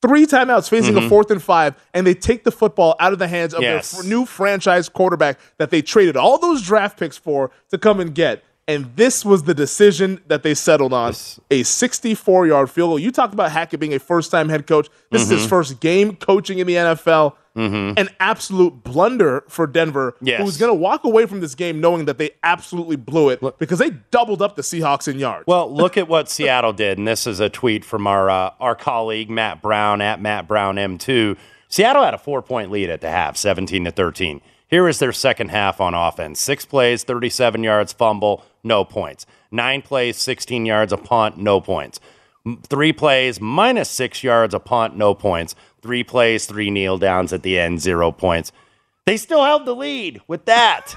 Three 0.00 0.26
timeouts 0.26 0.68
facing 0.68 0.96
a 0.96 1.00
Mhm. 1.00 1.08
fourth 1.08 1.30
and 1.32 1.42
five, 1.42 1.74
and 1.92 2.06
they 2.06 2.14
take 2.14 2.44
the 2.44 2.52
football 2.52 2.94
out 3.00 3.12
of 3.12 3.18
the 3.18 3.26
hands 3.26 3.52
of 3.54 3.62
Yes. 3.62 3.90
their 3.90 4.04
new 4.04 4.24
franchise 4.26 4.88
quarterback 4.88 5.38
that 5.58 5.70
they 5.70 5.82
traded 5.82 6.16
all 6.16 6.38
those 6.38 6.62
draft 6.62 6.96
picks 6.98 7.16
for 7.16 7.50
to 7.70 7.78
come 7.78 7.98
and 7.98 8.14
get. 8.14 8.44
And 8.68 8.92
this 8.96 9.24
was 9.24 9.42
the 9.42 9.54
decision 9.54 10.20
that 10.28 10.42
they 10.44 10.54
settled 10.54 10.92
on 10.92 11.14
a 11.50 11.62
64 11.64 12.46
yard 12.46 12.70
field 12.70 12.90
goal. 12.90 12.98
You 12.98 13.10
talked 13.10 13.34
about 13.34 13.50
Hackett 13.50 13.80
being 13.80 13.94
a 13.94 13.98
first 13.98 14.30
time 14.30 14.48
head 14.50 14.66
coach. 14.66 14.88
This 15.10 15.22
is 15.22 15.28
his 15.30 15.46
Mhm. 15.46 15.48
first 15.48 15.80
game 15.80 16.16
coaching 16.16 16.58
in 16.60 16.66
the 16.66 16.76
NFL. 16.76 17.36
Mhm. 17.56 17.98
An 17.98 18.08
absolute 18.18 18.82
blunder 18.82 19.44
for 19.48 19.66
Denver, 19.66 20.16
Yes. 20.20 20.40
who's 20.40 20.56
going 20.56 20.70
to 20.70 20.74
walk 20.74 21.04
away 21.04 21.24
from 21.26 21.40
this 21.40 21.54
game 21.54 21.80
knowing 21.80 22.04
that 22.06 22.18
they 22.18 22.30
absolutely 22.42 22.96
blew 22.96 23.28
it 23.28 23.40
because 23.58 23.78
they 23.78 23.90
doubled 24.10 24.42
up 24.42 24.56
the 24.56 24.62
Seahawks 24.62 25.06
in 25.06 25.18
yards. 25.20 25.44
Well, 25.46 25.72
look 25.74 25.96
at 25.96 26.08
what 26.08 26.28
Seattle 26.28 26.72
did, 26.72 26.98
and 26.98 27.06
this 27.06 27.26
is 27.26 27.38
a 27.40 27.48
tweet 27.48 27.84
from 27.84 28.06
our 28.06 28.28
uh, 28.28 28.50
our 28.60 28.74
colleague 28.74 29.30
Matt 29.30 29.62
Brown 29.62 30.00
at 30.00 30.20
Matt 30.20 30.48
Brown 30.48 30.76
M2. 30.76 31.36
Seattle 31.68 32.02
had 32.04 32.14
a 32.14 32.18
four 32.18 32.42
point 32.42 32.70
lead 32.72 32.90
at 32.90 33.00
the 33.00 33.10
half, 33.10 33.36
seventeen 33.36 33.84
to 33.84 33.90
thirteen. 33.92 34.40
Here 34.66 34.88
is 34.88 34.98
their 34.98 35.12
second 35.12 35.50
half 35.50 35.80
on 35.80 35.94
offense: 35.94 36.40
six 36.40 36.64
plays, 36.64 37.04
thirty-seven 37.04 37.62
yards, 37.62 37.92
fumble, 37.92 38.44
no 38.64 38.84
points. 38.84 39.26
Nine 39.52 39.82
plays, 39.82 40.16
sixteen 40.16 40.66
yards, 40.66 40.92
a 40.92 40.96
punt, 40.96 41.38
no 41.38 41.60
points. 41.60 42.00
Three 42.68 42.92
plays, 42.92 43.40
minus 43.40 43.88
six 43.88 44.22
yards, 44.22 44.52
a 44.52 44.58
punt, 44.60 44.96
no 44.96 45.14
points. 45.14 45.54
Three 45.84 46.02
plays, 46.02 46.46
three 46.46 46.70
kneel 46.70 46.96
downs 46.96 47.30
at 47.34 47.42
the 47.42 47.58
end, 47.58 47.78
zero 47.78 48.10
points. 48.10 48.52
They 49.04 49.18
still 49.18 49.44
held 49.44 49.66
the 49.66 49.74
lead 49.74 50.22
with 50.26 50.46
that. 50.46 50.94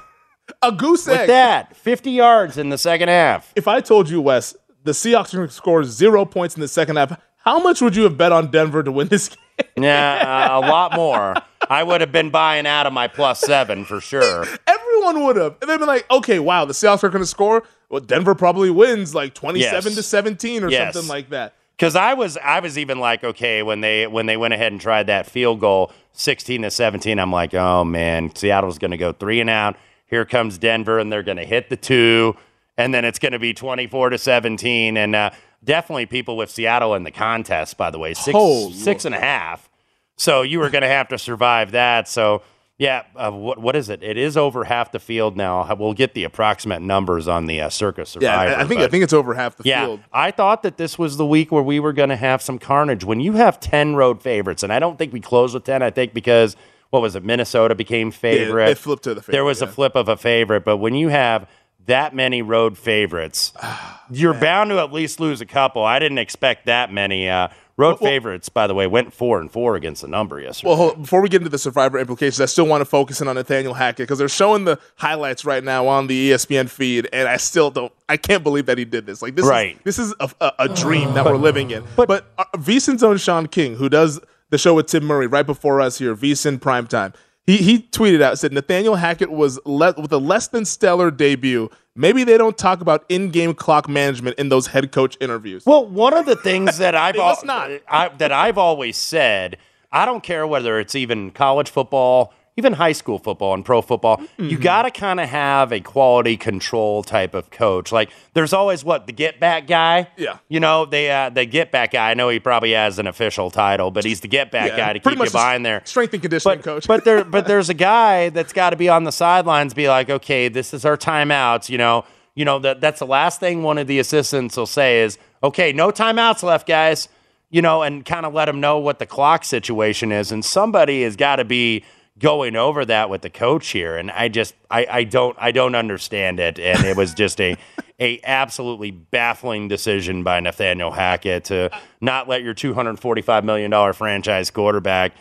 a 0.61 0.71
goose 0.71 1.05
egg. 1.09 1.19
With 1.19 1.27
that, 1.27 1.75
50 1.75 2.09
yards 2.09 2.57
in 2.57 2.69
the 2.69 2.77
second 2.77 3.09
half. 3.09 3.51
If 3.57 3.67
I 3.67 3.81
told 3.81 4.09
you, 4.09 4.21
Wes, 4.21 4.55
the 4.85 4.93
Seahawks 4.93 5.33
are 5.33 5.37
going 5.39 5.49
to 5.49 5.53
score 5.53 5.83
zero 5.83 6.23
points 6.23 6.55
in 6.55 6.61
the 6.61 6.69
second 6.69 6.95
half, 6.95 7.19
how 7.39 7.59
much 7.59 7.81
would 7.81 7.97
you 7.97 8.03
have 8.03 8.17
bet 8.17 8.31
on 8.31 8.49
Denver 8.49 8.81
to 8.81 8.89
win 8.93 9.09
this 9.09 9.27
game? 9.57 9.83
Yeah, 9.83 10.47
uh, 10.53 10.57
a 10.57 10.61
lot 10.61 10.93
more. 10.93 11.35
I 11.69 11.83
would 11.83 11.99
have 11.99 12.13
been 12.13 12.29
buying 12.29 12.65
out 12.65 12.87
of 12.87 12.93
my 12.93 13.09
plus 13.09 13.41
seven 13.41 13.83
for 13.83 13.99
sure. 13.99 14.45
Everyone 14.67 15.25
would 15.25 15.35
have. 15.35 15.57
And 15.61 15.69
they'd 15.69 15.77
been 15.79 15.87
like, 15.87 16.09
okay, 16.09 16.39
wow, 16.39 16.63
the 16.63 16.71
Seahawks 16.73 17.03
are 17.03 17.09
going 17.09 17.23
to 17.23 17.27
score. 17.27 17.63
Well, 17.89 17.99
Denver 17.99 18.35
probably 18.35 18.69
wins 18.69 19.13
like 19.13 19.33
27 19.33 19.83
Yes. 19.91 19.95
to 19.95 20.03
17 20.03 20.63
or 20.63 20.69
Yes. 20.69 20.93
something 20.93 21.09
like 21.09 21.31
that. 21.31 21.55
Because 21.77 21.95
I 21.95 22.15
was, 22.15 22.37
I 22.37 22.59
was 22.59 22.77
even 22.77 22.99
like, 22.99 23.23
okay, 23.23 23.61
when 23.61 23.81
they 23.81 24.07
when 24.07 24.25
they 24.25 24.35
went 24.35 24.53
ahead 24.55 24.71
and 24.71 24.81
tried 24.81 25.07
that 25.07 25.27
field 25.27 25.59
goal, 25.59 25.91
sixteen 26.11 26.63
to 26.63 26.71
seventeen, 26.71 27.19
I'm 27.19 27.31
like, 27.31 27.53
oh 27.53 27.83
man, 27.83 28.33
Seattle's 28.35 28.79
going 28.79 28.91
to 28.91 28.97
go 28.97 29.11
three 29.13 29.39
and 29.39 29.49
out. 29.49 29.77
Here 30.07 30.25
comes 30.25 30.57
Denver, 30.57 30.97
and 30.97 31.11
they're 31.11 31.21
going 31.21 31.37
to 31.37 31.45
hit 31.45 31.69
the 31.69 31.77
two, 31.77 32.35
and 32.77 32.93
then 32.93 33.05
it's 33.05 33.19
going 33.19 33.33
to 33.33 33.39
be 33.39 33.53
twenty 33.53 33.85
four 33.85 34.09
to 34.09 34.17
seventeen, 34.17 34.97
and 34.97 35.15
uh, 35.15 35.29
definitely 35.63 36.07
people 36.07 36.35
with 36.35 36.49
Seattle 36.49 36.95
in 36.95 37.03
the 37.03 37.11
contest. 37.11 37.77
By 37.77 37.91
the 37.91 37.99
way, 37.99 38.15
six, 38.15 38.35
six 38.73 39.05
and 39.05 39.13
a 39.13 39.19
half 39.19 39.69
So 40.17 40.41
you 40.41 40.59
were 40.59 40.69
going 40.69 40.81
to 40.81 40.87
have 40.87 41.07
to 41.09 41.17
survive 41.17 41.71
that. 41.71 42.07
So 42.07 42.41
yeah, 42.79 43.03
uh, 43.15 43.31
what 43.31 43.57
what 43.59 43.75
is 43.75 43.89
it? 43.89 44.03
It 44.03 44.17
is 44.17 44.37
over 44.37 44.63
half 44.65 44.91
the 44.91 44.99
field 44.99 45.35
now. 45.35 45.73
We'll 45.75 45.93
get 45.93 46.13
the 46.13 46.23
approximate 46.25 46.81
numbers 46.81 47.27
on 47.27 47.47
the 47.47 47.61
uh, 47.61 47.69
Circa 47.69 48.01
Yeah, 48.01 48.05
Survivor. 48.05 48.55
I- 48.55 48.61
I 48.61 48.65
think 48.67 48.81
I 48.81 48.87
think 48.87 49.03
it's 49.03 49.13
over 49.13 49.33
half 49.33 49.55
the 49.57 49.63
yeah, 49.67 49.85
field. 49.85 49.99
I 50.13 50.29
thought 50.31 50.61
that 50.63 50.77
this 50.77 50.97
was 50.99 51.17
the 51.17 51.25
week 51.25 51.51
where 51.51 51.63
we 51.63 51.79
were 51.79 51.93
going 51.93 52.09
to 52.09 52.15
have 52.15 52.41
some 52.41 52.59
carnage. 52.59 53.03
When 53.03 53.19
you 53.19 53.33
have 53.33 53.59
10 53.59 53.95
road 53.95 54.21
favorites, 54.21 54.61
and 54.63 54.71
I 54.71 54.77
don't 54.79 54.97
think 54.97 55.11
we 55.11 55.19
closed 55.19 55.53
with 55.55 55.63
10, 55.63 55.81
I 55.81 55.89
think 55.89 56.13
because, 56.13 56.55
what 56.91 57.01
was 57.01 57.15
it, 57.15 57.23
Minnesota 57.23 57.73
became 57.73 58.11
favorite. 58.11 58.67
they 58.67 58.75
flipped 58.75 59.03
to 59.05 59.15
the 59.15 59.21
favorite, 59.21 59.31
There 59.33 59.45
was 59.45 59.61
a 59.63 59.67
flip 59.67 59.95
of 59.95 60.07
a 60.07 60.15
favorite, 60.17 60.63
but 60.63 60.77
when 60.77 60.93
you 60.93 61.07
have 61.07 61.49
that 61.87 62.15
many 62.15 62.41
road 62.41 62.77
favorites, 62.77 63.51
you're 64.11 64.33
bound 64.33 64.69
to 64.69 64.79
at 64.79 64.93
least 64.93 65.19
lose 65.19 65.41
a 65.41 65.45
couple. 65.45 65.83
I 65.83 65.99
didn't 65.99 66.19
expect 66.19 66.67
that 66.67 66.91
many. 66.93 67.27
Uh, 67.27 67.49
road 67.75 67.97
favorites, 67.99 68.49
by 68.49 68.65
the 68.65 68.73
way, 68.73 68.87
went 68.87 69.13
four 69.13 69.39
and 69.39 69.51
four 69.51 69.75
against 69.75 70.01
the 70.01 70.07
number 70.07 70.39
yesterday. 70.39 70.69
Well, 70.73 70.95
before 70.95 71.21
we 71.21 71.29
get 71.29 71.41
into 71.41 71.49
the 71.49 71.57
survivor 71.59 71.99
implications, 71.99 72.41
I 72.41 72.45
still 72.45 72.65
want 72.65 72.81
to 72.81 72.85
focus 72.85 73.21
in 73.21 73.27
on 73.27 73.35
Nathaniel 73.35 73.73
Hackett 73.75 73.97
because 74.07 74.17
they're 74.17 74.29
showing 74.29 74.65
the 74.65 74.79
highlights 74.95 75.45
right 75.45 75.63
now 75.63 75.87
on 75.87 76.07
the 76.07 76.31
ESPN 76.31 76.69
feed, 76.69 77.07
and 77.13 77.27
I 77.27 77.37
still 77.37 77.69
don't. 77.69 77.91
I 78.09 78.17
can't 78.17 78.43
believe 78.43 78.65
that 78.67 78.77
he 78.77 78.85
did 78.85 79.05
this. 79.05 79.21
Like 79.21 79.35
this, 79.35 79.45
Right. 79.45 79.75
is, 79.75 79.83
this 79.83 79.99
is 79.99 80.13
a, 80.19 80.29
a, 80.41 80.51
a 80.59 80.69
dream 80.69 81.13
that 81.13 81.25
we're 81.25 81.35
living 81.37 81.71
in. 81.71 81.83
But, 81.95 82.07
but 82.07 82.25
uh, 82.37 82.45
VSiN's 82.55 83.03
own 83.03 83.17
Sean 83.17 83.47
King, 83.47 83.75
who 83.75 83.89
does 83.89 84.19
the 84.49 84.57
show 84.57 84.73
with 84.73 84.87
Tim 84.87 85.03
Murray 85.03 85.27
right 85.27 85.45
before 85.45 85.81
us 85.81 85.99
here, 85.99 86.15
VSiN 86.15 86.57
Primetime, 86.57 87.13
he 87.47 87.57
he 87.57 87.79
tweeted 87.79 88.21
out 88.21 88.37
said 88.37 88.53
Nathaniel 88.53 88.95
Hackett 88.95 89.31
was 89.31 89.59
le- 89.65 89.95
with 89.97 90.11
a 90.11 90.17
less 90.19 90.47
than 90.49 90.65
stellar 90.65 91.09
debut. 91.09 91.69
Maybe 91.95 92.23
they 92.23 92.37
don't 92.37 92.55
talk 92.55 92.81
about 92.81 93.05
in-game 93.09 93.55
clock 93.55 93.89
management 93.89 94.37
in 94.37 94.49
those 94.49 94.67
head 94.67 94.91
coach 94.91 95.17
interviews. 95.19 95.65
Well, 95.65 95.87
one 95.87 96.13
of 96.13 96.27
the 96.27 96.35
things 96.35 96.77
that 96.77 96.93
I've 97.05 97.15
al- 97.15 97.39
not. 97.43 97.71
I, 97.89 98.09
that 98.19 98.31
I've 98.31 98.59
always 98.59 98.97
said, 98.97 99.57
I 99.91 100.05
don't 100.05 100.21
care 100.21 100.45
whether 100.45 100.79
it's 100.79 100.93
even 100.93 101.31
college 101.31 101.71
football, 101.71 102.33
even 102.57 102.73
high 102.73 102.91
school 102.91 103.19
football 103.19 103.53
and 103.53 103.63
pro 103.63 103.81
football. 103.81 104.19
You 104.37 104.57
Mm-hmm. 104.57 104.61
got 104.63 104.81
to 104.81 104.91
kind 104.91 105.19
of 105.19 105.29
have 105.29 105.71
a 105.71 105.79
quality 105.79 106.35
control 106.37 107.03
type 107.03 107.33
of 107.35 107.51
coach. 107.51 107.91
Like 107.91 108.09
there's 108.33 108.51
always 108.51 108.83
what 108.83 109.05
the 109.05 109.13
get 109.13 109.39
back 109.39 109.67
guy. 109.67 110.07
Yeah. 110.17 110.39
You 110.49 110.59
know, 110.59 110.85
they 110.85 111.09
uh, 111.11 111.29
the 111.29 111.45
get 111.45 111.71
back 111.71 111.91
guy. 111.91 112.09
I 112.11 112.13
know 112.15 112.29
he 112.29 112.39
probably 112.39 112.71
has 112.73 112.97
an 112.99 113.05
official 113.07 113.51
title, 113.51 113.91
but 113.91 114.03
he's 114.03 114.21
the 114.21 114.27
get 114.27 114.51
back 114.51 114.71
Yeah, 114.71 114.77
guy 114.77 114.93
to 114.93 114.99
keep 114.99 115.17
you 115.17 115.29
behind 115.31 115.65
there. 115.65 115.81
Strength 115.85 116.13
and 116.15 116.21
conditioning 116.23 116.57
But, 116.57 116.63
coach. 116.65 116.87
but 116.87 117.05
there, 117.05 117.23
but 117.23 117.45
there's 117.47 117.69
a 117.69 117.73
guy 117.75 118.29
that's 118.29 118.53
got 118.53 118.71
to 118.71 118.75
be 118.75 118.89
on 118.89 119.03
the 119.03 119.11
sidelines, 119.11 119.73
be 119.75 119.87
like, 119.87 120.09
okay, 120.09 120.49
this 120.49 120.73
is 120.73 120.83
our 120.83 120.97
timeouts. 120.97 121.69
You 121.69 121.77
know, 121.77 122.05
you 122.33 122.43
know 122.45 122.57
that 122.59 122.81
that's 122.81 122.99
the 122.99 123.05
last 123.07 123.39
thing 123.39 123.61
one 123.63 123.77
of 123.77 123.85
the 123.87 123.99
assistants 123.99 124.57
will 124.57 124.65
say 124.65 125.01
is, 125.03 125.17
okay, 125.43 125.71
no 125.73 125.91
timeouts 125.91 126.41
left, 126.41 126.67
guys. 126.67 127.07
You 127.49 127.61
know, 127.61 127.81
and 127.81 128.03
kind 128.03 128.25
of 128.25 128.33
let 128.33 128.45
them 128.45 128.59
know 128.59 128.79
what 128.79 128.99
the 128.99 129.05
clock 129.05 129.45
situation 129.45 130.11
is, 130.11 130.33
and 130.33 130.43
somebody 130.43 131.03
has 131.03 131.15
got 131.15 131.37
to 131.37 131.45
be 131.45 131.85
going 132.19 132.55
over 132.55 132.85
that 132.85 133.09
with 133.09 133.21
the 133.21 133.29
coach 133.29 133.69
here. 133.69 133.97
And 133.97 134.11
I 134.11 134.27
just, 134.27 134.55
I, 134.71 134.87
I 134.89 135.03
don't, 135.03 135.35
I 135.39 135.51
don't 135.51 135.75
understand 135.75 136.39
it, 136.39 136.59
and 136.59 136.85
it 136.85 136.97
was 136.97 137.13
just 137.13 137.39
a. 137.41 137.55
A 137.99 138.21
absolutely 138.23 138.91
baffling 138.91 139.67
decision 139.69 140.21
by 140.21 140.39
Nathaniel 140.39 140.91
Hackett 140.91 141.45
to 141.45 141.71
not 141.99 142.27
let 142.27 142.43
your 142.43 142.53
two 142.53 142.75
hundred 142.75 142.99
forty-five 142.99 143.43
million 143.43 143.71
dollar 143.71 143.91
franchise 143.91 144.51
quarterback 144.51 145.13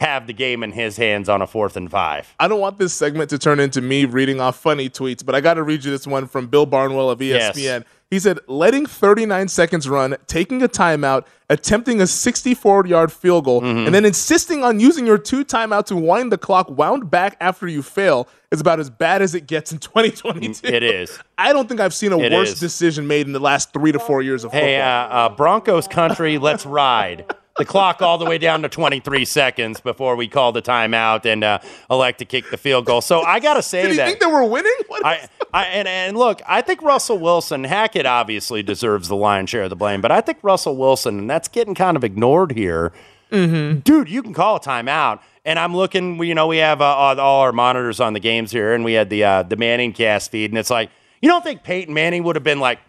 have 0.00 0.26
the 0.28 0.32
game 0.32 0.62
in 0.62 0.70
his 0.72 0.96
hands 0.96 1.28
on 1.28 1.42
a 1.42 1.46
fourth 1.46 1.76
and 1.76 1.90
five. 1.90 2.32
I 2.38 2.46
don't 2.46 2.60
want 2.60 2.78
this 2.78 2.94
segment 2.94 3.30
to 3.30 3.38
turn 3.38 3.58
into 3.58 3.80
me 3.80 4.04
reading 4.04 4.40
off 4.40 4.56
funny 4.56 4.88
tweets, 4.88 5.24
but 5.26 5.34
I 5.34 5.40
got 5.40 5.54
to 5.54 5.62
read 5.64 5.84
you 5.84 5.90
this 5.90 6.06
one 6.06 6.26
from 6.28 6.46
Bill 6.46 6.66
Barnwell 6.66 7.10
of 7.10 7.18
ESPN. 7.18 7.56
Yes. 7.56 7.82
He 8.10 8.18
said, 8.18 8.38
letting 8.46 8.86
39 8.86 9.48
seconds 9.48 9.86
run, 9.86 10.16
taking 10.28 10.62
a 10.62 10.68
timeout, 10.68 11.26
attempting 11.50 12.00
a 12.00 12.06
64 12.06 12.86
yard 12.86 13.12
field 13.12 13.44
goal, 13.44 13.60
Mm-hmm. 13.60 13.86
and 13.86 13.94
then 13.94 14.04
insisting 14.06 14.62
on 14.64 14.80
using 14.80 15.04
your 15.04 15.18
two 15.18 15.44
timeout 15.44 15.84
to 15.86 15.96
wind 15.96 16.32
the 16.32 16.38
clock 16.38 16.70
wound 16.70 17.10
back 17.10 17.36
after 17.40 17.66
you 17.66 17.82
fail 17.82 18.26
is 18.50 18.60
about 18.62 18.78
as 18.80 18.88
bad 18.88 19.20
as 19.20 19.34
it 19.34 19.46
gets 19.46 19.72
in 19.72 19.78
2022. 19.78 20.66
It 20.66 20.82
is. 20.84 21.18
I 21.36 21.52
don't 21.52 21.68
think 21.68 21.80
I've 21.80 21.92
seen 21.92 22.12
a 22.12 22.18
It 22.18 22.32
worse 22.32 22.52
is. 22.52 22.60
decision 22.60 23.06
made 23.08 23.26
in 23.26 23.32
the 23.34 23.40
last 23.40 23.72
three 23.74 23.92
to 23.92 23.98
four 23.98 24.22
years 24.22 24.42
of 24.44 24.52
Hey, 24.52 24.80
uh, 24.80 24.86
uh, 24.86 25.28
Broncos 25.30 25.86
country, 25.88 26.38
let's 26.38 26.64
ride. 26.64 27.26
the 27.58 27.64
clock 27.64 28.00
all 28.00 28.18
the 28.18 28.24
way 28.24 28.38
down 28.38 28.62
to 28.62 28.68
23 28.68 29.24
seconds 29.24 29.80
before 29.80 30.16
we 30.16 30.28
call 30.28 30.52
the 30.52 30.62
timeout 30.62 31.26
and 31.26 31.44
uh, 31.44 31.58
elect 31.90 32.20
to 32.20 32.24
kick 32.24 32.50
the 32.50 32.56
field 32.56 32.86
goal. 32.86 33.00
So 33.00 33.22
I 33.22 33.40
got 33.40 33.54
to 33.54 33.62
say 33.62 33.82
Did 33.82 33.90
you 33.90 33.96
that. 33.98 34.06
think 34.06 34.20
they 34.20 34.26
were 34.26 34.44
winning? 34.44 34.72
What 34.86 35.04
I, 35.04 35.28
I 35.52 35.64
and, 35.64 35.88
and 35.88 36.16
look, 36.16 36.40
I 36.46 36.62
think 36.62 36.80
Russell 36.82 37.18
Wilson, 37.18 37.64
Hackett 37.64 38.06
obviously 38.06 38.62
deserves 38.62 39.08
the 39.08 39.16
lion's 39.16 39.50
share 39.50 39.64
of 39.64 39.70
the 39.70 39.76
blame, 39.76 40.00
but 40.00 40.10
I 40.10 40.20
think 40.20 40.38
Russell 40.42 40.76
Wilson, 40.76 41.18
and 41.18 41.28
that's 41.30 41.48
getting 41.48 41.74
kind 41.74 41.96
of 41.96 42.04
ignored 42.04 42.52
here. 42.52 42.92
Mm-hmm. 43.30 43.80
Dude, 43.80 44.08
you 44.08 44.22
can 44.22 44.32
call 44.32 44.56
a 44.56 44.60
timeout. 44.60 45.20
And 45.44 45.58
I'm 45.58 45.74
looking, 45.74 46.22
you 46.22 46.34
know, 46.34 46.46
we 46.46 46.58
have 46.58 46.82
uh, 46.82 46.84
all 46.84 47.18
all 47.18 47.40
our 47.40 47.52
monitors 47.52 48.00
on 48.00 48.12
the 48.12 48.20
games 48.20 48.50
here, 48.50 48.74
and 48.74 48.84
we 48.84 48.92
had 48.92 49.08
the 49.08 49.24
uh, 49.24 49.42
the 49.44 49.56
Manning 49.56 49.94
cast 49.94 50.30
feed, 50.30 50.50
and 50.50 50.58
it's 50.58 50.68
like, 50.68 50.90
you 51.22 51.28
don't 51.28 51.42
think 51.42 51.62
Peyton 51.62 51.94
Manning 51.94 52.22
would 52.24 52.36
have 52.36 52.42
been 52.42 52.60
like, 52.60 52.80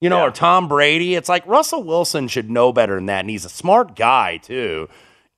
you 0.00 0.10
know, 0.10 0.22
or 0.22 0.30
Tom 0.30 0.68
Brady? 0.68 1.14
It's 1.14 1.28
like 1.28 1.46
Russell 1.46 1.82
Wilson 1.82 2.28
should 2.28 2.50
know 2.50 2.72
better 2.72 2.96
than 2.96 3.06
that, 3.06 3.20
and 3.20 3.30
he's 3.30 3.44
a 3.44 3.50
smart 3.50 3.96
guy 3.96 4.38
too. 4.38 4.88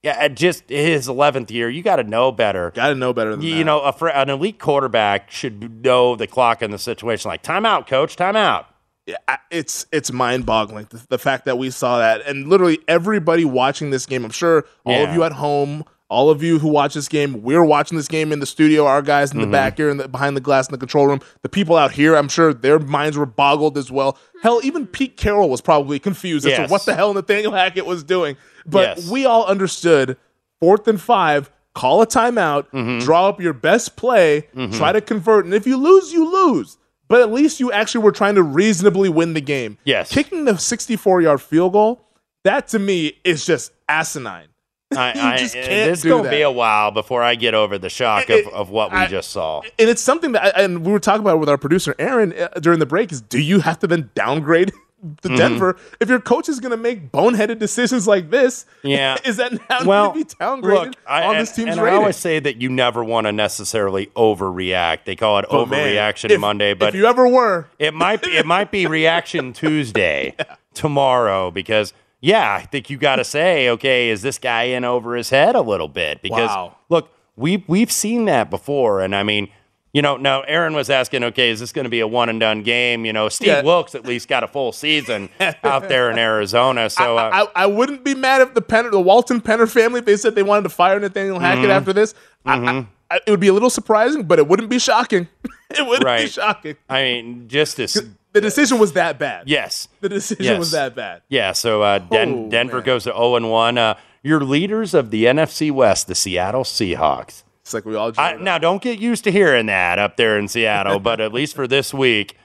Yeah, 0.02 0.16
at 0.16 0.36
just 0.36 0.68
his 0.68 1.08
11th 1.08 1.50
year, 1.50 1.68
you 1.68 1.82
got 1.82 1.96
to 1.96 2.04
know 2.04 2.30
better. 2.30 2.70
Got 2.70 2.90
to 2.90 2.94
know 2.94 3.12
better 3.12 3.32
than 3.32 3.42
you, 3.42 3.56
that. 3.56 3.64
know, 3.64 3.80
a, 3.80 3.92
fr- 3.92 4.08
an 4.08 4.30
elite 4.30 4.60
quarterback 4.60 5.28
should 5.30 5.82
know 5.84 6.14
the 6.14 6.28
clock 6.28 6.62
in 6.62 6.70
the 6.70 6.78
situation. 6.78 7.28
Like 7.28 7.42
timeout, 7.42 7.88
coach, 7.88 8.14
timeout. 8.14 8.66
Yeah, 9.06 9.16
it's 9.50 9.86
it's 9.90 10.12
mind 10.12 10.44
boggling 10.44 10.86
the, 10.90 11.04
the 11.08 11.18
fact 11.18 11.46
that 11.46 11.56
we 11.56 11.70
saw 11.70 11.98
that, 11.98 12.20
and 12.26 12.46
literally 12.46 12.78
everybody 12.86 13.44
watching 13.44 13.90
this 13.90 14.04
game. 14.04 14.24
I'm 14.24 14.30
sure 14.30 14.66
all 14.84 15.04
of 15.04 15.14
you 15.14 15.24
at 15.24 15.32
home, 15.32 15.84
all 16.08 16.30
of 16.30 16.42
you 16.42 16.58
who 16.58 16.68
watch 16.68 16.94
this 16.94 17.06
game, 17.08 17.42
we're 17.42 17.64
watching 17.64 17.98
this 17.98 18.08
game 18.08 18.32
in 18.32 18.40
the 18.40 18.46
studio. 18.46 18.86
Our 18.86 19.02
guys 19.02 19.32
in 19.32 19.40
the 19.40 19.46
Mhm. 19.46 19.52
back 19.52 19.76
here, 19.76 19.90
in 19.90 19.98
the, 19.98 20.08
behind 20.08 20.36
the 20.36 20.40
glass 20.40 20.66
in 20.68 20.72
the 20.72 20.78
control 20.78 21.06
room. 21.06 21.20
The 21.42 21.48
people 21.48 21.76
out 21.76 21.92
here, 21.92 22.14
I'm 22.16 22.28
sure 22.28 22.54
their 22.54 22.78
minds 22.78 23.18
were 23.18 23.26
boggled 23.26 23.76
as 23.76 23.90
well. 23.90 24.16
Hell, 24.42 24.60
even 24.62 24.86
Pete 24.86 25.16
Carroll 25.16 25.50
was 25.50 25.60
probably 25.60 25.98
confused 25.98 26.46
as 26.46 26.56
to 26.56 26.66
what 26.72 26.84
the 26.86 26.94
hell 26.94 27.12
Nathaniel 27.12 27.52
Hackett 27.52 27.84
was 27.84 28.02
doing. 28.02 28.36
But 28.66 28.98
Yes. 28.98 29.10
we 29.10 29.26
all 29.26 29.44
understood. 29.46 30.16
Fourth 30.60 30.88
and 30.88 31.00
five. 31.00 31.50
Call 31.74 32.00
a 32.02 32.06
timeout. 32.06 32.64
Mm-hmm. 32.72 32.98
Draw 33.04 33.28
up 33.28 33.40
your 33.40 33.52
best 33.52 33.94
play. 33.96 34.48
Mhm. 34.56 34.76
Try 34.76 34.92
to 34.92 35.00
convert, 35.00 35.44
and 35.44 35.54
if 35.54 35.66
you 35.66 35.76
lose, 35.76 36.12
you 36.12 36.24
lose. 36.30 36.76
But 37.06 37.20
at 37.20 37.32
least 37.32 37.60
you 37.60 37.70
actually 37.70 38.02
were 38.02 38.12
trying 38.12 38.34
to 38.34 38.42
reasonably 38.42 39.08
win 39.08 39.34
the 39.34 39.40
game. 39.40 39.78
Yes. 39.84 40.10
Kicking 40.10 40.44
the 40.44 40.58
64 40.58 41.20
yard 41.22 41.40
field 41.40 41.72
goal, 41.72 42.00
that 42.44 42.68
to 42.68 42.78
me 42.78 43.14
is 43.24 43.46
just 43.46 43.72
asinine. 43.88 44.48
I, 44.96 45.10
I, 45.34 45.36
just 45.36 45.54
can't 45.54 45.66
this 45.90 46.02
do 46.02 46.08
gonna 46.10 46.22
that. 46.24 46.30
be 46.30 46.42
a 46.42 46.50
while 46.50 46.90
before 46.90 47.22
I 47.22 47.34
get 47.34 47.54
over 47.54 47.76
the 47.78 47.90
shock 47.90 48.28
of, 48.30 48.46
of 48.48 48.70
what 48.70 48.90
we 48.90 48.98
I- 48.98 49.06
just 49.06 49.30
saw. 49.30 49.60
And 49.78 49.88
it's 49.90 50.02
something 50.02 50.32
that, 50.32 50.56
I, 50.56 50.62
and 50.62 50.84
we 50.84 50.92
were 50.92 51.00
talking 51.00 51.20
about 51.20 51.38
with 51.40 51.48
our 51.48 51.58
producer 51.58 51.94
Aaron 51.98 52.32
uh, 52.32 52.48
during 52.60 52.78
the 52.78 52.86
break. 52.86 53.12
Is 53.12 53.20
do 53.20 53.38
you 53.40 53.60
have 53.60 53.78
to 53.80 53.86
then 53.86 54.10
downgrade 54.14 54.72
to 55.22 55.28
Mhm. 55.28 55.36
Denver 55.36 55.76
if 56.00 56.08
your 56.08 56.18
coach 56.20 56.48
is 56.48 56.58
going 56.58 56.70
to 56.72 56.76
make 56.76 57.12
boneheaded 57.12 57.58
decisions 57.58 58.08
like 58.08 58.30
this? 58.30 58.64
Yeah. 58.82 59.16
is 59.24 59.36
that 59.36 59.52
now 59.68 59.84
well, 59.84 60.12
going 60.12 60.24
to 60.24 60.36
be 60.36 60.44
downgraded 60.44 60.62
look, 60.86 60.94
I, 61.06 61.22
on 61.24 61.34
and, 61.34 61.42
this 61.42 61.54
team's 61.54 61.70
and 61.76 61.80
I 61.80 61.90
always 61.94 62.16
say 62.16 62.40
that 62.40 62.56
you 62.60 62.68
never 62.70 63.04
want 63.04 63.26
to 63.26 63.32
necessarily 63.32 64.06
overreact. 64.16 65.04
They 65.04 65.16
call 65.16 65.38
it 65.38 65.44
Oh, 65.50 65.66
man. 65.66 65.94
overreaction 65.94 66.30
If- 66.30 66.40
Monday, 66.40 66.72
but 66.74 66.88
if 66.90 66.94
you 66.94 67.06
ever 67.06 67.28
were, 67.28 67.66
it 67.78 67.92
might 67.92 68.22
be, 68.22 68.30
it 68.30 68.46
might 68.46 68.70
be 68.70 68.86
reaction 68.86 69.52
Tuesday 69.52 70.34
tomorrow 70.74 71.50
because 71.50 71.92
yeah, 72.20 72.54
I 72.54 72.62
think 72.66 72.90
you 72.90 72.96
got 72.98 73.16
to 73.16 73.24
say, 73.24 73.68
okay, 73.70 74.08
is 74.10 74.22
this 74.22 74.38
guy 74.38 74.64
in 74.64 74.84
over 74.84 75.14
his 75.16 75.30
head 75.30 75.54
a 75.54 75.60
little 75.60 75.88
bit? 75.88 76.20
Because 76.22 76.48
Wow. 76.50 76.76
look, 76.88 77.10
we 77.36 77.64
we've 77.68 77.92
seen 77.92 78.24
that 78.26 78.50
before, 78.50 79.00
and 79.00 79.14
I 79.14 79.22
mean. 79.22 79.48
You 79.94 80.02
know, 80.02 80.18
now 80.18 80.42
Aaron 80.42 80.74
was 80.74 80.90
asking, 80.90 81.24
okay, 81.24 81.48
is 81.48 81.60
this 81.60 81.72
going 81.72 81.84
to 81.84 81.88
be 81.88 82.00
a 82.00 82.06
one 82.06 82.28
and 82.28 82.38
done 82.38 82.62
game? 82.62 83.06
You 83.06 83.14
know, 83.14 83.30
Steve 83.30 83.48
Yeah. 83.48 83.62
Wilks 83.62 83.94
at 83.94 84.04
least 84.04 84.28
got 84.28 84.44
a 84.44 84.46
full 84.46 84.70
season 84.70 85.30
out 85.64 85.88
there 85.88 86.10
in 86.10 86.18
Arizona. 86.18 86.90
So, 86.98 87.16
uh, 87.16 87.46
I, 87.56 87.62
I 87.62 87.66
wouldn't 87.66 88.04
be 88.04 88.14
mad 88.14 88.42
if 88.42 88.52
the 88.52 88.60
Penner, 88.60 88.90
the 88.90 89.00
Walton 89.00 89.40
Penner 89.40 89.68
family, 89.68 90.00
if 90.00 90.04
they 90.04 90.18
said 90.18 90.34
they 90.34 90.42
wanted 90.42 90.64
to 90.64 90.68
fire 90.68 91.00
Nathaniel 91.00 91.38
Hackett 91.38 91.64
Mhm. 91.64 91.70
after 91.70 91.94
this. 91.94 92.14
I, 92.44 92.86
I, 93.10 93.20
it 93.26 93.30
would 93.30 93.40
be 93.40 93.48
a 93.48 93.52
little 93.54 93.70
surprising, 93.70 94.24
but 94.24 94.38
it 94.38 94.46
wouldn't 94.46 94.68
be 94.68 94.78
shocking. 94.78 95.26
it 95.70 95.84
wouldn't 95.86 96.18
be 96.18 96.26
shocking. 96.28 96.76
I 96.88 97.02
mean, 97.04 97.48
just 97.48 97.78
this. 97.78 97.98
The 98.38 98.46
decision 98.46 98.78
was 98.78 98.92
that 98.92 99.18
bad. 99.18 99.48
Yes. 99.48 99.88
The 100.00 100.08
decision 100.08 100.44
Yes. 100.44 100.58
was 100.60 100.70
that 100.70 100.94
bad. 100.94 101.22
Yeah, 101.28 101.50
so 101.52 101.82
uh, 101.82 101.98
Den- 101.98 102.44
Oh, 102.46 102.48
Denver 102.48 102.80
goes 102.80 103.02
to 103.04 103.10
0 103.10 103.34
and 103.34 103.50
1. 103.50 103.76
Uh, 103.78 103.94
your 104.22 104.40
leaders 104.44 104.94
of 104.94 105.10
the 105.10 105.24
NFC 105.24 105.72
West, 105.72 106.06
the 106.06 106.14
Seattle 106.14 106.62
Seahawks. 106.62 107.42
It's 107.62 107.74
like 107.74 107.84
we 107.84 107.96
all. 107.96 108.12
I, 108.16 108.34
now, 108.36 108.58
don't 108.58 108.80
get 108.80 109.00
used 109.00 109.24
to 109.24 109.32
hearing 109.32 109.66
that 109.66 109.98
up 109.98 110.16
there 110.16 110.38
in 110.38 110.46
Seattle, 110.46 111.00
but 111.00 111.20
at 111.20 111.32
least 111.32 111.56
for 111.56 111.66
this 111.66 111.92
week, 111.92 112.36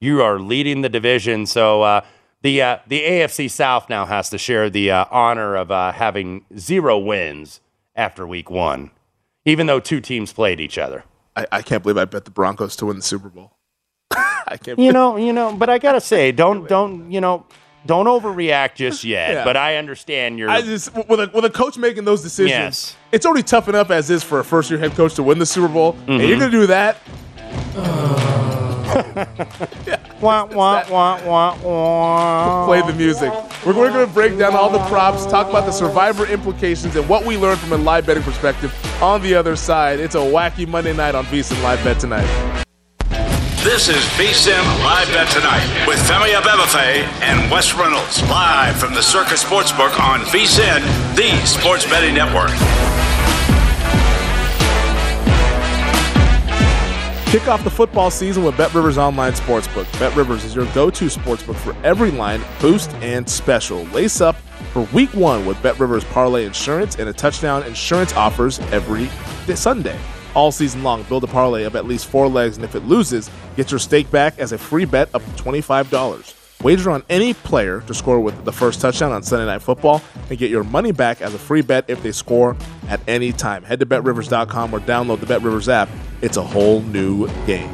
you 0.00 0.22
are 0.22 0.38
leading 0.38 0.82
the 0.82 0.88
division. 0.88 1.46
So 1.46 1.82
uh, 1.82 2.02
the 2.42 2.60
uh, 2.62 2.78
the 2.86 3.00
AFC 3.02 3.50
South 3.50 3.88
now 3.88 4.04
has 4.04 4.28
to 4.30 4.38
share 4.38 4.68
the 4.70 4.90
uh, 4.90 5.06
honor 5.10 5.56
of 5.56 5.70
uh, 5.70 5.92
having 5.92 6.44
zero 6.58 6.98
wins 6.98 7.60
after 7.96 8.26
week 8.26 8.50
one, 8.50 8.90
even 9.44 9.66
though 9.66 9.80
two 9.80 10.00
teams 10.00 10.32
played 10.32 10.60
each 10.60 10.76
other. 10.78 11.04
I, 11.34 11.46
I 11.50 11.62
can't 11.62 11.82
believe 11.82 11.98
I 11.98 12.04
bet 12.04 12.24
the 12.24 12.30
Broncos 12.30 12.76
to 12.76 12.86
win 12.86 12.96
the 12.96 13.02
Super 13.02 13.28
Bowl. 13.30 13.56
I 14.10 14.56
can't. 14.62 14.78
You 14.78 14.92
know, 14.92 15.16
you 15.16 15.32
know, 15.32 15.52
but 15.54 15.68
I 15.68 15.78
gotta 15.78 16.00
say, 16.00 16.32
don't 16.42 16.68
don't 16.68 17.10
you 17.10 17.20
know, 17.20 17.44
don't 17.86 18.06
overreact 18.06 18.76
just 18.76 19.04
yet. 19.04 19.30
Yeah. 19.32 19.44
But 19.44 19.56
I 19.56 19.76
understand 19.76 20.38
your 20.38 20.48
I 20.50 20.62
just 20.62 20.94
with 20.94 21.20
a 21.20 21.30
with 21.34 21.44
a 21.44 21.50
coach 21.50 21.76
making 21.76 22.04
those 22.04 22.22
decisions. 22.22 22.50
Yes. 22.50 22.96
It's 23.12 23.26
already 23.26 23.42
tough 23.42 23.68
enough 23.68 23.90
as 23.90 24.10
is 24.10 24.22
for 24.22 24.40
a 24.40 24.44
first 24.44 24.70
year 24.70 24.78
head 24.78 24.92
coach 24.92 25.14
to 25.14 25.22
win 25.22 25.38
the 25.38 25.46
Super 25.46 25.68
Bowl, 25.68 25.96
and 26.06 26.20
Mhm. 26.20 26.28
you're 26.28 26.38
gonna 26.38 26.50
do 26.50 26.66
that. 26.66 26.98
yeah, 29.86 29.98
wah, 30.20 30.44
wah, 30.46 30.84
wah, 30.90 31.20
wah, 31.24 31.56
wah. 31.62 32.66
Play 32.66 32.80
the 32.80 32.94
music. 32.94 33.32
We're, 33.64 33.74
going 33.74 33.92
to 33.92 34.06
break 34.12 34.38
down 34.38 34.54
all 34.54 34.70
the 34.70 34.78
props, 34.86 35.26
talk 35.26 35.48
about 35.48 35.66
the 35.66 35.72
survivor 35.72 36.26
implications, 36.26 36.96
and 36.96 37.06
what 37.08 37.24
we 37.24 37.36
learned 37.36 37.60
from 37.60 37.72
a 37.72 37.76
live 37.76 38.06
betting 38.06 38.22
perspective 38.22 38.72
on 39.02 39.20
the 39.22 39.34
other 39.34 39.56
side. 39.56 40.00
It's 40.00 40.14
a 40.14 40.18
wacky 40.18 40.66
Monday 40.66 40.94
night 40.94 41.14
on 41.14 41.26
VSiN 41.26 41.62
Live 41.62 41.84
Bet 41.84 42.00
tonight. 42.00 42.64
This 43.64 43.88
is 43.88 43.96
VSIN 44.14 44.62
Live 44.84 45.08
Bet 45.08 45.28
Tonight 45.32 45.84
with 45.84 45.98
Femi 46.08 46.32
Abebefe 46.32 47.02
and 47.22 47.50
Wes 47.50 47.74
Reynolds. 47.74 48.22
Live 48.30 48.78
from 48.78 48.94
the 48.94 49.02
Circa 49.02 49.34
Sportsbook 49.34 49.98
on 49.98 50.20
VSIN, 50.20 50.80
the 51.16 51.44
sports 51.44 51.84
betting 51.84 52.14
network. 52.14 52.50
Kick 57.32 57.48
off 57.48 57.64
the 57.64 57.70
football 57.70 58.12
season 58.12 58.44
with 58.44 58.56
Bet 58.56 58.72
Rivers 58.72 58.96
Online 58.96 59.32
Sportsbook. 59.32 59.90
Bet 59.98 60.14
Rivers 60.14 60.44
is 60.44 60.54
your 60.54 60.66
go 60.72 60.88
to 60.88 61.06
sportsbook 61.06 61.56
for 61.56 61.74
every 61.84 62.12
line, 62.12 62.40
boost, 62.60 62.90
and 63.02 63.28
special. 63.28 63.82
Lace 63.86 64.20
up 64.20 64.36
for 64.72 64.82
week 64.94 65.12
one 65.14 65.44
with 65.44 65.60
Bet 65.64 65.80
Rivers 65.80 66.04
Parlay 66.04 66.46
Insurance 66.46 66.94
and 66.94 67.08
a 67.08 67.12
touchdown 67.12 67.64
insurance 67.64 68.12
offers 68.12 68.60
every 68.70 69.08
Sunday. 69.56 69.98
All 70.38 70.52
season 70.52 70.84
long, 70.84 71.02
build 71.02 71.24
a 71.24 71.26
parlay 71.26 71.64
of 71.64 71.74
at 71.74 71.84
least 71.84 72.06
four 72.06 72.28
legs, 72.28 72.54
and 72.54 72.64
if 72.64 72.76
it 72.76 72.84
loses, 72.84 73.28
get 73.56 73.72
your 73.72 73.80
stake 73.80 74.08
back 74.12 74.38
as 74.38 74.52
a 74.52 74.56
free 74.56 74.84
bet 74.84 75.10
to 75.10 75.18
$25. 75.18 76.62
Wager 76.62 76.90
on 76.92 77.02
any 77.08 77.34
player 77.34 77.80
to 77.88 77.92
score 77.92 78.20
with 78.20 78.44
the 78.44 78.52
first 78.52 78.80
touchdown 78.80 79.10
on 79.10 79.24
Sunday 79.24 79.46
Night 79.46 79.62
Football 79.62 80.00
and 80.30 80.38
get 80.38 80.48
your 80.48 80.62
money 80.62 80.92
back 80.92 81.22
as 81.22 81.34
a 81.34 81.38
free 81.40 81.60
bet 81.60 81.86
if 81.88 82.04
they 82.04 82.12
score 82.12 82.56
at 82.86 83.00
any 83.08 83.32
time. 83.32 83.64
Head 83.64 83.80
to 83.80 83.86
betrivers.com 83.86 84.72
or 84.72 84.78
download 84.78 85.18
the 85.18 85.26
BetRivers 85.26 85.66
app. 85.66 85.88
It's 86.22 86.36
a 86.36 86.44
whole 86.44 86.82
new 86.82 87.26
game. 87.44 87.68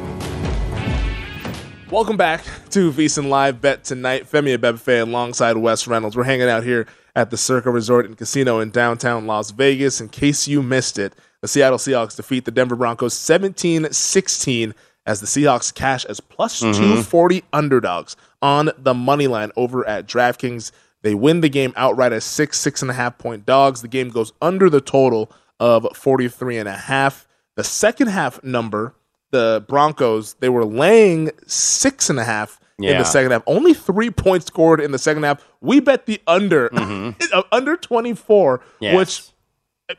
Welcome 1.91 2.17
back 2.17 2.43
to 2.71 2.91
VSiN 2.91 3.29
Live 3.29 3.61
Bet 3.61 3.83
tonight. 3.83 4.23
Femi 4.23 4.57
Abebefe 4.57 5.03
alongside 5.03 5.55
Wes 5.57 5.85
Reynolds. 5.87 6.17
We're 6.17 6.23
hanging 6.23 6.49
out 6.49 6.63
here 6.63 6.87
at 7.15 7.29
the 7.29 7.37
Circa 7.37 7.69
Resort 7.69 8.07
and 8.07 8.17
Casino 8.17 8.59
in 8.59 8.71
downtown 8.71 9.27
Las 9.27 9.51
Vegas. 9.51 10.01
In 10.01 10.09
case 10.09 10.47
you 10.47 10.63
missed 10.63 10.97
it, 10.97 11.13
the 11.45 11.49
Seattle 11.49 11.77
Seahawks 11.77 12.15
defeat 12.15 12.45
the 12.45 12.51
Denver 12.51 12.75
Broncos 12.75 13.13
17 13.13 13.91
16 13.91 14.73
as 15.05 15.21
the 15.21 15.27
Seahawks 15.27 15.71
cash 15.71 16.03
as 16.05 16.19
plus 16.19 16.59
Mhm. 16.61 16.73
240 16.75 17.43
underdogs 17.53 18.15
on 18.41 18.71
the 18.79 18.95
money 18.95 19.27
line 19.27 19.51
over 19.55 19.87
at 19.87 20.07
DraftKings. 20.07 20.71
They 21.03 21.13
win 21.13 21.41
the 21.41 21.49
game 21.49 21.71
outright 21.77 22.13
as 22.13 22.23
six, 22.25 22.57
six 22.59 22.81
and 22.81 22.89
a 22.89 22.95
half 22.95 23.19
point 23.19 23.45
dogs. 23.45 23.83
The 23.83 23.87
game 23.87 24.09
goes 24.09 24.33
under 24.41 24.71
the 24.71 24.81
total 24.81 25.31
of 25.59 25.85
43 25.95 26.57
and 26.57 26.67
a 26.67 26.71
half. 26.73 27.27
The 27.55 27.63
second 27.63 28.07
half 28.07 28.43
number, 28.43 28.95
the 29.31 29.63
Broncos, 29.67 30.33
they 30.39 30.49
were 30.49 30.65
laying 30.65 31.29
six 31.45 32.09
and 32.09 32.19
a 32.19 32.23
half 32.23 32.59
in 32.79 32.97
the 32.97 33.03
second 33.05 33.31
half. 33.31 33.43
Only 33.45 33.75
three 33.75 34.09
points 34.09 34.47
scored 34.47 34.81
in 34.81 34.91
the 34.91 34.97
second 34.97 35.21
half. 35.23 35.45
We 35.61 35.79
bet 35.79 36.07
the 36.07 36.19
under, 36.25 36.69
uh, 37.31 37.43
under 37.51 37.77
24, 37.77 38.61
Yes. 38.79 38.95
which 38.97 39.21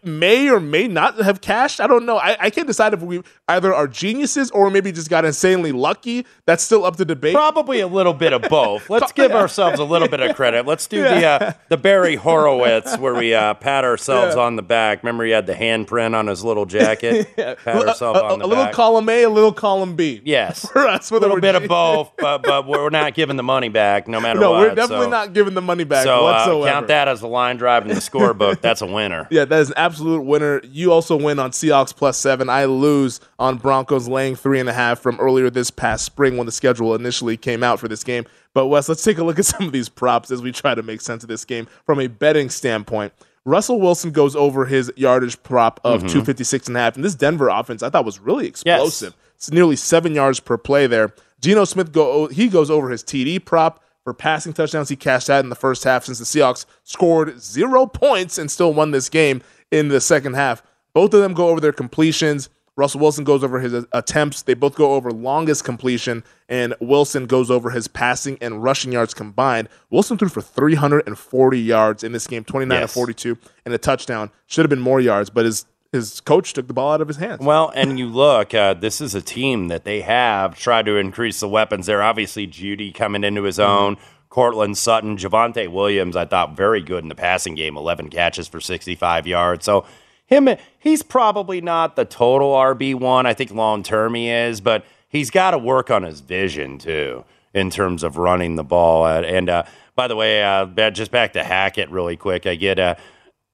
may 0.02 0.50
or 0.50 0.58
may 0.58 0.88
not 0.88 1.16
have 1.20 1.40
cashed. 1.40 1.80
I 1.80 1.86
don't 1.86 2.06
know. 2.06 2.16
I, 2.18 2.36
I 2.40 2.50
can't 2.50 2.66
decide 2.66 2.92
if 2.92 3.02
we 3.02 3.22
either 3.48 3.72
are 3.72 3.86
geniuses 3.86 4.50
or 4.50 4.68
maybe 4.70 4.90
just 4.90 5.08
got 5.08 5.24
insanely 5.24 5.70
lucky. 5.70 6.26
That's 6.44 6.62
still 6.64 6.84
up 6.84 6.96
to 6.96 7.04
debate. 7.04 7.34
Probably 7.34 7.80
a 7.80 7.86
little 7.86 8.12
bit 8.12 8.32
of 8.32 8.42
both. 8.42 8.90
Let's 8.90 9.12
give 9.12 9.30
ourselves 9.32 9.78
a 9.78 9.84
little 9.84 10.08
bit 10.08 10.20
of 10.20 10.34
credit. 10.34 10.66
Let's 10.66 10.86
do 10.88 11.02
the 11.02 11.24
uh, 11.24 11.52
the 11.68 11.76
Barry 11.76 12.16
Horowitz 12.16 12.98
where 12.98 13.14
we 13.14 13.32
uh, 13.34 13.54
pat 13.54 13.84
ourselves 13.84 14.34
Yeah. 14.34 14.42
on 14.42 14.56
the 14.56 14.62
back. 14.62 15.02
Remember, 15.04 15.24
he 15.24 15.30
had 15.30 15.46
the 15.46 15.54
handprint 15.54 16.16
on 16.16 16.26
his 16.26 16.42
little 16.42 16.66
jacket. 16.66 17.28
Pat 17.36 17.58
a, 17.66 17.88
ourselves 17.88 18.18
a- 18.18 18.24
on 18.24 18.30
the 18.30 18.36
back. 18.38 18.44
a 18.44 18.46
little 18.48 18.66
column 18.72 19.08
A, 19.08 19.22
a 19.22 19.30
little 19.30 19.52
column 19.52 19.94
B. 19.94 20.20
Yes, 20.26 20.68
For 20.68 20.86
us, 20.86 21.10
a 21.10 21.14
little 21.18 21.40
bit 21.40 21.54
of 21.54 21.68
both, 21.68 22.12
but 22.18 22.42
but 22.42 22.66
we're 22.66 22.90
not 22.90 23.14
giving 23.14 23.36
the 23.36 23.42
money 23.44 23.68
back 23.68 24.08
no 24.08 24.20
matter 24.20 24.40
No, 24.40 24.50
what. 24.50 24.60
we're 24.60 24.74
definitely 24.74 25.06
so, 25.06 25.10
not 25.10 25.32
giving 25.32 25.54
the 25.54 25.62
money 25.62 25.84
back 25.84 26.04
so 26.04 26.26
uh, 26.26 26.68
count 26.68 26.88
that 26.88 27.06
as 27.06 27.22
a 27.22 27.26
line 27.28 27.56
drive 27.56 27.82
in 27.84 27.88
the 27.88 27.94
scorebook. 28.00 28.60
That's 28.60 28.82
a 28.82 28.86
winner. 28.86 29.28
Yeah, 29.30 29.44
that 29.44 29.60
is 29.60 29.72
absolute 29.76 30.22
winner. 30.22 30.60
You 30.64 30.92
also 30.92 31.16
win 31.16 31.38
on 31.38 31.50
Seahawks 31.52 31.94
plus 31.94 32.16
seven. 32.16 32.48
I 32.48 32.64
lose 32.64 33.20
on 33.38 33.58
Broncos 33.58 34.08
laying 34.08 34.34
three 34.36 34.58
and 34.60 34.68
a 34.68 34.72
half 34.72 34.98
from 35.00 35.18
earlier 35.20 35.50
this 35.50 35.70
past 35.70 36.04
spring 36.04 36.36
when 36.36 36.46
the 36.46 36.52
schedule 36.52 36.94
initially 36.94 37.36
came 37.36 37.62
out 37.62 37.78
for 37.78 37.88
this 37.88 38.02
game. 38.04 38.24
But 38.54 38.66
Wes, 38.68 38.88
let's 38.88 39.02
take 39.04 39.18
a 39.18 39.24
look 39.24 39.38
at 39.38 39.44
some 39.46 39.66
of 39.66 39.72
these 39.72 39.88
props 39.88 40.30
as 40.30 40.42
we 40.42 40.52
try 40.52 40.74
to 40.74 40.82
make 40.82 41.00
sense 41.00 41.22
of 41.22 41.28
this 41.28 41.44
game 41.44 41.66
from 41.84 42.00
a 42.00 42.06
betting 42.06 42.50
standpoint. 42.50 43.12
Russell 43.44 43.78
Wilson 43.80 44.10
goes 44.10 44.34
over 44.34 44.64
his 44.66 44.92
yardage 44.96 45.40
prop 45.44 45.78
of 45.84 46.00
Mhm. 46.02 46.08
256 46.08 46.66
and 46.66 46.76
a 46.76 46.80
half. 46.80 46.96
And 46.96 47.04
this 47.04 47.14
Denver 47.14 47.48
offense 47.48 47.82
I 47.82 47.90
thought 47.90 48.04
was 48.04 48.18
really 48.18 48.46
explosive. 48.48 49.14
It's 49.36 49.52
nearly 49.52 49.76
seven 49.76 50.14
yards 50.14 50.40
per 50.40 50.56
play 50.56 50.86
there. 50.88 51.14
Geno 51.40 51.64
Smith 51.64 51.92
go 51.92 52.26
he 52.26 52.48
goes 52.48 52.70
over 52.70 52.90
his 52.90 53.04
TD 53.04 53.38
prop 53.44 53.82
for 54.02 54.14
passing 54.14 54.52
touchdowns. 54.52 54.88
He 54.88 54.96
cashed 54.96 55.26
that 55.28 55.44
in 55.44 55.48
the 55.50 55.54
first 55.54 55.84
half 55.84 56.04
since 56.06 56.18
the 56.18 56.24
Seahawks 56.24 56.64
scored 56.84 57.40
zero 57.40 57.86
points 57.86 58.38
and 58.38 58.50
still 58.50 58.72
won 58.72 58.90
this 58.92 59.08
game 59.08 59.42
in 59.70 59.88
the 59.88 60.00
second 60.00 60.34
half. 60.34 60.62
Both 60.94 61.12
of 61.14 61.20
them 61.20 61.34
go 61.34 61.48
over 61.48 61.60
their 61.60 61.72
completions. 61.72 62.48
Russell 62.78 63.00
Wilson 63.00 63.24
goes 63.24 63.42
over 63.42 63.58
his 63.60 63.86
attempts. 63.92 64.42
They 64.42 64.52
both 64.52 64.74
go 64.74 64.92
over 64.94 65.10
longest 65.10 65.64
completion, 65.64 66.22
and 66.46 66.74
Wilson 66.78 67.24
goes 67.26 67.50
over 67.50 67.70
his 67.70 67.88
passing 67.88 68.36
and 68.42 68.62
rushing 68.62 68.92
yards 68.92 69.14
combined. 69.14 69.68
Wilson 69.88 70.18
threw 70.18 70.28
for 70.28 70.42
340 70.42 71.58
yards 71.58 72.04
in 72.04 72.12
this 72.12 72.26
game, 72.26 72.44
29 72.44 72.80
Yes. 72.80 72.90
to 72.90 72.94
42, 72.94 73.38
and 73.64 73.72
a 73.72 73.78
touchdown. 73.78 74.30
Should 74.46 74.64
have 74.64 74.70
been 74.70 74.80
more 74.80 75.00
yards, 75.00 75.30
but 75.30 75.44
his 75.46 75.64
his 75.92 76.20
coach 76.20 76.52
took 76.52 76.66
the 76.66 76.74
ball 76.74 76.92
out 76.92 77.00
of 77.00 77.08
his 77.08 77.16
hands. 77.16 77.40
Well, 77.40 77.72
and 77.74 77.98
you 77.98 78.06
look, 78.08 78.52
uh, 78.52 78.74
this 78.74 79.00
is 79.00 79.14
a 79.14 79.22
team 79.22 79.68
that 79.68 79.84
they 79.84 80.02
have 80.02 80.58
tried 80.58 80.84
to 80.86 80.96
increase 80.96 81.40
the 81.40 81.48
weapons 81.48 81.86
there. 81.86 82.02
Obviously, 82.02 82.46
Jeudy 82.46 82.92
coming 82.92 83.24
into 83.24 83.44
his 83.44 83.56
Mm-hmm. 83.58 83.94
Courtland 84.36 84.76
Sutton, 84.76 85.16
Javonte 85.16 85.66
Williams, 85.66 86.14
I 86.14 86.26
thought 86.26 86.54
very 86.54 86.82
good 86.82 87.02
in 87.02 87.08
the 87.08 87.14
passing 87.14 87.54
game, 87.54 87.74
11 87.74 88.10
catches 88.10 88.46
for 88.46 88.60
65 88.60 89.26
yards. 89.26 89.64
So, 89.64 89.86
him, 90.26 90.50
he's 90.78 91.02
probably 91.02 91.62
not 91.62 91.96
the 91.96 92.04
total 92.04 92.52
RB1. 92.52 93.24
I 93.24 93.32
think 93.32 93.50
long 93.52 93.82
term 93.82 94.14
he 94.14 94.28
is, 94.28 94.60
but 94.60 94.84
he's 95.08 95.30
got 95.30 95.52
to 95.52 95.58
work 95.58 95.90
on 95.90 96.02
his 96.02 96.20
vision 96.20 96.76
too 96.76 97.24
in 97.54 97.70
terms 97.70 98.02
of 98.02 98.18
running 98.18 98.56
the 98.56 98.62
ball. 98.62 99.06
And 99.06 99.48
uh, 99.48 99.62
by 99.94 100.06
the 100.06 100.16
way, 100.16 100.44
uh, 100.44 100.66
just 100.90 101.10
back 101.10 101.32
to 101.32 101.42
Hackett 101.42 101.88
really 101.88 102.18
quick. 102.18 102.46
I 102.46 102.56
get 102.56 102.78
uh, 102.78 102.96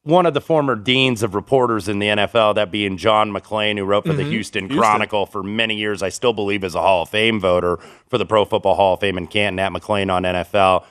one 0.04 0.26
of 0.26 0.34
the 0.34 0.40
former 0.40 0.74
deans 0.74 1.22
of 1.22 1.34
reporters 1.34 1.88
in 1.88 1.98
the 2.00 2.08
NFL, 2.08 2.54
that 2.56 2.70
being 2.72 2.96
John 2.96 3.30
McClain, 3.30 3.78
who 3.78 3.84
wrote 3.84 4.04
for 4.04 4.12
the 4.12 4.24
Mhm. 4.24 4.30
Houston, 4.30 4.64
Houston. 4.64 4.78
Chronicle 4.78 5.26
for 5.26 5.42
many 5.42 5.76
years. 5.76 6.02
I 6.02 6.08
still 6.08 6.32
believe 6.32 6.64
is 6.64 6.74
a 6.74 6.80
Hall 6.80 7.02
of 7.02 7.08
Fame 7.08 7.38
voter 7.40 7.78
for 8.08 8.18
the 8.18 8.26
Pro 8.26 8.44
Football 8.44 8.74
Hall 8.74 8.94
of 8.94 9.00
Fame 9.00 9.16
in 9.16 9.26
Canton 9.28 9.58
at 9.60 9.70
McClain 9.72 10.12
on 10.12 10.24
NFL. 10.24 10.84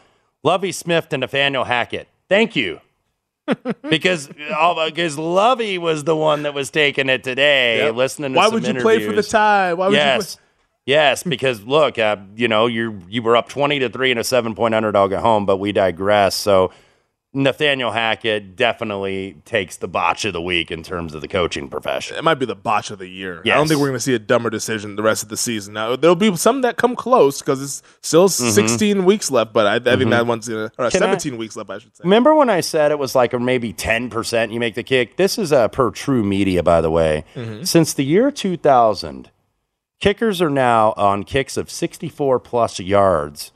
Lovie 0.43 0.71
Smith 0.71 1.10
to 1.10 1.17
Nathaniel 1.17 1.65
Hackett. 1.65 2.08
Thank 2.30 2.56
you. 2.56 2.80
because 3.89 4.30
because 4.69 5.17
Lovie 5.17 5.78
was 5.78 6.04
the 6.06 6.15
one 6.15 6.43
that 6.43 6.54
was 6.54 6.69
taking 6.69 7.10
it 7.10 7.24
today, 7.24 7.80
Yep. 7.80 7.95
listening 7.95 8.34
to 8.34 8.38
Why 8.38 8.47
would 8.47 8.65
you 8.65 8.76
play 8.76 8.95
for 9.00 9.06
the 9.08 9.12
interviews. 9.13 9.30
tie? 9.30 9.74
Why 9.74 9.88
would 9.88 9.95
yes. 9.95 10.38
Yes, 10.86 11.21
because 11.24 11.63
look, 11.63 12.00
uh, 12.00 12.17
you 12.36 12.47
know, 12.47 12.65
you 12.67 13.00
you 13.10 13.21
were 13.21 13.36
up 13.36 13.50
twenty 13.50 13.78
to 13.80 13.89
three 13.89 14.10
in 14.12 14.17
a 14.17 14.24
seven 14.24 14.56
point 14.56 14.74
underdog 14.74 15.12
at 15.12 15.21
home, 15.21 15.45
but 15.45 15.58
we 15.58 15.71
digress. 15.71 16.34
So 16.36 16.71
Nathaniel 17.33 17.91
Hackett 17.91 18.57
definitely 18.57 19.37
takes 19.45 19.77
the 19.77 19.87
botch 19.87 20.25
of 20.25 20.33
the 20.33 20.41
week 20.41 20.69
in 20.69 20.83
terms 20.83 21.13
of 21.13 21.21
the 21.21 21.29
coaching 21.29 21.69
profession. 21.69 22.17
It 22.17 22.25
might 22.25 22.35
be 22.35 22.45
the 22.45 22.55
botch 22.57 22.91
of 22.91 22.99
the 22.99 23.07
year. 23.07 23.39
I 23.45 23.49
don't 23.51 23.69
think 23.69 23.79
we're 23.79 23.87
going 23.87 23.95
to 23.97 24.01
see 24.01 24.13
a 24.13 24.19
dumber 24.19 24.49
decision 24.49 24.97
the 24.97 25.01
rest 25.03 25.23
of 25.23 25.29
the 25.29 25.37
season. 25.37 25.73
Now 25.73 25.95
there'll 25.95 26.17
be 26.17 26.35
some 26.35 26.59
that 26.63 26.75
come 26.75 26.93
close 26.93 27.39
because 27.39 27.61
it's 27.63 27.81
still 28.01 28.27
Mhm. 28.27 28.51
16 28.51 29.05
weeks 29.05 29.31
left, 29.31 29.53
but 29.53 29.65
I, 29.65 29.75
I 29.75 29.79
think 29.95 30.09
Mhm. 30.09 30.09
that 30.09 30.27
one's 30.27 30.49
gonna, 30.49 30.71
or 30.77 30.89
Can 30.89 31.03
I- 31.03 31.05
17 31.07 31.37
weeks 31.37 31.55
left, 31.55 31.69
I 31.69 31.77
should 31.77 31.95
say. 31.95 32.01
Remember 32.03 32.35
when 32.35 32.49
I 32.49 32.59
said 32.59 32.91
it 32.91 32.99
was 32.99 33.15
like 33.15 33.31
maybe 33.39 33.71
10% 33.71 34.51
you 34.51 34.59
make 34.59 34.75
the 34.75 34.83
kick? 34.83 35.15
This 35.15 35.37
is 35.37 35.53
uh, 35.53 35.69
per 35.69 35.89
TruMedia, 35.89 36.65
by 36.65 36.81
the 36.81 36.91
way. 36.91 37.23
Mhm. 37.35 37.65
Since 37.65 37.93
the 37.93 38.03
year 38.03 38.29
2000, 38.29 39.29
kickers 40.01 40.41
are 40.41 40.49
now 40.49 40.93
on 40.97 41.23
kicks 41.23 41.55
of 41.55 41.71
64 41.71 42.39
plus 42.41 42.77
yards, 42.81 43.53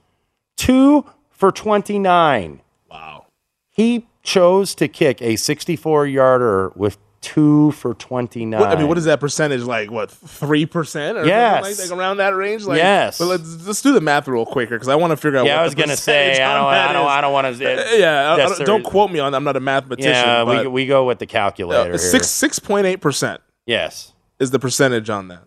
two 0.56 1.04
for 1.30 1.52
29. 1.52 2.62
Wow. 2.90 3.25
He 3.76 4.08
chose 4.24 4.74
to 4.76 4.88
kick 4.88 5.22
a 5.22 5.36
64 5.36 6.08
yarder 6.08 6.72
with 6.76 6.98
two 7.22 7.72
for 7.72 7.94
29. 7.96 8.60
What, 8.60 8.70
I 8.70 8.76
mean, 8.76 8.88
what 8.88 8.98
is 8.98 9.06
that 9.06 9.20
percentage 9.20 9.62
like? 9.64 9.92
What 9.92 10.12
three 10.12 10.66
percent? 10.66 11.18
or 11.18 11.26
Yes. 11.26 11.56
something 11.66 11.78
like, 11.78 11.90
like 11.90 11.98
around 12.00 12.18
that 12.18 12.36
range? 12.36 12.66
Like, 12.66 12.78
Yes. 12.78 13.18
But 13.18 13.26
let's 13.26 13.68
let's 13.68 13.82
do 13.82 13.94
the 13.94 14.00
math 14.02 14.28
real 14.28 14.46
quicker 14.46 14.76
because 14.76 14.88
I 14.88 14.96
want 14.96 15.12
to 15.12 15.18
figure 15.18 15.40
out. 15.40 15.46
Yeah, 15.46 15.56
what 15.56 15.62
I 15.62 15.64
was 15.66 15.76
gonna 15.76 15.98
say, 15.98 16.30
percentage 16.30 16.40
I 16.42 16.54
don't- 16.54 16.66
I 16.68 16.94
don't- 16.94 17.08
I 17.08 17.22
don't 17.22 17.34
wanna- 17.34 17.50
Uh, 17.50 17.52
yeah, 17.98 18.34
I- 18.34 18.38
don't, 18.38 18.66
don't 18.66 18.84
quote 18.84 19.12
me 19.12 19.20
on. 19.20 19.34
I'm 19.34 19.44
not 19.44 19.56
a 19.58 19.60
mathematician. 19.60 20.12
Yeah, 20.12 20.44
we, 20.44 20.68
we 20.68 20.86
go 20.86 21.04
with 21.06 21.20
the 21.20 21.26
calculator. 21.26 21.94
uh, 21.94 21.98
six 21.98 22.30
six 22.30 22.60
point 22.60 22.86
eight 22.88 23.02
percent. 23.02 23.42
Yes. 23.66 24.14
is 24.40 24.52
the 24.52 24.60
percentage 24.60 25.10
on 25.10 25.28
that. 25.30 25.44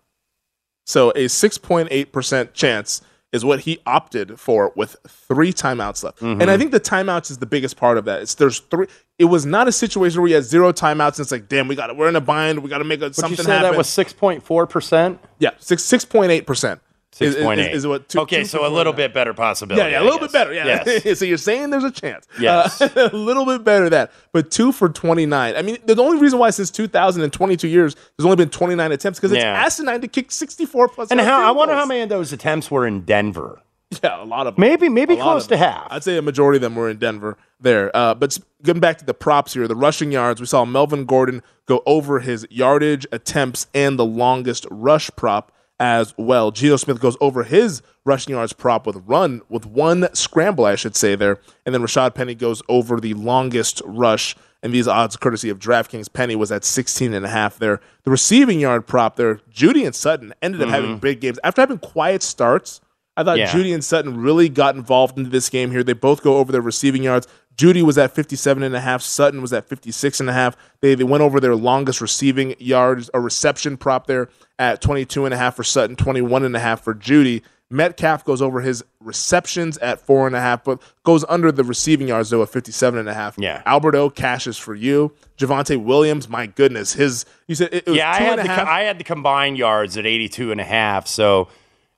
So 0.85 1.11
a 1.11 1.25
6.8% 1.27 2.53
chance 2.53 3.01
is 3.31 3.45
what 3.45 3.59
he 3.61 3.79
opted 3.85 4.39
for 4.39 4.71
with 4.75 4.95
three 5.07 5.53
timeouts 5.53 6.03
left. 6.03 6.19
Mhm. 6.19 6.41
And 6.41 6.49
I 6.49 6.57
think 6.57 6.71
the 6.71 6.79
timeouts 6.79 7.29
is 7.29 7.37
the 7.37 7.45
biggest 7.45 7.77
part 7.77 7.97
of 7.97 8.05
that. 8.05 8.21
It's 8.23 8.33
there's 8.35 8.59
three 8.59 8.87
it 9.19 9.25
was 9.25 9.45
not 9.45 9.67
a 9.67 9.71
situation 9.71 10.21
where 10.21 10.29
you 10.29 10.35
had 10.35 10.43
zero 10.45 10.71
timeouts 10.71 11.17
and 11.17 11.19
it's 11.19 11.31
like, 11.31 11.47
damn, 11.47 11.67
we 11.67 11.75
got 11.75 11.95
we're 11.95 12.09
in 12.09 12.15
a 12.15 12.21
bind, 12.21 12.63
we 12.63 12.69
got 12.69 12.79
to 12.79 12.83
make 12.85 13.01
a, 13.01 13.05
Would 13.05 13.17
you 13.17 13.21
something 13.21 13.45
say 13.45 13.51
happen. 13.51 13.71
that 13.71 13.77
was 13.77 13.87
6.4%? 13.87 15.19
yeah, 15.39 15.51
six 15.59 15.83
six 15.83 16.05
point 16.05 16.31
eight 16.31 16.47
percent. 16.47 16.81
Six 17.11 17.35
point 17.35 17.59
eight. 17.59 17.73
Is, 17.73 17.87
what 17.87 18.07
two, 18.07 18.19
okay, 18.21 18.39
two 18.41 18.45
so 18.45 18.65
a 18.65 18.69
little 18.69 18.93
bit 18.93 19.13
better 19.13 19.33
possibility. 19.33 19.81
yeah, 19.91 19.99
yeah, 19.99 20.03
a 20.03 20.05
little 20.05 20.19
bit 20.19 20.31
better. 20.31 20.53
Yeah. 20.53 20.83
Yes. 20.85 21.19
so 21.19 21.25
you're 21.25 21.37
saying 21.37 21.71
there's 21.71 21.83
a 21.83 21.91
chance. 21.91 22.27
Yes. 22.39 22.81
Uh, 22.81 23.09
a 23.13 23.15
little 23.15 23.45
bit 23.45 23.63
better 23.63 23.89
that. 23.89 24.11
But 24.31 24.51
two 24.51 24.71
for 24.71 24.89
29. 24.89 25.55
I 25.55 25.61
mean, 25.61 25.77
the 25.85 25.99
only 26.01 26.19
reason 26.19 26.37
why 26.39 26.51
since 26.51 26.69
2022 26.69 27.67
years, 27.67 27.95
there's 27.95 28.25
only 28.25 28.37
been 28.37 28.49
29 28.49 28.91
attempts 28.91 29.19
because 29.19 29.31
it's 29.31 29.43
Yeah. 29.43 29.63
asinine 29.65 30.01
to 30.01 30.07
kick 30.07 30.31
64 30.31 30.89
plus. 30.89 31.09
And 31.11 31.19
how? 31.19 31.47
I 31.47 31.51
wonder 31.51 31.73
how 31.73 31.85
many 31.85 32.01
of 32.01 32.09
those 32.09 32.31
attempts 32.31 32.69
were 32.69 32.85
in 32.85 33.01
Denver. 33.01 33.61
Yeah, 34.03 34.21
a 34.21 34.25
lot 34.25 34.45
of 34.45 34.55
them. 34.55 34.61
Maybe, 34.61 34.87
maybe 34.87 35.15
A 35.15 35.17
close 35.17 35.47
to 35.47 35.57
half. 35.57 35.87
I'd 35.89 36.03
say 36.03 36.15
a 36.17 36.21
majority 36.21 36.57
of 36.57 36.61
them 36.61 36.75
were 36.75 36.89
in 36.91 36.97
Denver 36.97 37.37
there. 37.59 37.89
Uh, 37.95 38.13
but 38.13 38.37
getting 38.61 38.79
back 38.79 38.99
to 38.99 39.05
the 39.05 39.15
props 39.15 39.55
here, 39.55 39.67
the 39.67 39.75
rushing 39.75 40.11
yards, 40.11 40.39
we 40.39 40.45
saw 40.45 40.63
Melvin 40.63 41.05
Gordon 41.05 41.41
go 41.65 41.81
over 41.87 42.19
his 42.19 42.45
yardage, 42.51 43.07
attempts, 43.11 43.65
and 43.73 43.97
the 43.97 44.05
longest 44.05 44.67
rush 44.69 45.09
prop 45.15 45.51
as 45.79 46.13
well. 46.17 46.51
Geno 46.51 46.75
Smith 46.75 46.99
goes 46.99 47.15
over 47.21 47.43
his 47.43 47.81
rushing 48.05 48.33
yards 48.33 48.53
prop 48.53 48.85
with 48.85 48.97
run, 49.05 49.41
with 49.49 49.65
one 49.65 50.07
scramble, 50.13 50.65
I 50.65 50.75
should 50.75 50.95
say 50.95 51.15
there. 51.15 51.39
And 51.65 51.73
then 51.73 51.81
Rashad 51.81 52.15
Penny 52.15 52.35
goes 52.35 52.61
over 52.67 52.99
the 52.99 53.13
longest 53.13 53.81
rush. 53.85 54.35
And 54.61 54.73
these 54.73 54.89
odds, 54.89 55.15
courtesy 55.15 55.49
of 55.49 55.57
DraftKings, 55.57 56.11
Penny 56.11 56.35
was 56.35 56.51
at 56.51 56.65
16 56.65 57.13
and 57.13 57.25
a 57.25 57.29
half 57.29 57.57
there. 57.57 57.79
The 58.03 58.11
receiving 58.11 58.59
yard 58.59 58.87
prop 58.87 59.15
there, 59.15 59.35
Jeudy 59.49 59.85
and 59.85 59.95
Sutton 59.95 60.33
ended 60.41 60.61
up 60.61 60.67
Mhm. 60.67 60.71
having 60.71 60.97
big 60.97 61.21
games. 61.21 61.39
After 61.45 61.61
having 61.61 61.77
quiet 61.77 62.21
starts, 62.21 62.81
I 63.15 63.23
thought 63.23 63.37
Yeah. 63.37 63.47
Jeudy 63.51 63.73
and 63.73 63.83
Sutton 63.83 64.17
really 64.21 64.49
got 64.49 64.75
involved 64.75 65.17
into 65.17 65.29
this 65.29 65.47
game 65.49 65.71
here. 65.71 65.83
They 65.83 65.93
both 65.93 66.21
go 66.23 66.37
over 66.37 66.51
their 66.51 66.61
receiving 66.61 67.03
yards. 67.03 67.25
Jeudy 67.59 67.83
was 67.83 67.97
at 67.97 68.15
57 68.15 68.63
and 68.63 68.73
a 68.73 68.79
half. 68.79 69.01
Sutton 69.01 69.41
was 69.41 69.51
at 69.51 69.67
56 69.67 70.21
and 70.21 70.29
a 70.29 70.33
half. 70.33 70.55
They, 70.79 70.95
they 70.95 71.03
went 71.03 71.23
over 71.23 71.41
their 71.41 71.57
longest 71.57 71.99
receiving 71.99 72.55
yards, 72.57 73.09
a 73.13 73.19
reception 73.19 73.75
prop 73.75 74.07
there 74.07 74.29
at 74.57 74.79
22 74.79 75.25
and 75.25 75.33
a 75.33 75.37
half 75.37 75.57
for 75.57 75.65
Sutton, 75.65 75.97
21 75.97 76.45
and 76.45 76.55
a 76.55 76.59
half 76.59 76.81
for 76.81 76.95
Jeudy. 76.95 77.41
Metcalf 77.69 78.23
goes 78.23 78.41
over 78.41 78.61
his 78.61 78.81
receptions 79.01 79.77
at 79.79 79.99
four 79.99 80.25
and 80.25 80.37
a 80.37 80.39
half, 80.39 80.63
but 80.63 80.81
goes 81.03 81.25
under 81.27 81.51
the 81.51 81.65
receiving 81.65 82.07
yards 82.07 82.29
though 82.29 82.41
at 82.41 82.49
57 82.49 82.97
and 82.97 83.09
a 83.09 83.13
half. 83.13 83.37
Yeah. 83.37 83.61
Alberto 83.65 84.09
cashes 84.09 84.57
for 84.57 84.73
you. 84.73 85.13
Javonte 85.37 85.83
Williams, 85.83 86.29
my 86.29 86.47
goodness, 86.47 86.93
his 86.93 87.25
you 87.47 87.55
said 87.55 87.73
it, 87.73 87.83
it 87.85 87.87
was 87.87 87.97
yeah, 87.97 88.09
I 88.09 88.21
had 88.21 88.39
the. 88.39 88.51
I 88.51 88.81
had 88.83 88.97
the 88.99 89.03
combined 89.03 89.57
yards 89.57 89.97
at 89.97 90.05
82 90.05 90.51
and 90.51 90.61
a 90.61 90.63
half, 90.63 91.07
so 91.07 91.49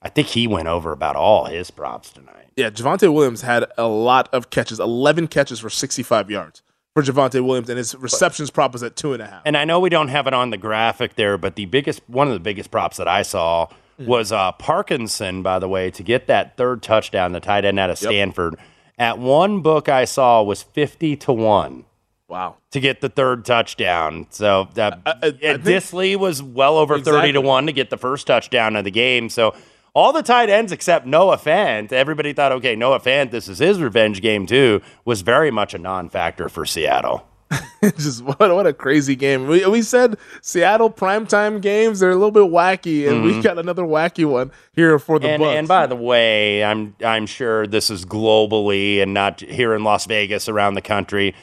I 0.01 0.09
think 0.09 0.27
he 0.27 0.47
went 0.47 0.67
over 0.67 0.91
about 0.91 1.15
all 1.15 1.45
his 1.45 1.69
props 1.69 2.11
tonight. 2.11 2.50
Yeah, 2.55 2.69
Javonte 2.69 3.11
Williams 3.13 3.41
had 3.41 3.65
a 3.77 3.87
lot 3.87 4.29
of 4.33 4.49
catches, 4.49 4.79
11 4.79 5.27
catches 5.27 5.59
for 5.59 5.69
65 5.69 6.29
yards 6.29 6.61
for 6.93 7.01
Javonte 7.01 7.43
Williams, 7.45 7.69
and 7.69 7.77
his 7.77 7.95
receptions 7.95 8.51
prop 8.51 8.73
was 8.73 8.83
at 8.83 8.95
two 8.97 9.13
and 9.13 9.21
a 9.21 9.27
half. 9.27 9.41
And 9.45 9.55
I 9.55 9.63
know 9.65 9.79
we 9.79 9.89
don't 9.89 10.09
have 10.09 10.27
it 10.27 10.33
on 10.33 10.49
the 10.49 10.57
graphic 10.57 11.15
there, 11.15 11.37
but 11.37 11.55
the 11.55 11.65
biggest 11.65 12.01
one 12.07 12.27
of 12.27 12.33
the 12.33 12.39
biggest 12.41 12.69
props 12.71 12.97
that 12.97 13.07
I 13.07 13.21
saw 13.21 13.67
was 13.97 14.31
uh, 14.31 14.51
Parkinson, 14.53 15.43
by 15.43 15.59
the 15.59 15.67
way, 15.69 15.91
to 15.91 16.01
get 16.03 16.27
that 16.27 16.57
third 16.57 16.81
touchdown, 16.81 17.31
the 17.33 17.39
tight 17.39 17.65
end 17.65 17.79
out 17.79 17.89
of 17.91 17.97
Stanford. 17.97 18.55
At 18.97 19.17
one 19.19 19.61
book 19.61 19.87
I 19.89 20.05
saw 20.05 20.41
was 20.43 20.63
50 20.63 21.15
to 21.17 21.33
1. 21.33 21.85
Wow. 22.27 22.55
To 22.71 22.79
get 22.79 23.01
the 23.01 23.09
third 23.09 23.45
touchdown. 23.45 24.25
So 24.29 24.67
uh, 24.77 24.91
I- 25.05 25.11
I 25.21 25.31
think- 25.31 25.41
Dissly 25.63 26.15
was 26.15 26.41
well 26.41 26.77
over 26.77 26.99
30 26.99 27.33
to 27.33 27.41
1 27.41 27.65
to 27.67 27.73
get 27.73 27.89
the 27.89 27.97
first 27.97 28.25
touchdown 28.27 28.75
of 28.75 28.83
the 28.85 28.91
game. 28.91 29.29
So 29.29 29.53
all 29.93 30.13
the 30.13 30.23
tight 30.23 30.49
ends 30.49 30.71
except 30.71 31.05
Noah 31.05 31.37
Fant, 31.37 31.91
everybody 31.91 32.33
thought, 32.33 32.51
okay, 32.53 32.75
Noah 32.75 32.99
Fant, 32.99 33.31
this 33.31 33.47
is 33.47 33.59
his 33.59 33.81
revenge 33.81 34.21
game 34.21 34.45
too, 34.45 34.81
was 35.05 35.21
very 35.21 35.51
much 35.51 35.73
a 35.73 35.77
non 35.77 36.09
factor 36.09 36.49
for 36.49 36.65
Seattle. 36.65 37.27
just 37.97 38.23
what 38.23 38.39
what 38.39 38.65
a 38.65 38.71
crazy 38.71 39.13
game. 39.13 39.45
We 39.47 39.65
we 39.65 39.81
said 39.81 40.17
Seattle 40.41 40.89
primetime 40.89 41.61
games 41.61 41.99
they're 41.99 42.11
a 42.11 42.15
little 42.15 42.31
bit 42.31 42.43
wacky, 42.49 43.09
and 43.09 43.23
we 43.25 43.41
got 43.41 43.59
another 43.59 43.83
wacky 43.83 44.23
one 44.25 44.51
here 44.71 44.97
for 44.97 45.19
the 45.19 45.27
and, 45.27 45.41
Bucks. 45.41 45.57
and 45.57 45.67
by 45.67 45.85
the 45.85 45.97
way, 45.97 46.63
I'm 46.63 46.95
I'm 47.03 47.25
sure 47.25 47.67
this 47.67 47.89
is 47.89 48.05
globally 48.05 49.01
and 49.01 49.13
not 49.13 49.41
here 49.41 49.73
in 49.75 49.83
Las 49.83 50.05
Vegas 50.05 50.47
around 50.47 50.75
the 50.75 50.81
country. 50.81 51.35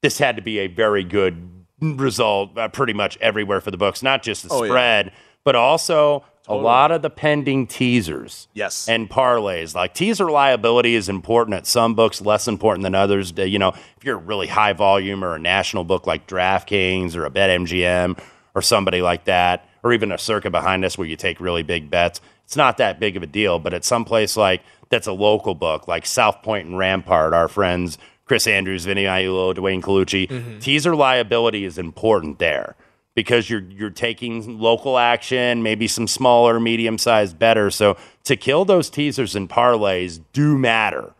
This 0.00 0.18
had 0.18 0.36
to 0.36 0.42
be 0.42 0.60
a 0.60 0.68
very 0.68 1.02
good 1.02 1.50
result, 1.80 2.56
uh, 2.56 2.68
pretty 2.68 2.92
much 2.92 3.18
everywhere 3.20 3.60
for 3.60 3.72
the 3.72 3.76
books, 3.76 4.00
not 4.00 4.22
just 4.22 4.44
the 4.44 4.54
Oh, 4.54 4.62
yeah. 4.62 4.70
spread, 4.70 5.12
but 5.44 5.56
also 5.56 6.24
a 6.48 6.54
lot 6.54 6.90
of 6.90 7.02
the 7.02 7.10
pending 7.10 7.66
teasers. 7.66 8.48
Yes. 8.54 8.88
and 8.88 9.08
parlays. 9.08 9.74
Like 9.74 9.94
teaser 9.94 10.30
liability 10.30 10.94
is 10.94 11.08
important 11.08 11.54
at 11.54 11.66
some 11.66 11.94
books, 11.94 12.20
less 12.20 12.48
important 12.48 12.82
than 12.82 12.94
others. 12.94 13.32
You 13.36 13.58
know, 13.58 13.68
if 13.68 14.04
you're 14.04 14.16
a 14.16 14.20
really 14.20 14.46
high 14.46 14.72
volume 14.72 15.22
or 15.22 15.34
a 15.34 15.38
national 15.38 15.84
book 15.84 16.06
like 16.06 16.26
DraftKings 16.26 17.14
or 17.14 17.24
a 17.24 17.30
BetMGM 17.30 18.18
or 18.54 18.62
somebody 18.62 19.02
like 19.02 19.24
that, 19.26 19.68
or 19.82 19.92
even 19.92 20.10
a 20.10 20.18
Circa 20.18 20.50
behind 20.50 20.84
us 20.84 20.98
where 20.98 21.06
you 21.06 21.16
take 21.16 21.40
really 21.40 21.62
big 21.62 21.90
bets, 21.90 22.20
it's 22.44 22.56
not 22.56 22.78
that 22.78 22.98
big 22.98 23.16
of 23.16 23.22
a 23.22 23.26
deal. 23.26 23.58
But 23.58 23.74
at 23.74 23.84
some 23.84 24.04
place 24.04 24.36
like 24.36 24.62
that's 24.88 25.06
a 25.06 25.12
local 25.12 25.54
book, 25.54 25.86
like 25.86 26.06
South 26.06 26.42
Point 26.42 26.66
and 26.66 26.78
Rampart, 26.78 27.34
our 27.34 27.48
friends 27.48 27.98
Chris 28.28 28.46
Andrews, 28.46 28.84
Vinny 28.84 29.04
Magliulo, 29.04 29.54
Duane 29.54 29.80
Colucci, 29.80 30.28
mm-hmm. 30.28 30.58
teaser 30.58 30.94
liability 30.94 31.64
is 31.64 31.78
important 31.78 32.38
there 32.38 32.76
because 33.18 33.50
you're 33.50 33.62
you're 33.62 33.90
taking 33.90 34.60
local 34.60 34.96
action, 34.96 35.60
maybe 35.60 35.88
some 35.88 36.06
smaller, 36.06 36.60
medium 36.60 36.96
sized 36.98 37.36
better. 37.36 37.68
So 37.68 37.96
to 38.22 38.36
kill 38.36 38.64
those 38.64 38.88
teasers 38.88 39.34
and 39.34 39.48
parlays 39.50 40.20
do 40.32 40.56
matter. 40.56 41.14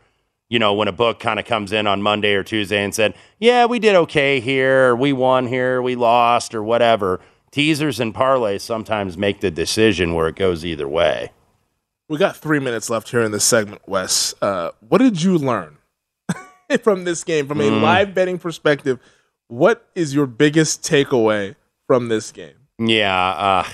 You 0.48 0.60
know, 0.60 0.72
when 0.74 0.86
a 0.86 0.92
book 0.92 1.18
kind 1.18 1.40
of 1.40 1.44
comes 1.44 1.72
in 1.72 1.88
on 1.88 2.00
Monday 2.00 2.34
or 2.34 2.44
Tuesday 2.44 2.84
and 2.84 2.94
said, 2.94 3.14
"Yeah, 3.40 3.66
we 3.66 3.80
did 3.80 3.96
okay 3.96 4.38
here, 4.38 4.94
we 4.94 5.12
won 5.12 5.48
here, 5.48 5.82
we 5.82 5.96
lost, 5.96 6.54
or 6.54 6.62
whatever." 6.62 7.20
Teasers 7.50 7.98
and 7.98 8.14
parlays 8.14 8.60
sometimes 8.60 9.18
make 9.18 9.40
the 9.40 9.50
decision 9.50 10.14
where 10.14 10.28
it 10.28 10.36
goes 10.36 10.64
either 10.64 10.86
way. 10.86 11.32
we 12.08 12.16
got 12.16 12.36
three 12.36 12.60
minutes 12.60 12.88
left 12.88 13.10
here 13.10 13.22
in 13.22 13.32
this 13.32 13.44
segment, 13.44 13.82
Wes. 13.88 14.34
Uh, 14.40 14.70
what 14.88 14.98
did 14.98 15.20
you 15.20 15.36
learn 15.36 15.78
from 16.82 17.02
this 17.04 17.24
game 17.24 17.48
from 17.48 17.60
a 17.60 17.64
Mm. 17.64 17.82
live 17.82 18.14
betting 18.14 18.38
perspective? 18.38 19.00
What 19.48 19.86
is 19.96 20.14
your 20.14 20.26
biggest 20.26 20.82
takeaway 20.82 21.56
from 21.88 22.08
this 22.08 22.30
game? 22.30 22.54
Yeah, 22.78 23.30
uh, 23.30 23.68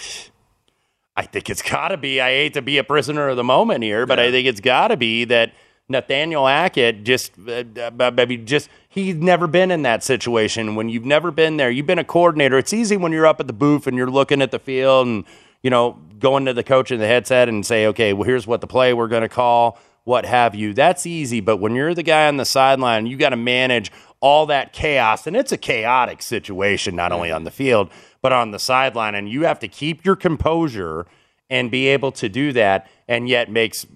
I 1.14 1.26
think 1.26 1.50
it's 1.50 1.60
got 1.60 1.88
to 1.88 1.98
be. 1.98 2.22
I 2.22 2.30
hate 2.30 2.54
to 2.54 2.62
be 2.62 2.78
a 2.78 2.84
prisoner 2.84 3.28
of 3.28 3.36
the 3.36 3.44
moment 3.44 3.84
here, 3.84 4.06
but 4.06 4.18
I 4.18 4.30
think 4.30 4.48
it's 4.48 4.60
got 4.60 4.88
to 4.88 4.96
be 4.96 5.24
that 5.26 5.52
Nathaniel 5.88 6.46
Hackett 6.46 7.04
just, 7.04 7.32
uh, 7.46 7.64
uh, 7.78 8.10
maybe 8.14 8.38
just 8.38 8.70
he's 8.88 9.16
never 9.16 9.46
been 9.46 9.70
in 9.70 9.82
that 9.82 10.02
situation. 10.02 10.74
When 10.74 10.88
you've 10.88 11.04
never 11.04 11.30
been 11.30 11.58
there, 11.58 11.70
you've 11.70 11.86
been 11.86 11.98
a 11.98 12.04
coordinator. 12.04 12.56
It's 12.56 12.72
easy 12.72 12.96
when 12.96 13.12
you're 13.12 13.26
up 13.26 13.40
at 13.40 13.46
the 13.46 13.52
booth 13.52 13.86
and 13.86 13.94
you're 13.96 14.10
looking 14.10 14.40
at 14.40 14.50
the 14.50 14.58
field 14.58 15.06
and 15.06 15.24
you 15.62 15.68
know 15.68 15.98
going 16.18 16.46
to 16.46 16.54
the 16.54 16.64
coach 16.64 16.90
in 16.90 17.00
the 17.00 17.06
headset 17.06 17.50
and 17.50 17.66
say, 17.66 17.86
okay, 17.88 18.14
well 18.14 18.24
here's 18.24 18.46
what 18.46 18.62
the 18.62 18.66
play 18.66 18.94
we're 18.94 19.08
going 19.08 19.22
to 19.22 19.28
call, 19.28 19.78
what 20.04 20.24
have 20.24 20.54
you. 20.54 20.72
That's 20.72 21.04
easy, 21.04 21.40
but 21.40 21.58
when 21.58 21.74
you're 21.74 21.94
the 21.94 22.02
guy 22.02 22.28
on 22.28 22.38
the 22.38 22.46
sideline, 22.46 23.06
you 23.06 23.18
got 23.18 23.30
to 23.30 23.36
manage 23.36 23.92
all 24.24 24.46
that 24.46 24.72
chaos, 24.72 25.26
and 25.26 25.36
it's 25.36 25.52
a 25.52 25.58
chaotic 25.58 26.22
situation 26.22 26.96
not 26.96 27.12
only 27.12 27.30
on 27.30 27.44
the 27.44 27.50
field 27.50 27.90
but 28.22 28.32
on 28.32 28.52
the 28.52 28.58
sideline, 28.58 29.14
and 29.14 29.28
you 29.28 29.42
have 29.42 29.58
to 29.58 29.68
keep 29.68 30.02
your 30.02 30.16
composure 30.16 31.04
and 31.50 31.70
be 31.70 31.88
able 31.88 32.10
to 32.10 32.26
do 32.30 32.50
that, 32.50 32.88
and 33.06 33.28
yet 33.28 33.50
makes 33.50 33.86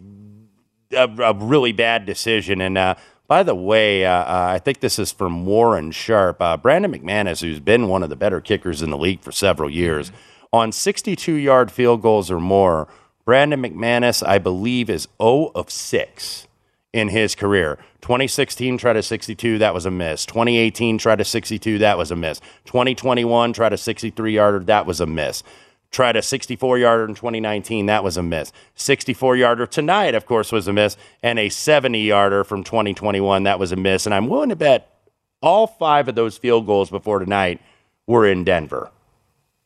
a, 0.93 1.09
a 1.19 1.33
really 1.33 1.73
bad 1.73 2.05
decision. 2.05 2.61
And 2.61 2.77
uh, 2.77 2.97
by 3.27 3.43
the 3.43 3.55
way, 3.55 4.05
uh, 4.05 4.13
uh, 4.13 4.51
I 4.51 4.59
think 4.59 4.81
this 4.81 4.99
is 4.99 5.11
from 5.11 5.47
Warren 5.47 5.93
Sharp. 5.93 6.43
Uh, 6.43 6.59
Brandon 6.59 6.93
McManus, 6.93 7.41
who's 7.41 7.59
been 7.59 7.89
one 7.89 8.03
of 8.03 8.11
the 8.11 8.17
better 8.17 8.43
kickers 8.43 8.83
in 8.83 8.91
the 8.91 8.99
league 8.99 9.23
for 9.23 9.33
several 9.33 9.71
years, 9.71 10.13
on 10.53 10.73
62 10.73 11.33
yard 11.33 11.71
field 11.71 12.03
goals 12.03 12.31
or 12.31 12.39
more, 12.39 12.87
Brandon 13.25 13.63
McManus, 13.63 14.23
I 14.27 14.37
believe, 14.37 14.91
is 14.91 15.09
0 15.23 15.53
of 15.55 15.71
6 15.71 16.48
in 16.93 17.09
his 17.09 17.35
career. 17.35 17.79
2016 18.01 18.79
tried 18.79 18.97
a 18.97 19.03
62, 19.03 19.59
that 19.59 19.75
was 19.75 19.87
a 19.87 19.91
miss. 19.91 20.25
2018 20.27 20.99
tried 20.99 21.21
a 21.21 21.25
62, 21.25 21.79
that 21.79 21.99
was 21.99 22.11
a 22.11 22.17
miss. 22.17 22.41
2021 22.65 23.53
tried 23.53 23.73
a 23.73 23.77
63 23.77 24.35
yarder, 24.35 24.61
that 24.61 24.87
was 24.87 25.01
a 25.01 25.07
miss. 25.07 25.43
Tried 25.91 26.17
a 26.17 26.23
64 26.23 26.79
yarder 26.79 27.05
in 27.07 27.15
2019, 27.15 27.87
that 27.87 28.05
was 28.05 28.17
a 28.17 28.23
miss. 28.23 28.53
64 28.75 29.37
yarder 29.37 29.67
tonight, 29.67 30.15
of 30.15 30.27
course, 30.27 30.53
was 30.53 30.69
a 30.69 30.73
miss. 30.73 30.97
And 31.23 31.39
a 31.39 31.49
70 31.49 32.01
yarder 32.01 32.45
from 32.45 32.63
2021, 32.65 33.43
that 33.45 33.59
was 33.59 33.73
a 33.73 33.77
miss. 33.77 34.07
And 34.07 34.15
I'm 34.15 34.29
willing 34.29 34.51
to 34.51 34.57
bet 34.57 34.95
all 35.41 35.67
five 35.67 36.09
of 36.09 36.15
those 36.15 36.37
field 36.37 36.67
goals 36.67 36.91
before 36.91 37.19
tonight 37.19 37.61
were 38.07 38.27
in 38.27 38.45
Denver 38.45 38.91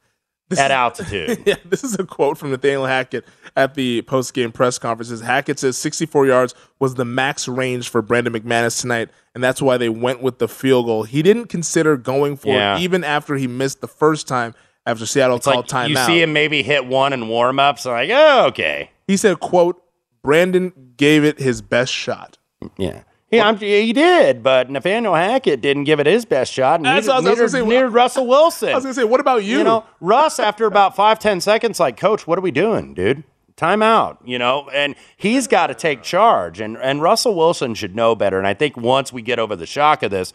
at 0.58 0.72
altitude. 0.72 1.42
yeah, 1.46 1.56
this 1.66 1.84
is 1.84 1.98
a 2.00 2.04
quote 2.06 2.38
from 2.38 2.52
Nathaniel 2.52 2.86
Hackett 2.86 3.26
at 3.56 3.76
the 3.76 4.02
post 4.04 4.34
game 4.34 4.52
press 4.52 4.78
conferences. 4.78 5.22
Hackett 5.22 5.60
says 5.60 5.78
64 5.78 6.28
yards 6.28 6.56
was 6.80 6.96
the 6.96 7.06
max 7.06 7.48
range 7.48 7.90
for 7.90 8.02
Brandon 8.02 8.34
McManus 8.34 8.80
tonight, 8.80 9.10
and 9.34 9.44
that's 9.44 9.62
why 9.62 9.78
they 9.78 9.90
went 9.90 10.22
with 10.22 10.40
the 10.40 10.48
field 10.48 10.86
goal. 10.86 11.04
He 11.04 11.22
didn't 11.22 11.48
consider 11.48 11.98
going 11.98 12.38
for 12.38 12.50
Yeah. 12.50 12.78
it 12.78 12.82
even 12.82 13.04
after 13.04 13.36
he 13.36 13.48
missed 13.48 13.82
the 13.82 13.88
first 13.88 14.28
time 14.28 14.54
after 14.86 15.06
Seattle 15.06 15.38
It's 15.38 15.46
called 15.46 15.72
like 15.72 15.90
you 15.90 15.96
see 15.98 16.22
him 16.22 16.32
maybe 16.34 16.62
hit 16.62 16.86
one 16.86 17.12
in 17.12 17.28
warm 17.28 17.60
ups, 17.60 17.86
like, 17.86 18.10
oh, 18.14 18.46
okay. 18.48 18.92
He 19.08 19.18
said, 19.18 19.40
"quote 19.40 19.82
Brandon 20.22 20.74
gave 20.98 21.24
it 21.24 21.40
his 21.40 21.62
best 21.62 21.92
shot." 21.92 22.38
Yeah. 22.78 23.02
Yeah, 23.38 23.48
I'm, 23.48 23.58
he 23.58 23.94
did, 23.94 24.42
but 24.44 24.70
Nathaniel 24.70 25.16
Hackett 25.16 25.62
didn't 25.62 25.84
give 25.86 26.00
it 26.00 26.06
his 26.08 26.26
best 26.26 26.52
shot. 26.54 26.80
And 26.80 26.86
That's 26.86 27.08
neither, 27.08 27.30
neither, 27.30 27.48
say. 27.50 27.66
neither 27.66 27.90
Russell 27.90 28.28
Wilson. 28.28 28.70
I 28.70 28.76
was 28.76 28.84
gonna 28.84 28.94
say, 28.94 29.04
what 29.04 29.20
about 29.20 29.44
you? 29.44 29.60
You 29.60 29.64
know, 29.64 29.86
Russ, 30.00 30.40
after 30.40 30.66
about 30.66 30.96
five, 30.96 31.20
ten 31.20 31.42
seconds, 31.42 31.80
like, 31.80 31.98
Coach, 31.98 32.28
what 32.28 32.38
are 32.38 32.42
we 32.42 32.52
doing, 32.52 32.94
dude? 32.94 33.24
Time 33.56 33.82
out, 33.82 34.20
you 34.26 34.38
know, 34.38 34.68
and 34.74 34.96
he's 35.16 35.48
got 35.48 35.68
to 35.68 35.74
take 35.74 36.04
charge. 36.04 36.60
And, 36.60 36.76
and 36.78 37.02
Russell 37.02 37.36
Wilson 37.36 37.74
should 37.74 37.96
know 37.96 38.14
better. 38.14 38.38
And 38.38 38.46
I 38.46 38.54
think 38.54 38.76
once 38.76 39.14
we 39.14 39.22
get 39.22 39.40
over 39.40 39.56
the 39.56 39.66
shock 39.66 40.04
of 40.04 40.12
this, 40.12 40.34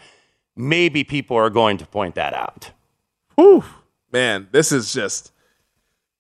maybe 0.57 1.05
people 1.05 1.37
are 1.37 1.51
going 1.51 1.77
to 1.77 1.87
point 1.87 2.15
that 2.15 2.33
out. 2.33 2.71
Whew, 3.35 3.63
man, 4.11 4.49
this 4.53 4.73
is 4.73 4.93
just. 4.95 5.33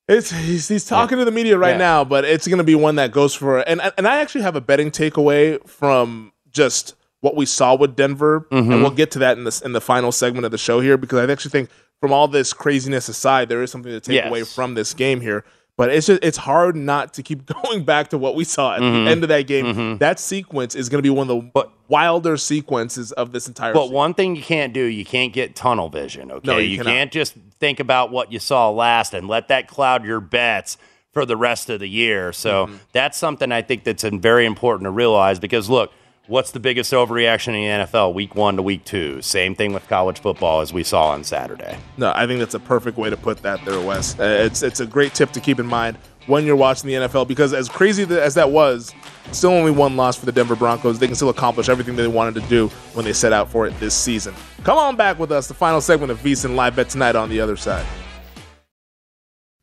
It's 0.08 0.30
he's, 0.32 0.66
he's 0.68 0.84
talking 0.84 1.18
to 1.18 1.24
the 1.24 1.30
media 1.30 1.56
right 1.56 1.70
Yeah. 1.70 1.76
now, 1.78 2.04
but 2.04 2.24
it's 2.24 2.46
going 2.48 2.58
to 2.58 2.64
be 2.64 2.74
one 2.74 2.96
that 2.96 3.12
goes 3.12 3.32
for 3.34 3.60
and 3.60 3.80
and 3.96 4.08
I 4.08 4.16
actually 4.20 4.42
have 4.42 4.56
a 4.56 4.60
betting 4.60 4.90
takeaway 4.90 5.64
from 5.68 6.32
just 6.52 6.94
what 7.20 7.36
we 7.36 7.46
saw 7.46 7.74
with 7.74 7.96
Denver, 7.96 8.46
Mm-hmm. 8.50 8.72
and 8.72 8.82
we'll 8.82 8.90
get 8.90 9.10
to 9.12 9.18
that 9.20 9.36
in 9.38 9.44
this 9.44 9.60
in 9.60 9.72
the 9.72 9.80
final 9.80 10.12
segment 10.12 10.44
of 10.44 10.50
the 10.50 10.58
show 10.58 10.80
here 10.80 10.96
because 10.96 11.18
I 11.28 11.30
actually 11.32 11.50
think 11.50 11.70
from 12.00 12.12
all 12.12 12.28
this 12.28 12.52
craziness 12.52 13.08
aside, 13.08 13.48
there 13.48 13.62
is 13.62 13.70
something 13.70 13.92
to 13.92 14.00
take 14.00 14.14
Yes. 14.16 14.28
away 14.28 14.42
from 14.44 14.74
this 14.74 14.94
game 14.94 15.20
here. 15.20 15.44
But 15.76 15.90
it's 15.90 16.06
just 16.06 16.22
it's 16.24 16.36
hard 16.38 16.76
not 16.76 17.14
to 17.14 17.22
keep 17.22 17.46
going 17.62 17.84
back 17.84 18.08
to 18.10 18.18
what 18.18 18.34
we 18.34 18.44
saw 18.44 18.74
at 18.74 18.80
Mhm. 18.80 19.04
the 19.04 19.10
end 19.10 19.22
of 19.22 19.28
that 19.28 19.46
game. 19.46 19.66
Mhm. 19.66 19.98
That 19.98 20.18
sequence 20.18 20.74
is 20.74 20.88
going 20.88 20.98
to 20.98 21.02
be 21.02 21.10
one 21.10 21.28
of 21.30 21.36
the 21.36 21.50
But- 21.54 21.70
wilder 21.88 22.36
sequences 22.36 23.12
of 23.12 23.32
this 23.32 23.48
entire. 23.48 23.72
But 23.74 23.82
season. 23.84 23.94
one 23.96 24.14
thing 24.14 24.36
you 24.36 24.42
can't 24.42 24.72
do, 24.72 24.84
you 24.84 25.04
can't 25.04 25.32
get 25.32 25.54
tunnel 25.56 25.88
vision. 25.88 26.30
Okay, 26.30 26.46
No, 26.46 26.58
you 26.58 26.76
you, 26.78 26.84
can't 26.84 27.10
just 27.12 27.34
think 27.58 27.80
about 27.80 28.10
what 28.10 28.32
you 28.32 28.38
saw 28.38 28.70
last 28.70 29.12
and 29.12 29.26
let 29.28 29.48
that 29.48 29.68
cloud 29.68 30.04
your 30.04 30.20
bets 30.20 30.76
for 31.12 31.24
the 31.26 31.36
rest 31.36 31.68
of 31.68 31.80
the 31.80 31.88
year. 31.88 32.32
So 32.32 32.66
Mm-hmm. 32.66 32.74
that's 32.92 33.18
something 33.18 33.50
I 33.52 33.62
think 33.62 33.84
that's 33.84 34.04
very 34.04 34.46
important 34.46 34.84
to 34.86 34.90
realize 34.90 35.38
because 35.38 35.68
look. 35.68 35.92
What's 36.30 36.52
the 36.52 36.60
biggest 36.60 36.92
overreaction 36.92 37.48
in 37.48 37.54
the 37.54 37.86
NFL 37.86 38.14
week 38.14 38.36
one 38.36 38.54
to 38.54 38.62
week 38.62 38.84
two? 38.84 39.20
Same 39.20 39.56
thing 39.56 39.72
with 39.72 39.88
college 39.88 40.20
football 40.20 40.60
as 40.60 40.72
we 40.72 40.84
saw 40.84 41.08
on 41.08 41.24
Saturday. 41.24 41.76
No, 41.96 42.12
I 42.14 42.28
think 42.28 42.38
that's 42.38 42.54
a 42.54 42.60
perfect 42.60 42.96
way 42.96 43.10
to 43.10 43.16
put 43.16 43.42
that 43.42 43.64
there, 43.64 43.80
Wes. 43.80 44.16
Uh, 44.16 44.22
it's 44.44 44.62
it's 44.62 44.78
a 44.78 44.86
great 44.86 45.12
tip 45.12 45.32
to 45.32 45.40
keep 45.40 45.58
in 45.58 45.66
mind 45.66 45.98
when 46.28 46.46
you're 46.46 46.54
watching 46.54 46.86
the 46.86 46.94
NFL 46.94 47.26
because 47.26 47.52
as 47.52 47.68
crazy 47.68 48.04
as 48.04 48.34
that 48.34 48.48
was, 48.48 48.94
still 49.32 49.50
only 49.50 49.72
one 49.72 49.96
loss 49.96 50.16
for 50.16 50.24
the 50.24 50.30
Denver 50.30 50.54
Broncos. 50.54 51.00
They 51.00 51.08
can 51.08 51.16
still 51.16 51.30
accomplish 51.30 51.68
everything 51.68 51.96
they 51.96 52.06
wanted 52.06 52.40
to 52.40 52.48
do 52.48 52.68
when 52.94 53.04
they 53.04 53.12
set 53.12 53.32
out 53.32 53.50
for 53.50 53.66
it 53.66 53.76
this 53.80 53.92
season. 53.92 54.32
Come 54.62 54.78
on 54.78 54.94
back 54.94 55.18
with 55.18 55.32
us. 55.32 55.48
The 55.48 55.54
final 55.54 55.80
segment 55.80 56.12
of 56.12 56.20
VSiN 56.20 56.54
Live 56.54 56.76
Bet 56.76 56.90
tonight 56.90 57.16
on 57.16 57.28
the 57.28 57.40
other 57.40 57.56
side. 57.56 57.84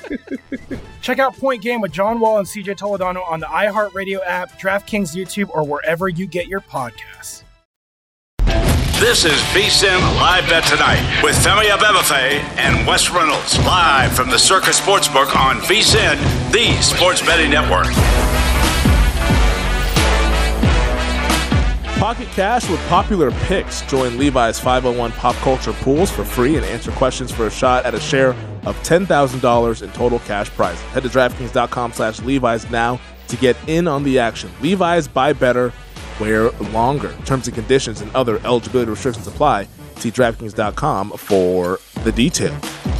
Check 1.02 1.18
out 1.18 1.36
Point 1.36 1.62
Game 1.62 1.80
with 1.80 1.92
John 1.92 2.20
Wall 2.20 2.38
and 2.38 2.46
CJ 2.46 2.76
Toledano 2.76 3.26
on 3.28 3.40
the 3.40 3.46
iHeartRadio 3.46 4.20
app, 4.26 4.58
DraftKings 4.60 5.14
YouTube, 5.14 5.50
or 5.50 5.64
wherever 5.64 6.08
you 6.08 6.26
get 6.26 6.46
your 6.46 6.60
podcasts. 6.60 7.42
This 9.00 9.24
is 9.24 9.32
VSIN 9.50 9.98
Live 10.20 10.48
Bet 10.48 10.64
Tonight 10.64 11.22
with 11.24 11.34
Femi 11.34 11.64
Abebefe 11.64 12.38
and 12.56 12.86
Wes 12.86 13.10
Reynolds 13.10 13.58
live 13.66 14.12
from 14.12 14.30
the 14.30 14.38
Circa 14.38 14.70
Sportsbook 14.70 15.34
on 15.34 15.56
VSIN, 15.56 16.52
the 16.52 16.80
sports 16.80 17.20
betting 17.20 17.50
network. 17.50 18.51
Pocket 22.02 22.26
Cash 22.30 22.68
with 22.68 22.80
popular 22.88 23.30
picks. 23.46 23.82
Join 23.82 24.18
Levi's 24.18 24.58
501 24.58 25.12
Pop 25.12 25.36
Culture 25.36 25.72
Pools 25.72 26.10
for 26.10 26.24
free 26.24 26.56
and 26.56 26.66
answer 26.66 26.90
questions 26.90 27.30
for 27.30 27.46
a 27.46 27.50
shot 27.50 27.84
at 27.84 27.94
a 27.94 28.00
share 28.00 28.30
of 28.66 28.76
$10,000 28.82 29.82
in 29.82 29.90
total 29.92 30.18
cash 30.18 30.50
prize. 30.50 30.80
Head 30.80 31.04
to 31.04 31.08
DraftKings.com 31.08 31.92
slash 31.92 32.20
Levi's 32.22 32.68
now 32.72 32.98
to 33.28 33.36
get 33.36 33.56
in 33.68 33.86
on 33.86 34.02
the 34.02 34.18
action. 34.18 34.50
Levi's 34.60 35.06
buy 35.06 35.32
better, 35.32 35.72
wear 36.18 36.50
longer. 36.72 37.14
Terms 37.24 37.46
and 37.46 37.54
conditions 37.54 38.00
and 38.00 38.12
other 38.16 38.38
eligibility 38.44 38.90
restrictions 38.90 39.28
apply. 39.28 39.68
See 39.94 40.10
DraftKings.com 40.10 41.12
for 41.12 41.78
the 42.02 42.10
details. 42.10 42.91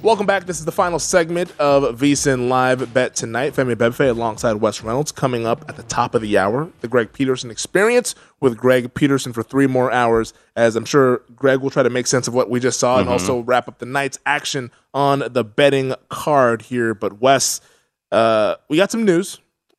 Welcome 0.00 0.26
back. 0.26 0.46
This 0.46 0.60
is 0.60 0.64
the 0.64 0.72
final 0.72 1.00
segment 1.00 1.52
of 1.58 1.98
VSIN 1.98 2.48
Live 2.48 2.94
Bet 2.94 3.16
Tonight. 3.16 3.54
Femi 3.54 3.74
Abebefe 3.74 4.08
alongside 4.08 4.54
Wes 4.54 4.80
Reynolds 4.82 5.10
coming 5.10 5.44
up 5.44 5.64
at 5.68 5.76
the 5.76 5.82
top 5.82 6.14
of 6.14 6.22
the 6.22 6.38
hour. 6.38 6.68
The 6.82 6.88
Greg 6.88 7.12
Peterson 7.12 7.50
Experience 7.50 8.14
with 8.40 8.56
Greg 8.56 8.94
Peterson 8.94 9.32
for 9.32 9.42
three 9.42 9.66
more 9.66 9.90
hours, 9.90 10.32
as 10.54 10.76
I'm 10.76 10.84
sure 10.84 11.22
Greg 11.34 11.60
will 11.60 11.70
try 11.70 11.82
to 11.82 11.90
make 11.90 12.06
sense 12.06 12.28
of 12.28 12.32
what 12.34 12.48
we 12.48 12.60
just 12.60 12.78
saw 12.78 12.98
and 12.98 13.08
Mhm. 13.08 13.12
also 13.12 13.40
wrap 13.40 13.66
up 13.66 13.80
the 13.80 13.86
night's 13.86 14.18
action 14.24 14.70
on 14.94 15.24
the 15.30 15.42
betting 15.42 15.94
card 16.08 16.62
here. 16.62 16.94
But 16.94 17.20
Wes, 17.20 17.60
uh, 18.12 18.54
we 18.68 18.76
got 18.76 18.92
some 18.92 19.04
news 19.04 19.38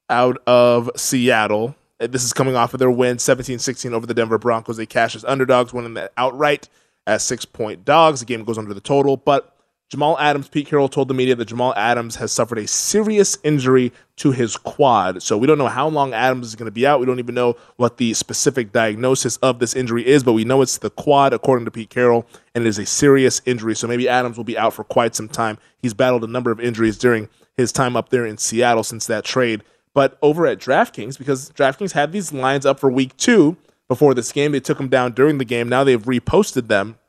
out 0.09 0.37
of 0.45 0.91
Seattle. 0.97 1.75
Uh, 2.01 2.07
This 2.07 2.25
is 2.25 2.33
coming 2.33 2.57
off 2.57 2.73
of 2.73 2.79
their 2.79 2.91
win 2.91 3.19
17 3.19 3.57
16 3.57 3.93
over 3.93 4.05
the 4.05 4.13
Denver 4.13 4.37
Broncos. 4.37 4.75
They 4.77 4.85
cash 4.85 5.15
as 5.15 5.23
underdogs, 5.23 5.73
winning 5.73 5.93
that 5.93 6.11
outright 6.17 6.67
as 7.07 7.23
six 7.23 7.45
point 7.45 7.85
dogs. 7.85 8.19
The 8.19 8.25
game 8.25 8.43
goes 8.43 8.57
under 8.57 8.73
the 8.73 8.81
total. 8.81 9.15
But 9.15 9.55
Jamal 9.89 10.19
Adams, 10.19 10.47
Pete 10.47 10.67
Carroll 10.67 10.87
told 10.87 11.07
the 11.07 11.15
media 11.15 11.35
that 11.35 11.45
Jamal 11.45 11.73
Adams 11.75 12.15
has 12.17 12.31
suffered 12.31 12.59
a 12.59 12.67
serious 12.67 13.39
injury 13.43 13.91
to 14.17 14.31
his 14.31 14.55
quad. 14.55 15.23
So 15.23 15.35
we 15.35 15.47
don't 15.47 15.57
know 15.57 15.67
how 15.67 15.87
long 15.87 16.13
Adams 16.13 16.45
is 16.45 16.55
going 16.55 16.67
to 16.67 16.71
be 16.71 16.85
out. 16.85 16.99
We 16.99 17.07
don't 17.07 17.17
even 17.17 17.33
know 17.33 17.55
what 17.77 17.97
the 17.97 18.13
specific 18.13 18.71
diagnosis 18.71 19.37
of 19.37 19.57
this 19.57 19.75
injury 19.75 20.05
is, 20.05 20.23
but 20.23 20.33
we 20.33 20.43
know 20.45 20.61
it's 20.61 20.77
the 20.77 20.91
quad, 20.91 21.33
according 21.33 21.65
to 21.65 21.71
Pete 21.71 21.89
Carroll, 21.89 22.27
and 22.53 22.63
it 22.63 22.67
is 22.67 22.77
a 22.77 22.85
serious 22.85 23.41
injury. 23.47 23.75
So 23.75 23.87
maybe 23.87 24.07
Adams 24.07 24.37
will 24.37 24.43
be 24.43 24.59
out 24.59 24.75
for 24.75 24.83
quite 24.83 25.15
some 25.15 25.27
time. 25.27 25.57
He's 25.81 25.95
battled 25.95 26.23
a 26.23 26.27
number 26.27 26.51
of 26.51 26.59
injuries 26.59 26.97
during 26.99 27.27
his 27.57 27.71
time 27.71 27.97
up 27.97 28.09
there 28.09 28.27
in 28.27 28.37
Seattle 28.37 28.83
since 28.83 29.07
that 29.07 29.25
trade. 29.25 29.63
But 29.95 30.19
over 30.21 30.45
at 30.45 30.59
DraftKings, 30.59 31.17
because 31.17 31.49
DraftKings 31.49 31.93
had 31.93 32.11
these 32.11 32.31
lines 32.31 32.63
up 32.63 32.79
for 32.79 32.91
week 32.91 33.17
two 33.17 33.57
before 33.87 34.13
this 34.13 34.31
game, 34.31 34.51
they 34.51 34.59
took 34.59 34.77
them 34.77 34.87
down 34.87 35.13
during 35.13 35.39
the 35.39 35.45
game. 35.45 35.67
Now 35.67 35.83
they've 35.83 35.99
reposted 35.99 36.67
them. 36.67 36.99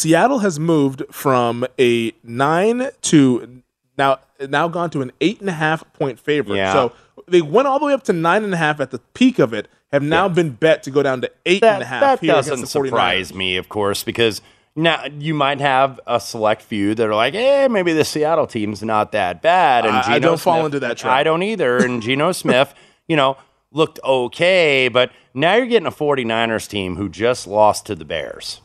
Seattle 0.00 0.38
has 0.40 0.58
moved 0.58 1.02
from 1.10 1.66
a 1.78 2.12
nine 2.24 2.90
to 3.02 3.62
now 3.98 4.18
now 4.48 4.68
gone 4.68 4.90
to 4.90 5.02
an 5.02 5.12
eight 5.20 5.40
and 5.40 5.48
a 5.48 5.52
half 5.54 5.84
point 5.92 6.18
favorite. 6.18 6.56
Yeah. 6.56 6.72
So 6.72 6.92
they 7.28 7.42
went 7.42 7.68
all 7.68 7.78
the 7.78 7.84
way 7.86 7.92
up 7.92 8.02
to 8.04 8.12
nine 8.12 8.44
and 8.44 8.54
a 8.54 8.56
half 8.56 8.80
at 8.80 8.90
the 8.90 8.98
peak 9.14 9.38
of 9.38 9.52
it. 9.52 9.68
Have 9.92 10.02
now 10.02 10.28
been 10.28 10.50
bet 10.50 10.84
to 10.84 10.90
go 10.90 11.02
down 11.02 11.20
to 11.22 11.30
eight 11.44 11.62
and 11.64 11.82
a 11.82 11.86
half 11.86 12.00
that 12.20 12.26
doesn't 12.26 12.54
against 12.54 12.72
the 12.72 12.78
49ers. 12.78 12.86
surprise 12.88 13.34
me, 13.34 13.56
of 13.56 13.68
course, 13.68 14.04
because 14.04 14.40
now 14.76 15.04
you 15.18 15.34
might 15.34 15.60
have 15.60 15.98
a 16.06 16.20
select 16.20 16.62
few 16.62 16.94
that 16.94 17.06
are 17.06 17.14
like, 17.14 17.34
"Hey, 17.34 17.66
maybe 17.68 17.92
the 17.92 18.04
Seattle 18.04 18.46
team's 18.46 18.82
not 18.82 19.10
that 19.12 19.42
bad. 19.42 19.84
And 19.84 19.96
I- 19.96 20.14
I 20.14 20.18
don't 20.20 20.40
fall 20.40 20.64
into 20.64 20.78
that 20.80 20.96
trap. 20.96 21.12
I 21.12 21.24
don't 21.24 21.42
either. 21.42 21.76
And 21.78 22.00
Geno 22.00 22.30
Smith, 22.42 22.72
you 23.08 23.16
know, 23.16 23.36
looked 23.72 23.98
okay, 24.04 24.88
but 24.88 25.10
now 25.34 25.54
you're 25.56 25.66
getting 25.66 25.86
a 25.86 25.90
49ers 25.92 26.68
team 26.68 26.96
who 26.96 27.08
just 27.08 27.46
lost 27.46 27.84
to 27.86 27.94
the 27.96 28.04
Bears. 28.04 28.60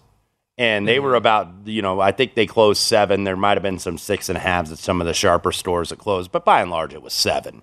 And 0.57 0.87
they 0.87 0.95
Mm-hmm. 0.95 1.03
were 1.03 1.15
about, 1.15 1.49
you 1.65 1.81
know, 1.81 1.99
I 1.99 2.11
think 2.11 2.35
they 2.35 2.45
closed 2.45 2.81
seven. 2.81 3.23
There 3.25 3.35
might 3.35 3.57
have 3.57 3.63
been 3.63 3.79
some 3.79 3.97
six 3.97 4.29
and 4.29 4.37
a 4.37 4.41
halves 4.41 4.71
at 4.71 4.77
some 4.77 5.01
of 5.01 5.07
the 5.07 5.13
sharper 5.13 5.51
stores 5.51 5.89
that 5.89 5.99
closed, 5.99 6.31
but 6.31 6.45
by 6.45 6.61
and 6.61 6.71
large, 6.71 6.93
it 6.93 7.01
was 7.01 7.13
seven. 7.13 7.61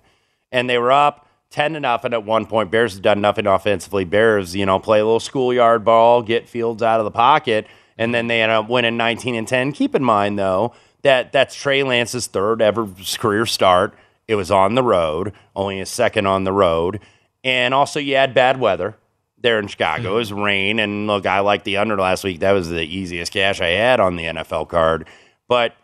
And 0.51 0.69
they 0.69 0.77
were 0.77 0.91
up 0.91 1.27
10 1.49 1.73
to 1.73 1.79
nothing 1.79 2.13
at 2.13 2.23
one 2.23 2.45
point. 2.45 2.69
Bears 2.71 2.93
have 2.93 3.01
done 3.01 3.21
nothing 3.21 3.47
offensively. 3.47 4.05
Bears, 4.05 4.55
you 4.55 4.65
know, 4.65 4.79
play 4.79 4.99
a 4.99 5.05
little 5.05 5.19
schoolyard 5.19 5.83
ball, 5.83 6.21
get 6.21 6.47
Fields 6.47 6.83
out 6.83 6.99
of 6.99 7.05
the 7.05 7.11
pocket, 7.11 7.67
and 7.97 8.13
then 8.13 8.27
they 8.27 8.41
end 8.41 8.51
up 8.51 8.69
winning 8.69 8.97
19 8.97 9.35
and 9.35 9.47
10. 9.47 9.71
Keep 9.71 9.95
in 9.95 10.03
mind, 10.03 10.37
though, 10.37 10.73
that 11.01 11.31
that's 11.31 11.55
Trey 11.55 11.83
Lance's 11.83 12.27
third 12.27 12.61
ever 12.61 12.87
career 13.17 13.45
start. 13.47 13.95
It 14.27 14.35
was 14.35 14.51
on 14.51 14.75
the 14.75 14.83
road, 14.83 15.33
only 15.55 15.79
a 15.79 15.85
second 15.85 16.27
on 16.27 16.43
the 16.43 16.53
road. 16.53 16.99
And 17.43 17.73
also, 17.73 17.99
you 17.99 18.15
had 18.15 18.33
bad 18.33 18.59
weather 18.59 18.95
there 19.43 19.59
in 19.59 19.67
Chicago. 19.67 20.05
Mm-hmm. 20.05 20.13
It 20.13 20.15
was 20.15 20.33
rain. 20.33 20.79
And 20.79 21.05
look, 21.05 21.27
I 21.27 21.41
liked 21.41 21.65
the 21.65 21.77
under 21.77 21.95
last 21.95 22.23
week. 22.23 22.39
That 22.39 22.53
was 22.53 22.69
the 22.69 22.81
easiest 22.81 23.31
cash 23.31 23.61
I 23.61 23.67
had 23.67 23.99
on 23.99 24.15
the 24.15 24.23
NFL 24.23 24.69
card. 24.69 25.07
But 25.47 25.75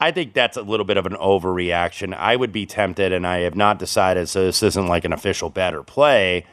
I 0.00 0.12
think 0.12 0.32
that's 0.32 0.56
a 0.56 0.62
little 0.62 0.86
bit 0.86 0.96
of 0.96 1.04
an 1.04 1.12
overreaction. 1.12 2.14
I 2.16 2.36
would 2.36 2.52
be 2.52 2.64
tempted, 2.64 3.12
and 3.12 3.26
I 3.26 3.40
have 3.40 3.54
not 3.54 3.78
decided, 3.78 4.30
so 4.30 4.44
this 4.44 4.62
isn't 4.62 4.86
like 4.86 5.04
an 5.04 5.12
official 5.12 5.50
bet 5.50 5.74
or 5.74 5.82
play. 5.82 6.46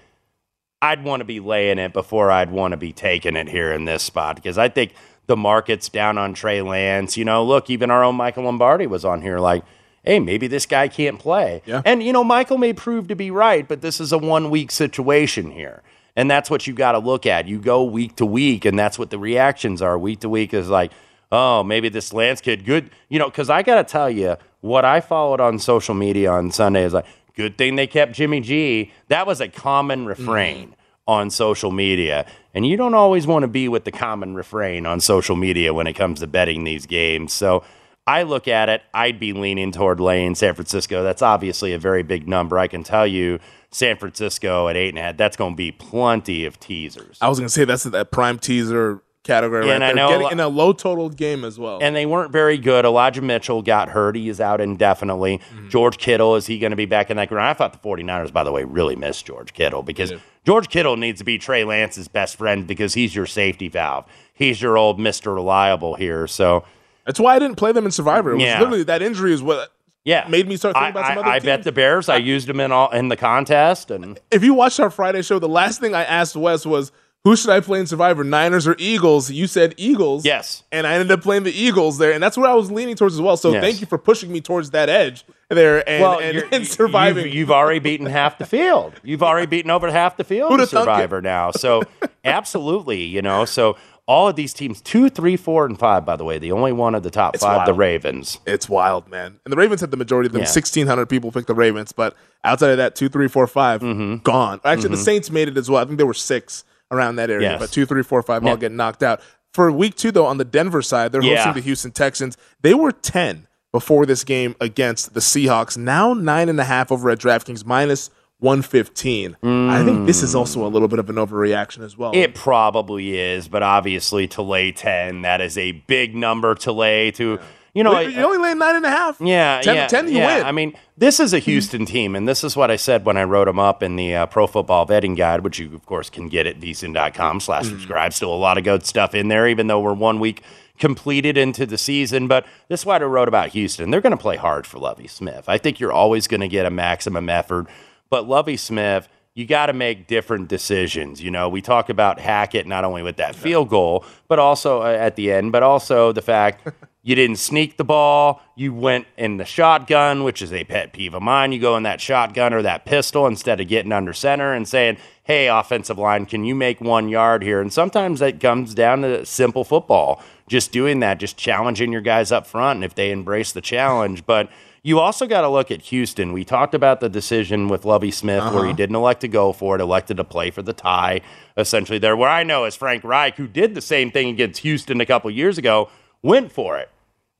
I'd 0.81 1.03
want 1.03 1.21
to 1.21 1.25
be 1.25 1.39
laying 1.39 1.79
it 1.79 1.93
before 1.93 2.29
I'd 2.29 2.51
want 2.51 2.73
to 2.73 2.77
be 2.77 2.91
taking 2.91 3.35
it 3.35 3.47
here 3.47 3.71
in 3.71 3.85
this 3.85 4.03
spot 4.03 4.35
because 4.35 4.57
I 4.57 4.67
think 4.69 4.93
the 5.25 5.37
market's 5.37 5.89
down 5.89 6.17
on 6.17 6.33
Trey 6.33 6.61
Lance. 6.61 7.17
You 7.17 7.25
know, 7.25 7.43
look, 7.43 7.69
even 7.69 7.89
our 7.89 8.03
own 8.03 8.15
Michael 8.15 8.43
Lombardi 8.43 8.85
was 8.85 9.05
on 9.05 9.21
here 9.21 9.39
like, 9.39 9.63
hey, 10.03 10.19
maybe 10.19 10.47
this 10.47 10.65
guy 10.65 10.87
can't 10.87 11.19
play. 11.19 11.61
Yeah. 11.65 11.81
And, 11.83 12.03
you 12.03 12.13
know, 12.13 12.23
Michael 12.23 12.57
may 12.57 12.73
prove 12.73 13.07
to 13.07 13.15
be 13.15 13.31
right, 13.31 13.67
but 13.67 13.81
this 13.81 13.99
is 13.99 14.11
a 14.11 14.17
one 14.17 14.49
week 14.49 14.71
situation 14.71 15.51
here. 15.51 15.81
And 16.17 16.29
that's 16.29 16.49
what 16.49 16.67
you 16.67 16.73
got 16.73 16.93
to 16.93 16.99
look 16.99 17.25
at. 17.25 17.47
You 17.47 17.59
go 17.59 17.83
week 17.83 18.15
to 18.17 18.25
week, 18.25 18.65
and 18.65 18.77
that's 18.77 18.97
what 18.97 19.11
the 19.11 19.19
reactions 19.19 19.81
are. 19.81 19.97
Week 19.97 20.19
to 20.21 20.29
week 20.29 20.53
is 20.53 20.67
like, 20.67 20.91
oh, 21.31 21.63
maybe 21.63 21.87
this 21.89 22.11
Lance 22.11 22.41
kid, 22.41 22.65
good. 22.65 22.89
You 23.07 23.19
know, 23.19 23.29
because 23.29 23.51
I 23.51 23.61
got 23.61 23.75
to 23.75 23.83
tell 23.83 24.09
you, 24.09 24.35
what 24.61 24.83
I 24.83 24.99
followed 24.99 25.39
on 25.39 25.59
social 25.59 25.93
media 25.93 26.31
on 26.31 26.51
Sunday 26.51 26.83
is 26.83 26.93
like, 26.93 27.05
good 27.35 27.55
thing 27.55 27.75
they 27.75 27.85
kept 27.85 28.13
Jimmy 28.13 28.41
G. 28.41 28.91
That 29.09 29.27
was 29.27 29.39
a 29.39 29.47
common 29.47 29.99
mm-hmm. 29.99 30.07
refrain 30.09 30.75
on 31.07 31.29
social 31.29 31.71
media. 31.71 32.25
And 32.53 32.65
you 32.65 32.75
don't 32.77 32.95
always 32.95 33.27
want 33.27 33.43
to 33.43 33.47
be 33.47 33.69
with 33.69 33.85
the 33.85 33.91
common 33.91 34.33
refrain 34.33 34.87
on 34.87 34.99
social 34.99 35.35
media 35.35 35.71
when 35.71 35.85
it 35.85 35.93
comes 35.93 36.19
to 36.21 36.27
betting 36.27 36.63
these 36.63 36.87
games. 36.87 37.31
So 37.31 37.63
I 38.07 38.23
look 38.23 38.47
at 38.47 38.69
it, 38.69 38.81
I'd 38.93 39.19
be 39.19 39.33
leaning 39.33 39.71
toward 39.71 39.99
laying 39.99 40.33
San 40.33 40.55
Francisco. 40.55 41.03
That's 41.03 41.21
obviously 41.21 41.73
a 41.73 41.79
very 41.79 42.03
big 42.03 42.27
number. 42.27 42.57
I 42.57 42.67
can 42.67 42.83
tell 42.83 43.05
you, 43.05 43.39
San 43.71 43.97
Francisco 43.97 44.67
at 44.67 44.75
eight 44.75 44.89
and 44.89 44.97
a 44.97 45.01
half, 45.01 45.17
that's 45.17 45.35
going 45.37 45.53
to 45.53 45.57
be 45.57 45.71
plenty 45.71 46.45
of 46.45 46.59
teasers. 46.59 47.17
I 47.21 47.27
was 47.29 47.37
going 47.39 47.47
to 47.47 47.53
say 47.53 47.65
that's 47.65 47.83
that 47.83 48.11
prime 48.11 48.39
teaser 48.39 49.01
category 49.23 49.65
Yeah, 49.67 49.73
right 49.73 49.81
I 49.81 49.85
there. 49.87 49.95
know 49.95 50.09
Getting 50.09 50.31
in 50.31 50.39
a 50.39 50.47
low 50.47 50.71
total 50.71 51.09
game 51.09 51.43
as 51.43 51.59
well. 51.59 51.79
And 51.81 51.93
they 51.93 52.05
weren't 52.05 52.31
very 52.31 52.57
good. 52.57 52.85
Elijah 52.85 53.21
Mitchell 53.21 53.61
got 53.61 53.89
hurt. 53.89 54.15
He 54.15 54.29
is 54.29 54.39
out 54.39 54.61
indefinitely. 54.61 55.39
Mm-hmm. 55.39 55.67
George 55.69 55.97
Kittle, 55.97 56.35
is 56.37 56.45
he 56.47 56.59
going 56.59 56.69
to 56.71 56.77
be 56.77 56.85
back 56.85 57.09
in 57.11 57.17
that 57.17 57.27
ground? 57.27 57.47
I 57.49 57.53
thought 57.53 57.73
the 57.73 57.79
49ers, 57.87 58.31
by 58.31 58.45
the 58.45 58.53
way, 58.53 58.63
really 58.63 58.95
missed 58.95 59.25
George 59.25 59.51
Kittle 59.53 59.83
because 59.83 60.13
George 60.45 60.69
Kittle 60.69 60.95
needs 60.95 61.19
to 61.19 61.25
be 61.25 61.37
Trey 61.37 61.65
Lance's 61.65 62.07
best 62.07 62.37
friend 62.37 62.65
because 62.65 62.93
he's 62.93 63.13
your 63.13 63.25
safety 63.25 63.67
valve. 63.67 64.05
He's 64.33 64.61
your 64.61 64.77
old 64.77 64.97
Mr. 64.97 65.35
Reliable 65.35 65.95
here. 65.95 66.25
So 66.27 66.63
That's 67.05 67.19
why 67.19 67.35
I 67.35 67.39
didn't 67.39 67.57
play 67.57 67.73
them 67.73 67.83
in 67.85 67.91
Survivor. 67.91 68.31
It 68.31 68.35
was 68.35 68.43
Yeah. 68.43 68.59
literally 68.59 68.83
that 68.83 69.01
injury 69.01 69.33
is 69.33 69.41
what 69.41 69.73
yeah, 70.07 70.25
made 70.29 70.47
me 70.47 70.55
start 70.55 70.73
thinking 70.75 70.85
I, 70.85 70.89
about 70.89 71.07
some 71.07 71.17
I, 71.17 71.21
other 71.21 71.29
I 71.29 71.33
teams. 71.39 71.45
bet 71.45 71.63
the 71.63 71.71
Bears. 71.73 72.07
I 72.09 72.15
used 72.17 72.47
them 72.47 72.59
in 72.59 72.71
all 72.71 72.89
in 72.91 73.09
the 73.09 73.17
contest, 73.17 73.91
and 73.91 74.19
if 74.31 74.43
you 74.43 74.53
watched 74.53 74.79
our 74.79 74.89
Friday 74.89 75.21
show, 75.21 75.37
the 75.37 75.49
last 75.49 75.79
thing 75.81 75.93
I 75.93 76.03
asked 76.05 76.35
Wes 76.35 76.65
was, 76.65 76.91
"Who 77.25 77.35
should 77.35 77.49
I 77.49 77.59
play 77.59 77.79
in 77.81 77.87
Survivor, 77.87 78.23
Niners 78.23 78.67
or 78.67 78.75
Eagles?" 78.79 79.29
You 79.29 79.47
said 79.47 79.73
Eagles. 79.77 80.23
Yes, 80.25 80.63
and 80.71 80.87
I 80.87 80.93
ended 80.93 81.11
up 81.11 81.21
playing 81.21 81.43
the 81.43 81.51
Eagles 81.51 81.97
there, 81.97 82.13
and 82.13 82.23
that's 82.23 82.37
what 82.37 82.49
I 82.49 82.53
was 82.53 82.71
leaning 82.71 82.95
towards 82.95 83.15
as 83.15 83.21
well. 83.21 83.35
So 83.37 83.51
Yes. 83.51 83.61
thank 83.63 83.81
you 83.81 83.87
for 83.87 83.97
pushing 83.97 84.31
me 84.31 84.39
towards 84.41 84.69
that 84.71 84.87
edge 84.87 85.25
there 85.49 85.87
and, 85.89 86.01
well, 86.01 86.19
and, 86.19 86.43
and 86.53 86.65
surviving. 86.67 87.25
You've, 87.25 87.35
you've 87.35 87.51
already 87.51 87.79
beaten 87.79 88.05
half 88.05 88.37
the 88.37 88.45
field. 88.45 88.93
You've 89.03 89.23
already 89.23 89.47
beaten 89.47 89.71
over 89.71 89.91
half 89.91 90.15
the 90.17 90.23
field 90.23 90.59
in? 90.59 90.65
Survivor 90.67 91.21
now. 91.21 91.51
So 91.51 91.83
absolutely, 92.25 93.03
you 93.03 93.21
know. 93.21 93.45
So 93.45 93.77
all 94.07 94.29
of 94.29 94.35
these 94.37 94.53
teams, 94.53 94.81
two, 94.81 95.09
three, 95.09 95.35
four, 95.35 95.65
and 95.65 95.77
five. 95.77 96.05
By 96.05 96.15
the 96.15 96.23
way, 96.23 96.39
the 96.39 96.51
only 96.53 96.71
one 96.71 96.95
of 96.95 97.03
the 97.03 97.11
top 97.11 97.35
It's 97.35 97.43
five, 97.43 97.65
the 97.65 97.71
wild. 97.73 97.79
Ravens. 97.79 98.39
It's 98.45 98.69
wild, 98.69 99.09
man. 99.09 99.39
And 99.45 99.51
the 99.51 99.57
Ravens 99.57 99.81
had 99.81 99.91
the 99.91 99.97
majority 99.97 100.27
of 100.27 100.33
them. 100.33 100.41
Yeah. 100.43 100.47
Sixteen 100.47 100.87
hundred 100.87 101.07
people 101.07 101.31
picked 101.31 101.47
the 101.47 101.53
Ravens, 101.53 101.91
but 101.91 102.15
outside 102.43 102.71
of 102.71 102.77
that, 102.77 102.95
two, 102.95 103.09
three, 103.09 103.27
four, 103.27 103.45
five, 103.47 103.81
gone. 104.23 104.61
Actually, 104.63 104.89
the 104.89 104.95
Mhm. 104.95 105.03
Saints 105.05 105.29
made 105.29 105.49
it 105.49 105.57
as 105.57 105.69
well. 105.69 105.81
I 105.81 105.85
think 105.85 105.97
there 105.97 106.07
were 106.07 106.13
six 106.13 106.63
around 106.89 107.17
that 107.17 107.29
area, 107.29 107.51
Yes. 107.51 107.59
but 107.59 107.71
two, 107.71 107.85
three, 107.85 108.01
four, 108.03 108.23
five 108.23 108.45
all 108.45 108.55
get 108.55 108.71
knocked 108.71 109.03
out. 109.03 109.19
For 109.53 109.71
week 109.71 109.95
two, 109.95 110.11
though, 110.11 110.25
on 110.25 110.37
the 110.37 110.45
Denver 110.45 110.81
side, 110.81 111.11
they're 111.11 111.21
Yeah. 111.21 111.37
hosting 111.37 111.53
the 111.55 111.61
Houston 111.61 111.91
Texans. 111.91 112.37
They 112.61 112.73
were 112.73 112.91
ten 112.93 113.47
before 113.73 114.05
this 114.05 114.23
game 114.23 114.55
against 114.61 115.13
the 115.13 115.19
Seahawks. 115.19 115.77
Now 115.77 116.13
nine 116.13 116.47
and 116.47 116.59
a 116.59 116.63
half 116.63 116.91
over 116.91 117.09
at 117.09 117.19
DraftKings, 117.19 117.65
minus 117.65 118.09
one 118.39 118.61
fifteen. 118.61 119.35
I 119.43 119.83
think 119.83 120.05
this 120.05 120.21
is 120.23 120.35
also 120.35 120.65
a 120.65 120.69
little 120.69 120.87
bit 120.87 120.99
of 120.99 121.09
an 121.09 121.15
overreaction 121.15 121.83
as 121.83 121.97
well. 121.97 122.11
It 122.13 122.35
probably 122.35 123.17
is, 123.19 123.47
but 123.47 123.63
obviously 123.63 124.27
to 124.29 124.41
lay 124.41 124.71
ten, 124.71 125.23
that 125.23 125.41
is 125.41 125.57
a 125.57 125.71
big 125.71 126.15
number 126.15 126.53
to 126.55 126.71
lay. 126.71 127.11
To 127.11 127.39
you 127.73 127.83
know, 127.83 127.99
you 127.99 128.23
only 128.23 128.39
lay 128.39 128.55
nine 128.55 128.75
and 128.75 128.85
a 128.85 128.89
half. 128.89 129.21
Yeah, 129.21 129.61
10 129.61 129.75
yeah, 129.75 129.87
10 129.87 130.07
you 130.07 130.17
yeah. 130.17 130.37
win. 130.37 130.45
I 130.47 130.51
mean, 130.51 130.73
this 130.97 131.19
is 131.19 131.31
a 131.33 131.37
Houston 131.39 131.85
team, 131.85 132.15
and 132.15 132.27
this 132.27 132.43
is 132.43 132.55
what 132.55 132.71
I 132.71 132.75
said 132.75 133.05
when 133.05 133.17
I 133.17 133.23
wrote 133.23 133.45
them 133.45 133.59
up 133.59 133.83
in 133.83 133.97
the 133.97 134.15
uh, 134.15 134.25
Pro 134.25 134.47
Football 134.47 134.85
Betting 134.85 135.13
Guide, 135.13 135.41
which 135.43 135.59
you, 135.59 135.73
of 135.75 135.85
course, 135.85 136.09
can 136.09 136.27
get 136.27 136.47
at 136.47 136.59
vsin.com 136.59 137.39
slash 137.39 137.65
Mm. 137.65 137.69
subscribe. 137.69 138.13
Still 138.13 138.33
a 138.33 138.35
lot 138.35 138.57
of 138.57 138.63
good 138.63 138.83
stuff 138.85 139.13
in 139.13 139.27
there, 139.27 139.47
even 139.47 139.67
though 139.67 139.79
we're 139.79 139.93
one 139.93 140.19
week 140.19 140.41
completed 140.79 141.37
into 141.37 141.65
the 141.67 141.77
season. 141.77 142.27
But 142.27 142.45
this 142.67 142.79
is 142.81 142.85
what 142.85 143.01
I 143.03 143.05
wrote 143.05 143.27
about 143.27 143.49
Houston. 143.49 143.91
They're 143.91 144.01
going 144.01 144.11
to 144.11 144.17
play 144.17 144.37
hard 144.37 144.65
for 144.65 144.79
Lovie 144.79 145.07
Smith. 145.07 145.45
I 145.47 145.57
think 145.59 145.79
you're 145.79 145.93
always 145.93 146.27
going 146.27 146.41
to 146.41 146.47
get 146.47 146.65
a 146.65 146.71
maximum 146.71 147.29
effort, 147.29 147.67
but 148.09 148.27
Lovie 148.27 148.57
Smith, 148.57 149.07
you 149.37 149.45
got 149.45 149.67
to 149.67 149.73
make 149.73 150.07
different 150.07 150.47
decisions. 150.47 151.21
You 151.21 151.29
know, 151.29 151.47
we 151.47 151.61
talk 151.61 151.89
about 151.89 152.19
Hackett 152.19 152.65
not 152.65 152.83
only 152.83 153.03
with 153.03 153.17
that 153.17 153.35
field 153.35 153.69
goal, 153.69 154.03
but 154.27 154.39
also 154.39 154.81
uh, 154.81 154.87
at 154.87 155.15
the 155.15 155.31
end, 155.31 155.51
but 155.51 155.61
also 155.61 156.11
the 156.11 156.23
fact 156.23 156.67
you 157.03 157.13
didn't 157.13 157.35
sneak 157.35 157.77
the 157.77 157.83
ball. 157.83 158.41
You 158.55 158.73
went 158.73 159.05
in 159.15 159.37
the 159.37 159.45
shotgun, 159.45 160.23
which 160.23 160.41
is 160.41 160.51
a 160.51 160.63
pet 160.63 160.91
peeve 160.91 161.13
of 161.13 161.21
mine. 161.21 161.51
You 161.51 161.59
go 161.59 161.77
in 161.77 161.83
that 161.83 162.01
shotgun 162.01 162.51
or 162.51 162.63
that 162.63 162.85
pistol 162.85 163.27
instead 163.27 163.61
of 163.61 163.67
getting 163.67 163.91
under 163.91 164.11
center 164.11 164.53
and 164.53 164.67
saying, 164.67 164.97
hey, 165.23 165.47
offensive 165.47 165.99
line, 165.99 166.25
can 166.25 166.43
you 166.43 166.55
make 166.55 166.81
one 166.81 167.07
yard 167.07 167.43
here? 167.43 167.61
And 167.61 167.71
sometimes 167.71 168.19
that 168.21 168.39
comes 168.39 168.73
down 168.73 169.03
to 169.03 169.23
simple 169.23 169.63
football. 169.63 170.19
Just 170.47 170.71
doing 170.71 171.01
that, 171.01 171.19
just 171.19 171.37
challenging 171.37 171.91
your 171.91 172.01
guys 172.01 172.31
up 172.31 172.47
front, 172.47 172.77
and 172.77 172.83
if 172.83 172.95
they 172.95 173.11
embrace 173.11 173.51
the 173.51 173.61
challenge. 173.61 174.25
But 174.25 174.49
you 174.87 174.99
also 174.99 175.27
got 175.27 175.41
to 175.41 175.49
look 175.49 175.69
at 175.69 175.81
Houston. 175.83 176.31
We 176.31 176.45
talked 176.45 176.73
about 176.73 177.01
the 177.01 177.09
decision 177.09 177.67
with 177.67 177.83
Lovie 177.83 178.11
Smith 178.11 178.41
where 178.53 178.63
he 178.63 178.69
Uh-huh. 178.69 178.77
didn't 178.77 178.95
elect 178.95 179.19
to 179.21 179.27
go 179.27 179.51
for 179.51 179.75
it, 179.75 179.81
elected 179.81 180.15
to 180.17 180.23
play 180.23 180.49
for 180.49 180.61
the 180.61 180.71
tie, 180.73 181.19
essentially 181.57 181.99
there. 181.99 182.15
Where 182.15 182.29
I 182.29 182.43
know 182.43 182.63
is 182.63 182.75
Frank 182.75 183.03
Reich, 183.03 183.35
who 183.35 183.47
did 183.47 183.75
the 183.75 183.81
same 183.81 184.11
thing 184.11 184.29
against 184.29 184.61
Houston 184.61 185.01
a 185.01 185.05
couple 185.05 185.29
years 185.29 185.57
ago, 185.57 185.89
went 186.23 186.51
for 186.51 186.77
it 186.77 186.89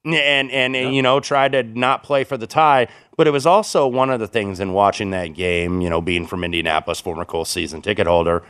and 0.05 0.51
and, 0.51 0.75
and 0.75 0.93
you 0.95 1.01
know 1.01 1.19
tried 1.19 1.51
to 1.53 1.63
not 1.63 2.03
play 2.03 2.23
for 2.25 2.37
the 2.37 2.47
tie. 2.47 2.87
But 3.17 3.27
it 3.27 3.31
was 3.31 3.45
also 3.45 3.87
one 3.87 4.09
of 4.09 4.19
the 4.19 4.27
things 4.27 4.59
in 4.59 4.73
watching 4.73 5.09
that 5.11 5.27
game, 5.33 5.79
you 5.81 5.89
know, 5.89 6.01
being 6.01 6.27
from 6.27 6.43
Indianapolis, 6.43 6.99
former 6.99 7.25
Colts 7.25 7.49
season 7.49 7.81
ticket 7.81 8.07
holder. 8.07 8.43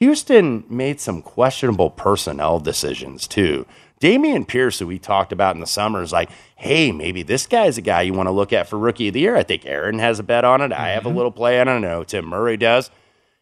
Houston 0.00 0.64
made 0.68 1.00
some 1.00 1.22
questionable 1.22 1.90
personnel 1.90 2.60
decisions 2.60 3.26
too. 3.26 3.66
Dameon 4.00 4.46
Pierce, 4.46 4.78
who 4.78 4.86
we 4.86 4.98
talked 4.98 5.32
about 5.32 5.54
in 5.54 5.60
the 5.60 5.66
summer, 5.66 6.02
is 6.02 6.12
like, 6.12 6.30
hey, 6.56 6.92
maybe 6.92 7.22
this 7.22 7.46
guy's 7.46 7.78
a 7.78 7.82
guy 7.82 8.02
you 8.02 8.12
want 8.12 8.28
to 8.28 8.32
look 8.32 8.52
at 8.52 8.68
for 8.68 8.78
rookie 8.78 9.08
of 9.08 9.14
the 9.14 9.20
year. 9.20 9.36
I 9.36 9.42
think 9.42 9.66
Aaron 9.66 9.98
has 9.98 10.18
a 10.18 10.22
bet 10.22 10.44
on 10.44 10.60
it. 10.60 10.72
I 10.72 10.90
have 10.90 11.04
a 11.04 11.08
mm-hmm. 11.08 11.16
little 11.16 11.32
play 11.32 11.60
I 11.60 11.64
don't 11.64 11.80
know 11.80 12.04
Tim 12.04 12.26
Murray 12.26 12.56
does. 12.56 12.90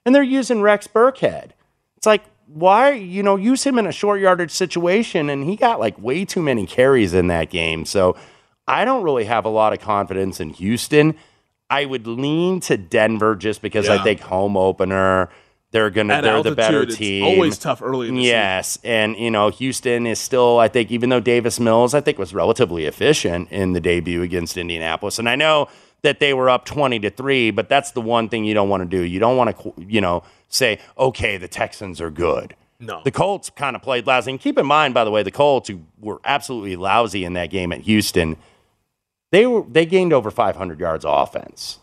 And 0.05 0.15
they're 0.15 0.23
using 0.23 0.63
Rex 0.63 0.87
Burkhead. 0.87 1.51
It's 1.97 2.07
like, 2.07 2.23
why, 2.47 2.93
you 2.93 3.23
know, 3.23 3.37
use 3.37 3.65
him 3.65 3.79
in 3.79 3.87
a 3.87 3.93
short 3.93 4.21
yardage 4.21 4.53
situation. 4.53 5.29
And 5.29 5.45
he 5.45 5.57
got 5.57 5.81
like 5.81 6.01
way 6.01 6.25
too 6.25 6.41
many 6.41 6.67
carries 6.67 7.13
in 7.13 7.27
that 7.27 7.51
game. 7.51 7.85
So 7.85 8.17
I 8.69 8.85
don't 8.85 9.03
really 9.03 9.25
have 9.25 9.45
a 9.45 9.49
lot 9.49 9.73
of 9.73 9.81
confidence 9.81 10.41
in 10.41 10.51
Houston. 10.51 11.17
I 11.69 11.85
would 11.85 12.07
lean 12.07 12.61
to 12.61 12.77
Denver 12.77 13.35
just 13.35 13.61
because 13.63 13.89
I 13.89 14.03
think 14.03 14.21
home 14.21 14.57
opener, 14.57 15.29
they're 15.77 15.91
gonna 15.91 16.15
At 16.15 16.23
they're 16.23 16.43
the 16.43 16.55
better 16.55 16.79
altitude, 16.79 16.89
it's 16.89 16.99
team. 16.99 17.23
always 17.23 17.59
tough 17.59 17.83
early 17.83 18.09
in 18.09 18.15
the 18.15 18.23
yes, 18.23 18.79
and 18.83 19.15
you 19.19 19.31
know 19.31 19.51
Houston 19.51 20.07
is 20.07 20.19
still. 20.19 20.59
I 20.59 20.69
think 20.69 20.91
even 20.91 21.11
though 21.11 21.21
Davis 21.21 21.61
Mills, 21.61 21.93
I 21.93 22.01
think 22.01 22.17
was 22.19 22.33
relatively 22.33 22.87
efficient 22.87 23.53
in 23.53 23.75
the 23.75 23.81
debut 23.81 24.23
against 24.23 24.57
Indianapolis, 24.57 25.19
and 25.19 25.29
I 25.29 25.37
know 25.37 25.69
that 26.01 26.19
they 26.19 26.33
were 26.33 26.49
up 26.49 26.65
twenty 26.65 26.99
to 27.01 27.11
three, 27.11 27.51
but 27.51 27.69
that's 27.69 27.91
the 27.91 28.01
one 28.01 28.31
thing 28.31 28.47
you 28.47 28.55
don't 28.55 28.71
want 28.71 28.85
to 28.85 28.89
do. 28.89 29.03
You 29.03 29.21
don't 29.21 29.37
want 29.37 29.55
to 29.59 29.75
you 29.77 30.01
know 30.01 30.23
say 30.49 30.79
okay 30.97 31.37
the 31.37 31.49
Texans 31.49 32.01
are 32.01 32.11
good. 32.11 32.57
No. 32.81 33.03
The 33.05 33.11
Colts 33.11 33.51
kind 33.51 33.77
of 33.77 33.83
played 33.83 34.07
lousy. 34.07 34.31
And 34.31 34.41
keep 34.41 34.57
in 34.57 34.67
mind, 34.67 34.95
by 34.95 35.05
the 35.05 35.11
way, 35.11 35.23
the 35.23 35.31
Colts 35.31 35.69
who 35.69 35.81
were 36.01 36.21
absolutely 36.25 36.77
lousy 36.77 37.25
in 37.25 37.35
that 37.35 37.51
game 37.51 37.71
at 37.73 37.81
Houston, 37.83 38.37
they 39.31 39.47
were 39.47 39.63
they 39.69 39.85
gained 39.85 40.15
over 40.15 40.31
500 40.31 40.81
yards 40.81 41.05
of 41.05 41.29
offense. 41.29 41.81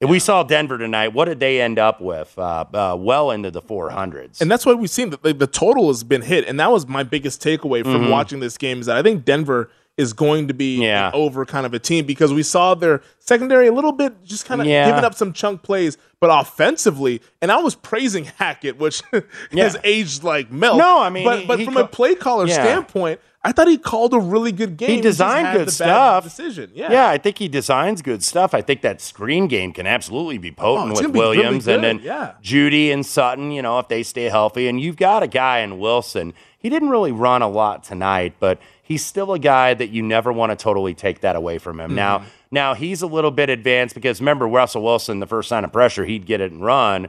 If 0.00 0.08
we 0.08 0.20
saw 0.20 0.44
Denver 0.44 0.78
tonight, 0.78 1.08
what 1.08 1.24
did 1.24 1.40
they 1.40 1.60
end 1.60 1.76
up 1.76 2.00
with? 2.00 2.38
Uh, 2.38 2.64
uh, 2.72 2.96
well 2.96 3.32
into 3.32 3.50
the 3.50 3.60
400s. 3.60 4.40
And 4.40 4.48
that's 4.48 4.64
why 4.64 4.74
we've 4.74 4.88
seen 4.88 5.10
that 5.10 5.24
the, 5.24 5.34
the 5.34 5.48
total 5.48 5.88
has 5.88 6.04
been 6.04 6.22
hit. 6.22 6.46
And 6.46 6.60
that 6.60 6.70
was 6.70 6.86
my 6.86 7.02
biggest 7.02 7.42
takeaway 7.42 7.82
from 7.82 8.04
Mhm. 8.04 8.10
watching 8.10 8.38
this 8.38 8.56
game 8.56 8.78
is 8.78 8.86
that 8.86 8.96
I 8.96 9.02
think 9.02 9.24
Denver 9.24 9.70
is 9.98 10.12
going 10.14 10.48
to 10.48 10.54
be 10.54 10.76
Yeah. 10.82 11.10
over 11.12 11.44
kind 11.44 11.66
of 11.66 11.74
a 11.74 11.78
team 11.78 12.06
because 12.06 12.32
we 12.32 12.42
saw 12.42 12.74
their 12.74 13.02
secondary 13.18 13.66
a 13.66 13.72
little 13.72 13.92
bit 13.92 14.24
just 14.24 14.46
kind 14.46 14.60
of 14.62 14.66
Yeah. 14.66 14.86
giving 14.88 15.04
up 15.04 15.14
some 15.14 15.32
chunk 15.34 15.62
plays, 15.62 15.98
but 16.20 16.30
offensively, 16.30 17.20
and 17.42 17.52
I 17.52 17.58
was 17.58 17.74
praising 17.74 18.24
Hackett, 18.38 18.78
which 18.78 19.02
has 19.52 19.76
aged 19.84 20.22
like 20.24 20.50
milk. 20.50 20.78
No, 20.78 21.00
I 21.02 21.10
mean, 21.10 21.24
but 21.24 21.40
he- 21.40 21.46
but 21.46 21.58
he 21.58 21.64
from 21.66 21.74
ca- 21.74 21.80
a 21.80 21.86
play 21.86 22.14
caller 22.14 22.46
Yeah. 22.46 22.54
standpoint, 22.54 23.20
I 23.44 23.52
thought 23.52 23.68
he 23.68 23.78
called 23.78 24.12
a 24.14 24.18
really 24.18 24.50
good 24.52 24.76
game. 24.76 24.90
He 24.90 25.00
designed 25.00 25.46
had 25.46 25.56
good 25.58 25.72
stuff. 25.72 26.24
Decision, 26.24 26.70
yeah. 26.74 26.90
yeah, 26.92 27.08
I 27.08 27.18
think 27.18 27.38
he 27.38 27.46
designs 27.48 28.02
good 28.02 28.22
stuff. 28.24 28.52
I 28.52 28.60
think 28.62 28.82
that 28.82 29.00
screen 29.00 29.46
game 29.46 29.72
can 29.72 29.86
absolutely 29.86 30.38
be 30.38 30.50
Oh, 30.58 30.76
potent 30.76 30.90
it's 30.92 31.00
with 31.02 31.12
gonna 31.12 31.20
really 31.24 31.36
Williams 31.38 31.68
and 31.68 31.82
then 31.84 32.00
yeah. 32.02 32.32
Jeudy 32.42 32.92
and 32.92 33.06
Sutton. 33.06 33.52
You 33.52 33.62
know, 33.62 33.78
if 33.78 33.88
they 33.88 34.02
stay 34.02 34.24
healthy, 34.24 34.68
and 34.68 34.80
you've 34.80 34.96
got 34.96 35.22
a 35.22 35.28
guy 35.28 35.58
in 35.60 35.78
Wilson. 35.78 36.34
He 36.60 36.68
didn't 36.68 36.90
really 36.90 37.12
run 37.12 37.40
a 37.40 37.48
lot 37.48 37.84
tonight, 37.84 38.34
but 38.40 38.58
he's 38.88 39.04
still 39.04 39.32
a 39.34 39.38
guy 39.38 39.74
that 39.74 39.90
you 39.90 40.02
never 40.02 40.32
want 40.32 40.50
to 40.50 40.56
totally 40.56 40.94
take 40.94 41.20
that 41.20 41.36
away 41.36 41.58
from 41.58 41.78
him. 41.78 41.94
Now, 41.94 42.18
Mm-hmm. 42.18 42.28
now 42.50 42.74
he's 42.74 43.02
a 43.02 43.06
little 43.06 43.30
bit 43.30 43.50
advanced 43.50 43.94
because 43.94 44.20
remember 44.20 44.48
Russell 44.48 44.82
Wilson, 44.82 45.20
the 45.20 45.26
first 45.26 45.48
sign 45.48 45.62
of 45.64 45.72
pressure, 45.72 46.04
he'd 46.06 46.24
get 46.26 46.40
it 46.40 46.50
and 46.50 46.64
run. 46.64 47.08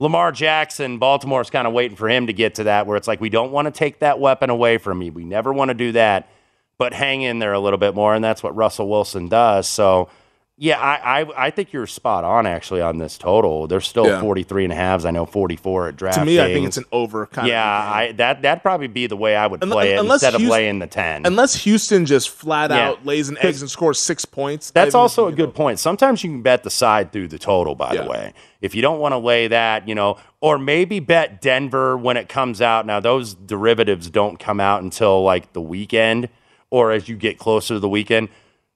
Lamar 0.00 0.30
Jackson, 0.32 0.98
Baltimore's 0.98 1.48
kind 1.48 1.66
of 1.66 1.72
waiting 1.72 1.96
for 1.96 2.08
him 2.08 2.26
to 2.26 2.32
get 2.34 2.56
to 2.56 2.64
that 2.64 2.86
where 2.86 2.96
it's 2.96 3.08
like 3.08 3.20
we 3.20 3.30
don't 3.30 3.50
want 3.52 3.66
to 3.66 3.70
take 3.70 4.00
that 4.00 4.18
weapon 4.20 4.50
away 4.50 4.76
from 4.78 5.00
you. 5.00 5.10
We 5.12 5.24
never 5.24 5.52
want 5.52 5.68
to 5.70 5.74
do 5.74 5.92
that, 5.92 6.28
but 6.76 6.92
hang 6.92 7.22
in 7.22 7.38
there 7.38 7.54
a 7.54 7.60
little 7.60 7.78
bit 7.78 7.94
more, 7.94 8.14
and 8.14 8.22
that's 8.22 8.42
what 8.42 8.54
Russell 8.54 8.88
Wilson 8.90 9.28
does. 9.28 9.66
So, 9.68 10.10
yeah, 10.58 10.78
I 10.80 11.20
I, 11.22 11.46
I 11.46 11.50
think 11.50 11.72
you're 11.72 11.86
spot 11.86 12.24
on 12.24 12.46
actually 12.46 12.80
on 12.80 12.96
this 12.98 13.18
total. 13.18 13.66
There's 13.66 13.86
still 13.86 14.06
Yeah. 14.06 14.20
43 14.20 14.64
and 14.64 14.72
a 14.72 14.76
halves. 14.76 15.04
I 15.04 15.10
know 15.10 15.26
44 15.26 15.88
at 15.88 15.96
draft. 15.96 16.18
To 16.18 16.24
me, 16.24 16.40
I 16.40 16.52
think 16.52 16.66
it's 16.66 16.78
an 16.78 16.84
over 16.92 17.26
kind 17.26 17.46
yeah, 17.48 17.86
of. 17.86 17.92
I 17.92 18.12
that 18.12 18.40
that'd 18.42 18.62
probably 18.62 18.86
be 18.86 19.06
the 19.06 19.16
way 19.16 19.36
I 19.36 19.46
would 19.46 19.60
play 19.60 19.92
it 19.94 20.00
instead 20.00 20.34
of 20.34 20.40
Houston- 20.40 20.50
laying 20.50 20.78
the 20.78 20.86
10. 20.86 21.26
Unless 21.26 21.56
Houston 21.64 22.06
just 22.06 22.30
flat 22.30 22.70
Yeah. 22.70 22.88
out 22.88 23.04
lays 23.04 23.28
an 23.28 23.36
eggs 23.42 23.60
and 23.60 23.70
scores 23.70 23.98
six 23.98 24.24
points. 24.24 24.70
That's 24.70 24.94
I 24.94 24.98
also 24.98 25.26
a 25.26 25.32
good 25.32 25.54
point. 25.54 25.78
Sometimes 25.78 26.24
you 26.24 26.30
can 26.30 26.40
bet 26.42 26.62
the 26.62 26.70
side 26.70 27.12
through 27.12 27.28
the 27.28 27.38
total, 27.38 27.74
by 27.74 27.94
the 27.94 28.04
way. 28.04 28.32
If 28.62 28.74
you 28.74 28.80
don't 28.82 28.98
want 28.98 29.12
to 29.12 29.18
lay 29.18 29.48
that, 29.48 29.86
you 29.86 29.94
know, 29.94 30.16
or 30.40 30.58
maybe 30.58 31.00
bet 31.00 31.42
Denver 31.42 31.96
when 31.98 32.16
it 32.16 32.28
comes 32.30 32.62
out. 32.62 32.86
Now, 32.86 32.98
those 33.00 33.34
derivatives 33.34 34.08
don't 34.08 34.38
come 34.38 34.60
out 34.60 34.82
until 34.82 35.22
like 35.22 35.52
the 35.52 35.60
weekend 35.60 36.28
or 36.70 36.90
as 36.92 37.08
you 37.08 37.16
get 37.16 37.38
closer 37.38 37.74
to 37.74 37.80
the 37.80 37.88
weekend. 37.88 38.28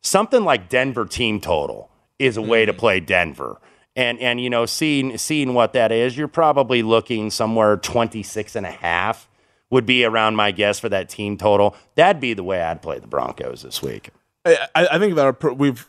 Something 0.02 0.44
like 0.44 0.68
Denver 0.68 1.04
team 1.04 1.40
total 1.40 1.90
is 2.18 2.36
a 2.36 2.42
way 2.42 2.64
to 2.66 2.72
mm. 2.72 2.78
play 2.78 3.00
Denver. 3.00 3.60
And 3.96 4.20
and 4.20 4.40
you 4.40 4.48
know, 4.48 4.66
seeing 4.66 5.18
seeing 5.18 5.54
what 5.54 5.72
that 5.72 5.90
is, 5.90 6.16
you're 6.16 6.28
probably 6.28 6.82
looking 6.82 7.30
somewhere 7.30 7.76
26 7.76 8.56
and 8.56 8.64
a 8.64 8.70
half 8.70 9.28
would 9.70 9.86
be 9.86 10.04
around 10.04 10.36
my 10.36 10.50
guess 10.50 10.78
for 10.78 10.88
that 10.88 11.08
team 11.08 11.36
total. 11.36 11.76
That'd 11.94 12.20
be 12.20 12.34
the 12.34 12.44
way 12.44 12.62
I'd 12.62 12.82
play 12.82 12.98
the 12.98 13.06
Broncos 13.06 13.62
this 13.62 13.82
week. 13.82 14.10
I, 14.44 14.68
I 14.74 14.98
think 14.98 15.14
that 15.16 15.26
our 15.26 15.32
pro, 15.32 15.52
we've 15.52 15.88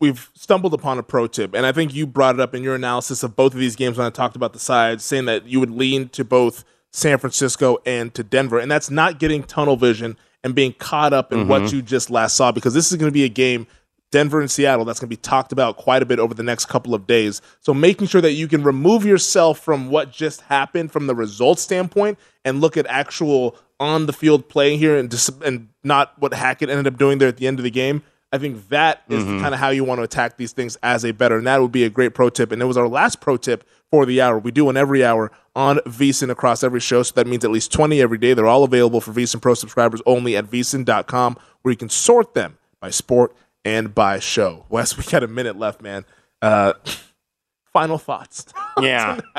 we've 0.00 0.30
stumbled 0.34 0.74
upon 0.74 0.98
a 0.98 1.02
pro 1.02 1.26
tip, 1.26 1.54
and 1.54 1.66
I 1.66 1.72
think 1.72 1.94
you 1.94 2.06
brought 2.06 2.34
it 2.34 2.40
up 2.40 2.54
in 2.54 2.62
your 2.62 2.74
analysis 2.74 3.22
of 3.22 3.36
both 3.36 3.54
of 3.54 3.60
these 3.60 3.76
games 3.76 3.98
when 3.98 4.06
I 4.06 4.10
talked 4.10 4.36
about 4.36 4.52
the 4.52 4.58
sides, 4.58 5.04
saying 5.04 5.26
that 5.26 5.46
you 5.46 5.60
would 5.60 5.70
lean 5.70 6.08
to 6.10 6.24
both 6.24 6.64
San 6.92 7.18
Francisco 7.18 7.78
and 7.86 8.12
to 8.14 8.22
Denver, 8.22 8.58
and 8.58 8.70
that's 8.70 8.90
not 8.90 9.18
getting 9.18 9.42
tunnel 9.42 9.76
vision 9.76 10.16
and 10.44 10.54
being 10.54 10.74
caught 10.74 11.12
up 11.12 11.32
in 11.32 11.48
what 11.48 11.62
Mhm. 11.62 11.72
you 11.72 11.82
just 11.82 12.10
last 12.10 12.36
saw, 12.36 12.52
because 12.52 12.74
this 12.74 12.92
is 12.92 12.98
going 12.98 13.10
to 13.10 13.14
be 13.14 13.24
a 13.24 13.28
game. 13.28 13.66
Denver 14.12 14.40
and 14.40 14.48
Seattle, 14.48 14.84
that's 14.84 15.00
going 15.00 15.08
to 15.08 15.16
be 15.16 15.20
talked 15.20 15.50
about 15.50 15.76
quite 15.76 16.00
a 16.00 16.06
bit 16.06 16.20
over 16.20 16.34
the 16.34 16.44
next 16.44 16.66
couple 16.66 16.94
of 16.94 17.04
days. 17.04 17.40
So, 17.60 17.74
making 17.74 18.06
sure 18.06 18.20
that 18.20 18.32
you 18.32 18.46
can 18.46 18.62
remove 18.62 19.04
yourself 19.04 19.58
from 19.58 19.90
what 19.90 20.12
just 20.12 20.42
happened 20.42 20.92
from 20.92 21.08
the 21.08 21.14
results 21.16 21.62
standpoint 21.62 22.16
and 22.44 22.60
look 22.60 22.76
at 22.76 22.86
actual 22.88 23.56
on 23.80 24.06
the 24.06 24.12
field 24.12 24.48
play 24.48 24.76
here 24.76 24.96
and, 24.96 25.10
dis- 25.10 25.30
and 25.44 25.66
not 25.82 26.12
what 26.20 26.32
Hackett 26.32 26.70
ended 26.70 26.86
up 26.86 26.96
doing 26.96 27.18
there 27.18 27.26
at 27.26 27.38
the 27.38 27.48
end 27.48 27.58
of 27.58 27.64
the 27.64 27.70
game. 27.72 28.02
I 28.34 28.38
think 28.38 28.68
that 28.70 29.02
is 29.08 29.22
Mhm. 29.22 29.40
kind 29.40 29.54
of 29.54 29.60
how 29.60 29.68
you 29.70 29.84
want 29.84 30.00
to 30.00 30.02
attack 30.02 30.36
these 30.36 30.50
things 30.52 30.76
as 30.82 31.04
a 31.04 31.12
better, 31.12 31.36
and 31.38 31.46
that 31.46 31.62
would 31.62 31.70
be 31.70 31.84
a 31.84 31.88
great 31.90 32.14
pro 32.14 32.28
tip. 32.30 32.50
And 32.50 32.60
it 32.60 32.64
was 32.64 32.76
our 32.76 32.88
last 32.88 33.20
pro 33.20 33.36
tip 33.36 33.62
for 33.92 34.04
the 34.04 34.20
hour. 34.20 34.38
We 34.38 34.50
do 34.50 34.64
one 34.64 34.76
every 34.76 35.04
hour 35.04 35.30
on 35.54 35.78
VSIN 35.86 36.30
across 36.30 36.64
every 36.64 36.80
show, 36.80 37.04
so 37.04 37.12
that 37.14 37.26
means 37.28 37.44
at 37.44 37.50
least 37.52 37.72
20 37.72 38.02
every 38.02 38.18
day. 38.18 38.34
They're 38.34 38.46
all 38.48 38.64
available 38.64 39.00
for 39.00 39.12
VSIN 39.12 39.40
Pro 39.40 39.54
subscribers 39.54 40.02
only 40.04 40.36
at 40.36 40.46
VSIN.com, 40.50 41.36
where 41.62 41.70
you 41.70 41.76
can 41.76 41.88
sort 41.88 42.34
them 42.34 42.58
by 42.80 42.90
sport 42.90 43.32
and 43.64 43.94
by 43.94 44.18
show. 44.18 44.64
Wes, 44.68 44.98
we 44.98 45.04
got 45.04 45.22
a 45.22 45.28
minute 45.28 45.56
left, 45.56 45.80
man. 45.80 46.04
Uh, 46.42 46.72
final 47.72 47.98
thoughts. 47.98 48.46
Yeah. 48.80 49.20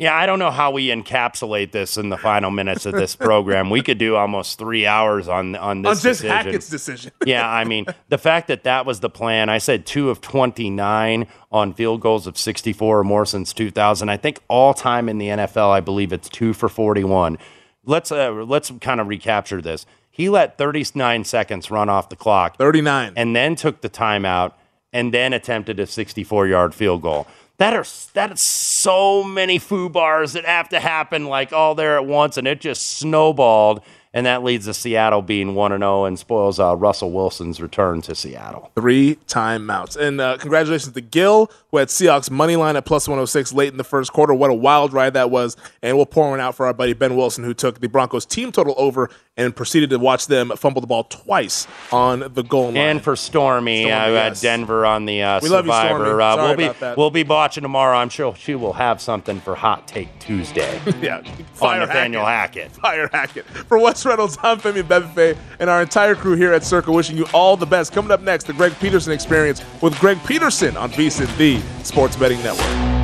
Yeah, 0.00 0.16
I 0.16 0.24
don't 0.24 0.38
know 0.38 0.50
how 0.50 0.70
we 0.70 0.86
encapsulate 0.86 1.72
this 1.72 1.98
in 1.98 2.08
the 2.08 2.16
final 2.16 2.50
minutes 2.50 2.86
of 2.86 2.94
this 2.94 3.14
program. 3.14 3.68
We 3.68 3.82
could 3.82 3.98
do 3.98 4.16
almost 4.16 4.58
three 4.58 4.86
hours 4.86 5.28
on 5.28 5.54
on 5.56 5.82
this 5.82 5.88
on 5.90 5.94
just 5.96 6.02
decision. 6.22 6.30
Hackett's 6.30 6.68
decision. 6.70 7.12
yeah, 7.26 7.46
I 7.46 7.64
mean, 7.64 7.84
the 8.08 8.16
fact 8.16 8.48
that 8.48 8.64
that 8.64 8.86
was 8.86 9.00
the 9.00 9.10
plan, 9.10 9.50
I 9.50 9.58
said 9.58 9.84
two 9.84 10.08
of 10.08 10.22
29 10.22 11.26
on 11.52 11.74
field 11.74 12.00
goals 12.00 12.26
of 12.26 12.38
64 12.38 13.00
or 13.00 13.04
more 13.04 13.26
since 13.26 13.52
2000. 13.52 14.08
I 14.08 14.16
think 14.16 14.38
all 14.48 14.72
time 14.72 15.06
in 15.06 15.18
the 15.18 15.26
NFL, 15.26 15.68
I 15.68 15.80
believe 15.80 16.14
it's 16.14 16.30
two 16.30 16.54
for 16.54 16.70
41. 16.70 17.36
Let's 17.84 18.10
uh, 18.10 18.32
let's 18.32 18.72
kind 18.80 19.02
of 19.02 19.06
recapture 19.06 19.60
this. 19.60 19.84
He 20.10 20.30
let 20.30 20.56
39 20.56 21.24
seconds 21.24 21.70
run 21.70 21.90
off 21.90 22.08
the 22.08 22.16
clock. 22.16 22.56
39. 22.56 23.12
And 23.16 23.36
then 23.36 23.54
took 23.54 23.82
the 23.82 23.90
timeout 23.90 24.54
and 24.94 25.12
then 25.12 25.34
attempted 25.34 25.78
a 25.78 25.86
64 25.86 26.46
yard 26.46 26.74
field 26.74 27.02
goal. 27.02 27.26
That 27.60 27.74
are 27.74 27.84
that 28.14 28.32
is 28.32 28.42
so 28.42 29.22
many 29.22 29.58
foo 29.58 29.90
bars 29.90 30.32
that 30.32 30.46
have 30.46 30.70
to 30.70 30.80
happen 30.80 31.26
like 31.26 31.52
all 31.52 31.74
there 31.74 31.98
at 31.98 32.06
once, 32.06 32.38
and 32.38 32.48
it 32.48 32.58
just 32.58 32.96
snowballed, 32.96 33.82
and 34.14 34.24
that 34.24 34.42
leads 34.42 34.64
to 34.64 34.72
Seattle 34.72 35.20
being 35.20 35.54
one 35.54 35.70
and 35.70 35.82
zero 35.82 36.06
and 36.06 36.18
spoils 36.18 36.58
uh, 36.58 36.74
Russell 36.74 37.12
Wilson's 37.12 37.60
return 37.60 38.00
to 38.00 38.14
Seattle. 38.14 38.70
Three 38.74 39.16
timeouts. 39.26 39.98
And 39.98 40.22
uh, 40.22 40.38
congratulations 40.38 40.94
to 40.94 41.02
Gil, 41.02 41.50
who 41.70 41.76
had 41.76 41.88
Seahawks 41.88 42.30
money 42.30 42.56
line 42.56 42.76
at 42.76 42.86
plus 42.86 43.06
106 43.06 43.52
late 43.52 43.72
in 43.72 43.76
the 43.76 43.84
first 43.84 44.10
quarter. 44.10 44.32
What 44.32 44.48
a 44.48 44.54
wild 44.54 44.94
ride 44.94 45.12
that 45.12 45.30
was. 45.30 45.54
And 45.82 45.98
we'll 45.98 46.06
pour 46.06 46.30
one 46.30 46.40
out 46.40 46.54
for 46.54 46.64
our 46.64 46.72
buddy 46.72 46.94
Ben 46.94 47.14
Wilson, 47.14 47.44
who 47.44 47.52
took 47.52 47.80
the 47.80 47.88
Broncos 47.88 48.24
team 48.24 48.52
total 48.52 48.74
over 48.78 49.10
and 49.40 49.56
proceeded 49.56 49.90
to 49.90 49.98
watch 49.98 50.26
them 50.26 50.50
fumble 50.56 50.80
the 50.80 50.86
ball 50.86 51.04
twice 51.04 51.66
on 51.90 52.20
the 52.34 52.42
goal 52.42 52.66
line. 52.66 52.76
And 52.76 53.02
for 53.02 53.16
Stormy, 53.16 53.84
Stormy, 53.84 53.92
uh, 53.92 54.10
yes. 54.10 54.42
had 54.42 54.48
Denver 54.48 54.84
on 54.86 55.06
the 55.06 55.22
uh, 55.22 55.40
We 55.42 55.48
love 55.48 55.66
you, 55.66 55.72
Survivor. 55.72 56.04
Stormy. 56.04 56.22
Uh, 56.22 56.36
we'll 56.36 56.56
be 56.56 56.68
that. 56.80 56.96
we'll 56.96 57.10
be 57.10 57.24
watching 57.24 57.62
tomorrow. 57.62 57.96
I'm 57.96 58.10
sure 58.10 58.34
she 58.36 58.54
will 58.54 58.74
have 58.74 59.00
something 59.00 59.40
for 59.40 59.54
Hot 59.54 59.88
Take 59.88 60.16
Tuesday. 60.18 60.80
yeah, 61.00 61.18
on 61.18 61.24
Fire 61.54 61.80
Nathaniel 61.80 62.24
Hackett. 62.24 62.72
Fire 62.72 63.08
Hackett. 63.12 63.46
For 63.46 63.78
Wes 63.78 64.04
Reynolds, 64.04 64.36
I'm 64.42 64.58
Femi 64.58 64.82
Abebefe, 64.82 65.36
and 65.58 65.70
our 65.70 65.82
entire 65.82 66.14
crew 66.14 66.36
here 66.36 66.52
at 66.52 66.62
Circa 66.62 66.92
wishing 66.92 67.16
you 67.16 67.26
all 67.32 67.56
the 67.56 67.66
best. 67.66 67.92
Coming 67.92 68.10
up 68.10 68.20
next, 68.20 68.44
the 68.44 68.52
Greg 68.52 68.74
Peterson 68.80 69.12
Experience 69.12 69.62
with 69.80 69.98
Greg 69.98 70.18
Peterson 70.26 70.76
on 70.76 70.90
VSIN, 70.90 71.34
the 71.38 71.60
Sports 71.84 72.16
Betting 72.16 72.42
Network. 72.42 72.99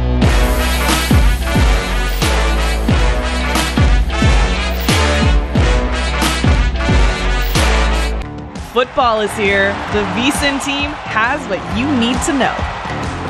Football 8.76 9.22
is 9.22 9.34
here. 9.38 9.72
The 9.94 10.02
VSIN 10.12 10.62
team 10.62 10.90
has 10.90 11.40
what 11.48 11.78
you 11.78 11.90
need 11.96 12.20
to 12.26 12.34
know. 12.34 12.52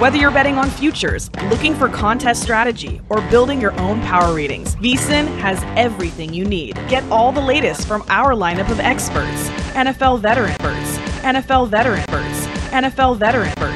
Whether 0.00 0.16
you're 0.16 0.32
betting 0.32 0.58
on 0.58 0.68
futures, 0.68 1.30
looking 1.44 1.72
for 1.72 1.88
contest 1.88 2.42
strategy, 2.42 3.00
or 3.10 3.20
building 3.30 3.60
your 3.60 3.70
own 3.78 4.00
power 4.00 4.34
ratings, 4.34 4.74
VSIN 4.74 5.28
has 5.38 5.62
everything 5.78 6.34
you 6.34 6.44
need. 6.44 6.74
Get 6.88 7.04
all 7.12 7.30
the 7.30 7.40
latest 7.40 7.86
from 7.86 8.02
our 8.08 8.32
lineup 8.32 8.68
of 8.72 8.80
experts 8.80 9.48
NFL 9.76 10.18
veteran 10.18 10.50
experts, 10.50 10.98
NFL 11.22 11.68
veteran 11.68 12.00
experts, 12.00 12.46
NFL 12.72 13.16
veteran 13.16 13.46
experts, 13.46 13.75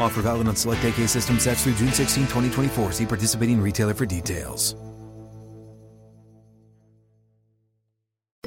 Offer 0.00 0.22
valid 0.22 0.48
on 0.48 0.56
select 0.56 0.84
AK 0.84 1.08
system 1.08 1.38
sets 1.38 1.64
through 1.64 1.76
June 1.76 1.92
16, 1.92 2.24
2024. 2.24 2.92
See 2.92 3.06
participating 3.06 3.62
retailer 3.62 3.94
for 3.94 4.04
details. 4.04 4.76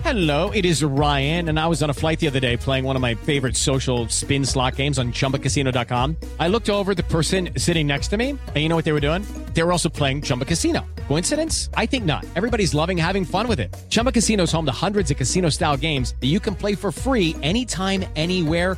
Hello, 0.06 0.52
it 0.52 0.66
is 0.66 0.84
Ryan, 0.84 1.50
and 1.50 1.60
I 1.60 1.66
was 1.66 1.82
on 1.82 1.90
a 1.90 1.94
flight 1.94 2.20
the 2.20 2.28
other 2.28 2.40
day 2.40 2.58
playing 2.58 2.84
one 2.86 2.96
of 2.96 3.02
my 3.02 3.16
favorite 3.16 3.58
social 3.58 4.08
spin 4.10 4.46
slot 4.46 4.76
games 4.76 5.00
on 5.00 5.12
chumbacasino.com. 5.14 6.16
I 6.40 6.48
looked 6.48 6.70
over 6.70 6.94
the 6.94 7.02
person 7.02 7.50
sitting 7.58 7.88
next 7.88 8.10
to 8.10 8.18
me, 8.18 8.30
and 8.30 8.56
you 8.56 8.70
know 8.70 8.76
what 8.76 8.86
they 8.86 8.92
were 8.92 9.00
doing? 9.00 9.26
They 9.56 9.64
were 9.64 9.72
also 9.72 9.90
playing 9.90 10.22
Chumba 10.22 10.46
Casino. 10.46 10.86
Coincidence? 11.08 11.72
I 11.74 11.88
think 11.88 12.06
not. 12.06 12.24
Everybody's 12.36 12.76
loving 12.76 12.98
having 13.00 13.26
fun 13.26 13.48
with 13.48 13.60
it. 13.60 13.76
Chumba 13.90 14.12
Casino 14.12 14.44
is 14.44 14.52
home 14.52 14.68
to 14.68 14.72
hundreds 14.72 15.10
of 15.10 15.18
casino 15.18 15.50
style 15.50 15.76
games 15.76 16.14
that 16.22 16.28
you 16.28 16.40
can 16.40 16.54
play 16.54 16.76
for 16.76 16.92
free 16.92 17.36
anytime, 17.42 18.06
anywhere, 18.16 18.78